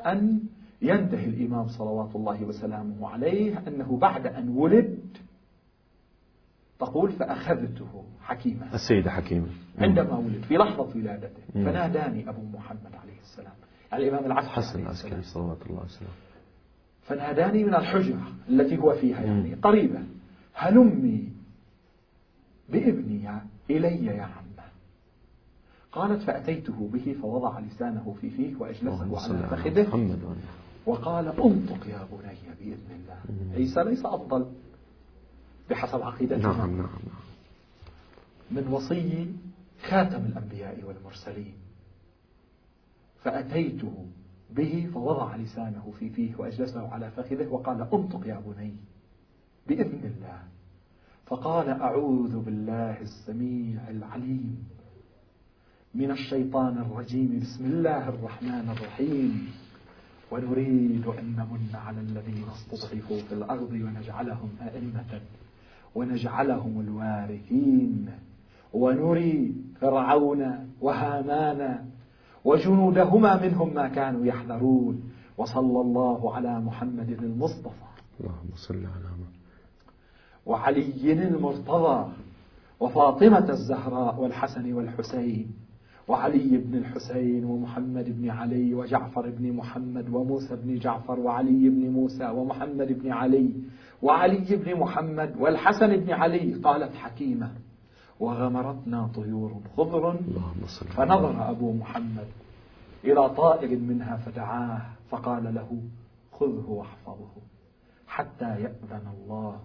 أن 0.05 0.39
ينتهي 0.82 1.26
الإمام 1.26 1.67
صلوات 1.67 2.15
الله 2.15 2.43
وسلامه 2.43 3.07
عليه 3.09 3.63
أنه 3.67 3.97
بعد 3.97 4.28
أن 4.28 4.49
ولد 4.49 4.99
تقول 6.80 7.12
فأخذته 7.12 8.04
حكيمة 8.22 8.74
السيدة 8.74 9.12
حكيمة. 9.12 9.48
عندما 9.78 10.18
ولد 10.18 10.44
في 10.44 10.58
لحظة 10.58 10.90
ولادته. 10.96 11.42
فناداني 11.54 12.30
أبو 12.30 12.42
محمد 12.58 12.96
عليه 13.04 13.20
السلام 13.20 13.54
الإمام 13.94 14.26
العسكري 14.26 14.52
حسن 14.52 14.74
عليه 14.74 14.84
العسكري. 14.84 15.22
صلوات 15.22 15.58
الله 15.70 15.84
وسلامه 15.84 16.14
فناداني 17.02 17.64
من 17.64 17.76
الحجرة 17.76 18.22
التي 18.50 18.78
هو 18.78 18.96
فيها 18.96 19.22
يعني 19.22 19.50
مم. 19.50 19.62
قريبة 19.62 20.04
هلمي 20.54 21.30
بابني 22.70 23.30
إلي 23.70 24.06
يا 24.06 24.24
عمه 24.24 24.50
قالت 25.92 26.22
فأتيته 26.22 26.90
به 26.94 27.16
فوضع 27.22 27.60
لسانه 27.60 28.16
في 28.22 28.30
فيه 28.30 28.56
وأجلسه 28.60 29.20
على 29.20 29.48
فخذه 29.48 29.88
وقال 30.86 31.28
انطق 31.28 31.88
يا 31.88 32.08
بني 32.12 32.56
بإذن 32.60 32.92
الله. 32.92 33.56
عيسى 33.56 33.84
ليس 33.84 34.06
أفضل 34.06 34.46
بحسب 35.70 36.01
عقيدتنا. 36.01 36.38
نعم 36.38 36.57
نعم 36.57 36.78
نعم. 36.78 36.89
من 38.51 38.67
وصي 38.67 39.36
خاتم 39.89 40.26
الأنبياء 40.26 40.84
والمرسلين. 40.84 41.53
فأتيته 43.24 44.05
به 44.49 44.89
فوضع 44.93 45.36
لسانه 45.36 45.93
في 45.99 46.09
فيه 46.09 46.36
وأجلسه 46.36 46.88
على 46.88 47.11
فخذه 47.11 47.47
وقال 47.47 47.82
انطق 47.82 48.28
يا 48.28 48.41
بني 48.45 48.74
بإذن 49.67 50.01
الله. 50.03 50.43
فقال 51.26 51.70
أعوذ 51.70 52.39
بالله 52.39 53.01
السميع 53.01 53.89
العليم 53.89 54.67
من 55.95 56.11
الشيطان 56.11 56.78
الرجيم. 56.78 57.39
بسم 57.39 57.65
الله 57.65 58.09
الرحمن 58.09 58.70
الرحيم. 58.70 59.51
ونريد 60.32 61.07
أن 61.07 61.26
نمن 61.26 61.70
على 61.74 61.99
الذين 61.99 62.45
استضعفوا 62.49 63.22
في 63.22 63.34
الأرض 63.34 63.72
ونجعلهم 63.72 64.49
أئمة. 64.61 65.22
ونجعلهم 65.96 66.80
الوارثين. 66.80 68.10
ونري 68.74 69.56
فرعون 69.82 70.70
وهامان 70.82 71.86
وجنودهما 72.46 73.42
منهم 73.42 73.74
ما 73.74 73.88
كانوا 73.88 74.26
يحذرون. 74.26 75.02
وصلى 75.38 75.82
الله 75.82 76.36
على 76.36 76.60
محمد 76.60 77.10
المصطفى. 77.10 77.90
اللهم 78.20 78.50
صل 78.56 78.76
على 78.76 78.86
محمد. 78.86 79.40
وعلي 80.46 81.14
المرتضى. 81.14 82.12
وفاطمة 82.80 83.50
الزهراء 83.50 84.20
والحسن 84.20 84.74
والحسين. 84.74 85.48
وعلي 86.08 86.58
بن 86.58 86.78
الحسين 86.78 87.46
ومحمد 87.46 88.22
بن 88.22 88.30
علي 88.30 88.74
وجعفر 88.74 89.30
بن 89.30 89.54
محمد 89.54 90.10
وموسى 90.10 90.56
بن 90.56 90.80
جعفر 90.80 91.20
وعلي 91.20 91.70
بن 91.70 91.90
موسى 91.90 92.30
ومحمد 92.30 93.04
بن 93.04 93.12
علي. 93.12 93.54
وعلي 94.02 94.56
بن 94.56 94.80
محمد 94.80 95.36
والحسن 95.38 95.97
بن 95.97 96.12
علي 96.14 96.54
قالت 96.54 96.95
حكيمة 96.95 97.52
وغمرتنا 98.20 99.08
طيور 99.16 99.62
خضر 99.78 100.20
فنظر 100.95 101.50
أبو 101.50 101.74
محمد 101.74 102.28
إلى 103.04 103.30
طائر 103.30 103.78
منها 103.80 104.18
فدعاه 104.18 104.82
فقال 105.10 105.56
له 105.56 105.82
خذه 106.32 106.66
واحفظه 106.70 107.30
حتى 108.08 108.45
يأذن 108.62 109.08
الله 109.18 109.62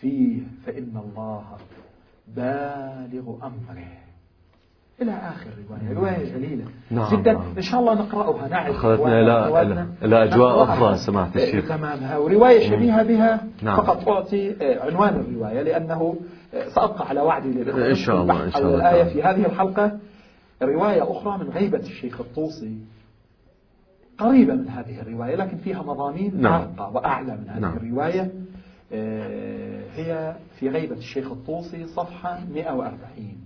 فيه 0.00 0.42
فإن 0.66 0.96
الله 0.96 1.56
بالغ 2.28 3.46
أمره. 3.46 4.02
إلى 5.02 5.12
آخر 5.12 5.50
رواية. 5.68 5.94
رواية 5.94 6.34
جليلة 6.34 6.64
نعم 6.90 7.16
جدا. 7.16 7.32
نعم. 7.32 7.42
إن 7.56 7.62
شاء 7.62 7.80
الله 7.80 7.94
نقرأها 7.94 8.48
نعرف 8.48 8.76
أخذتنا 8.76 9.20
إلى 9.20 9.86
إلى 10.02 10.24
أجواء 10.24 10.62
أخرى 10.62 10.96
سماحة 10.96 11.30
الشيخ. 11.36 11.68
تمامها 11.68 12.18
ورواية 12.18 12.70
شبيهة 12.70 13.02
بها 13.02 13.46
نعم. 13.62 13.76
فقط 13.76 14.08
أعطي 14.08 14.50
آه، 14.62 14.90
عنوان 14.90 15.20
الرواية 15.20 15.62
لأنه 15.62 16.16
آه، 16.54 16.68
سأبقى 16.68 17.08
على 17.08 17.20
وعدي 17.20 17.48
للإخوة 17.48 17.88
إن 17.88 17.94
شاء 17.94 18.22
الله، 18.22 18.44
إن 18.44 18.50
شاء 18.50 18.62
الله 18.62 18.76
الآية. 18.76 19.04
في 19.04 19.22
هذه 19.22 19.46
الحلقة. 19.46 19.98
رواية 20.62 21.10
أخرى 21.10 21.38
من 21.38 21.50
غيبة 21.50 21.78
الشيخ 21.78 22.20
الطوسي. 22.20 22.76
قريبة 24.18 24.54
من 24.54 24.68
هذه 24.68 25.00
الرواية 25.00 25.36
لكن 25.36 25.56
فيها 25.56 25.82
مضامين 25.82 26.40
نعم. 26.40 26.60
أرقى 26.60 26.92
وأعلى 26.94 27.36
من 27.36 27.48
هذه 27.48 27.60
نعم. 27.60 27.76
الرواية. 27.76 28.32
هي 29.96 30.34
في 30.58 30.68
غيبة 30.68 30.96
الشيخ 30.96 31.32
الطوسي 31.32 31.86
صفحة 31.86 32.40
140 32.54 33.36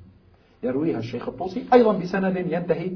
يرويها 0.63 0.99
الشيخ 0.99 1.29
الطوسي. 1.29 1.65
أيضا 1.73 1.99
بسند 1.99 2.37
ينتهي 2.37 2.91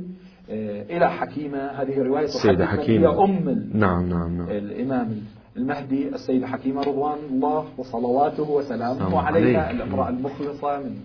آه، 0.50 0.82
إلى 0.96 1.10
حكيمة. 1.10 1.58
هذه 1.58 1.98
الرواية 1.98 2.24
السيدة 2.24 2.66
حكيمة. 2.66 3.08
هي 3.10 3.24
أم 3.24 3.70
نعم 3.74 4.08
نعم 4.08 4.38
نعم. 4.38 4.48
الإمام 4.50 5.22
المهدي 5.56 6.08
السيدة 6.08 6.46
حكيمة 6.46 6.80
رضوان 6.82 7.18
الله 7.30 7.64
وصلواته 7.78 8.50
وسلامه 8.50 8.98
سلام 8.98 9.14
عليها 9.14 9.62
عليه. 9.62 9.70
الامرأة 9.70 10.08
المخلصة 10.08 10.78
من 10.78 10.96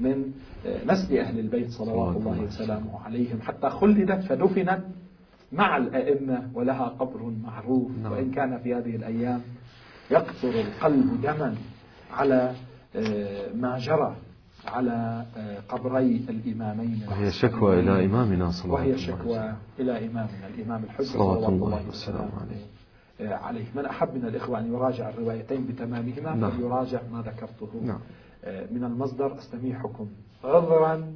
من 0.00 0.32
نسل 0.86 1.18
أهل 1.18 1.38
البيت 1.38 1.70
صلوات 1.70 2.16
الله 2.16 2.42
وسلامه 2.42 3.00
عليهم. 3.04 3.40
حتى 3.40 3.70
خلدت 3.70 4.24
فدفنت 4.24 4.80
مع 5.52 5.76
الأئمة 5.76 6.50
ولها 6.54 6.84
قبر 6.88 7.32
معروف. 7.42 7.90
نعم. 8.02 8.12
وإن 8.12 8.30
كان 8.30 8.58
في 8.58 8.74
هذه 8.74 8.96
الأيام 8.96 9.40
يقطر 10.10 10.50
القلب 10.60 11.20
دما 11.22 11.54
على 12.12 12.52
آه، 12.96 13.52
ما 13.54 13.78
جرى. 13.78 14.16
على 14.66 15.26
آه، 15.36 15.60
قبري 15.68 16.16
الإمامين 16.28 17.02
وهي 17.08 17.30
شكوى 17.30 17.80
إلى 17.80 18.04
إمامنا 18.04 18.50
صلى 18.50 18.64
الله 18.64 18.78
عليه 18.78 18.92
وهي 18.92 19.02
وسلم 19.02 19.16
شكوى 19.18 19.54
إلى 19.78 20.06
إمامنا 20.06 20.46
الإمام 20.54 20.84
الحجة 20.84 21.04
صلوات 21.04 21.48
الله 21.48 21.88
وسلامه 21.88 22.40
عليه. 22.40 22.64
آه، 23.20 23.34
عليه 23.34 23.64
من 23.74 23.84
أحب 23.86 24.14
من 24.14 24.24
الإخوة 24.26 24.58
أن 24.58 24.72
يراجع 24.74 25.08
الروايتين 25.08 25.66
بتمامهما 25.66 26.34
نعم. 26.34 26.50
فليراجع 26.50 27.00
ما 27.12 27.22
ذكرته 27.22 27.68
نعم 27.82 28.00
آه، 28.44 28.66
من 28.70 28.84
المصدر 28.84 29.38
أستميحكم 29.38 30.08
عذرا 30.44 31.14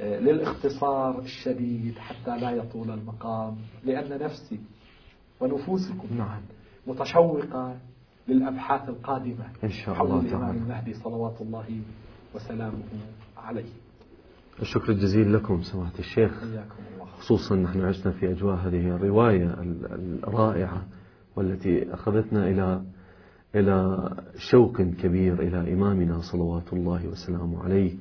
للاختصار 0.00 1.18
الشديد 1.18 1.98
حتى 1.98 2.38
لا 2.40 2.50
يطول 2.50 2.90
المقام 2.90 3.56
لأن 3.84 4.18
نفسي 4.22 4.60
ونفوسكم 5.40 6.08
نعم 6.18 6.40
متشوقة 6.86 7.76
للأبحاث 8.28 8.88
القادمة 8.88 9.44
إن 9.64 9.70
شاء 9.70 9.94
حول 9.94 10.06
الله 10.06 10.20
الإمام 10.20 10.40
تعالى. 10.46 10.58
المهدي 10.58 10.94
صلوات 10.94 11.40
الله 11.40 11.80
وسلامه 12.38 12.72
عليه 13.36 13.64
الشكر 14.62 14.92
الجزيل 14.92 15.32
لكم 15.34 15.62
سماحة 15.62 15.92
الشيخ 15.98 16.44
خصوصا 17.18 17.56
نحن 17.56 17.80
عشنا 17.80 18.12
في 18.12 18.30
أجواء 18.30 18.56
هذه 18.56 18.88
الرواية 18.96 19.44
ال- 19.46 20.18
الرائعة 20.28 20.82
والتي 21.36 21.94
أخذتنا 21.94 22.48
إلى 22.50 22.82
إلى 23.54 24.08
شوق 24.36 24.82
كبير 24.82 25.42
إلى 25.42 25.72
إمامنا 25.72 26.20
صلوات 26.20 26.72
الله 26.72 27.08
وسلامه 27.08 27.62
عليه 27.64 27.94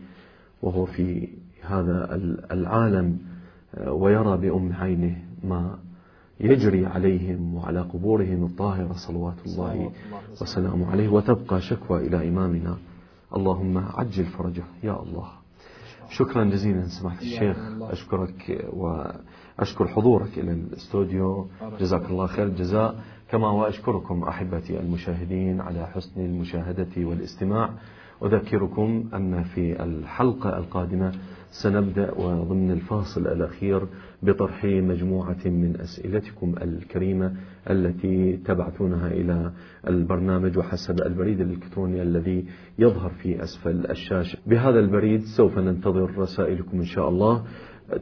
وهو 0.61 0.85
في 0.85 1.29
هذا 1.61 2.15
ال- 2.15 2.51
العالم 2.51 3.17
آه، 3.75 3.91
ويرى 3.93 4.37
بأم 4.37 4.73
عينه 4.73 5.17
ما 5.43 5.77
يجري 6.39 6.85
عليهم 6.85 7.55
وعلى 7.55 7.81
قبورهم 7.81 8.43
الطاهرة 8.45 8.93
صلوات 8.93 9.35
الله. 9.45 9.91
وسلامه 10.41 10.91
عليه 10.91 11.07
وتبقى 11.09 11.61
شكوى 11.61 12.07
إلى 12.07 12.29
إمامنا 12.29 12.77
اللهم 13.35 13.77
عجل 13.77 14.25
فرجه. 14.25 14.63
يا 14.83 15.03
الله. 15.03 15.27
شكرا 16.09 16.43
جزيلا 16.43 16.87
سماحة 16.87 17.21
الشيخ. 17.21 17.57
أشكرك 17.81 18.67
وأشكر 18.73 19.87
حضورك 19.87 20.37
إلى 20.37 20.51
الاستوديو. 20.51 21.47
جزاك 21.79 22.01
الله. 22.01 22.11
الله 22.11 22.27
خير. 22.27 22.45
الجزاء 22.45 22.95
كما 23.29 23.49
وأشكركم 23.49 24.23
أحبتي 24.23 24.79
المشاهدين 24.79 25.61
على 25.61 25.87
حسن 25.87 26.21
المشاهدة 26.21 26.93
والاستماع. 26.97 27.69
أذكركم 28.23 29.09
أن 29.13 29.43
في 29.43 29.83
الحلقة 29.83 30.57
القادمة 30.57 31.15
سنبدأ 31.63 32.11
وضمن 32.11 32.71
الفاصل 32.71 33.27
الأخير 33.27 33.87
بطرح 34.23 34.65
مجموعة 34.65 35.45
من 35.45 35.77
أسئلتكم 35.81 36.55
الكريمة 36.61 37.33
التي 37.69 38.37
تبعثونها 38.37 39.07
إلى 39.07 39.51
البرنامج 39.87 40.57
وحسب 40.57 41.01
البريد 41.01 41.41
الإلكتروني 41.41 42.01
الذي 42.01 42.45
يظهر 42.79 43.09
في 43.09 43.43
أسفل 43.43 43.85
الشاشة. 43.89 44.37
بهذا 44.47 44.79
البريد 44.79 45.21
سوف 45.37 45.57
ننتظر 45.57 46.17
رسائلكم 46.17 46.77
إن 46.77 46.85
شاء 46.85 47.09
الله. 47.09 47.43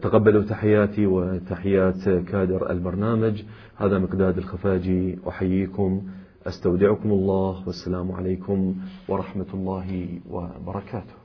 تقبلوا 0.01 0.43
تحياتي 0.43 1.05
وتحيات 1.05 2.09
كادر 2.09 2.71
البرنامج. 2.71 3.43
هذا 3.75 3.99
مقداد 3.99 4.37
الخفاجي. 4.37 5.19
أحييكم. 5.27 6.01
أستودعكم 6.47 7.11
الله. 7.11 7.67
والسلام 7.67 8.11
عليكم 8.11 8.75
ورحمة 9.09 9.47
الله 9.53 10.19
وبركاته. 10.29 11.24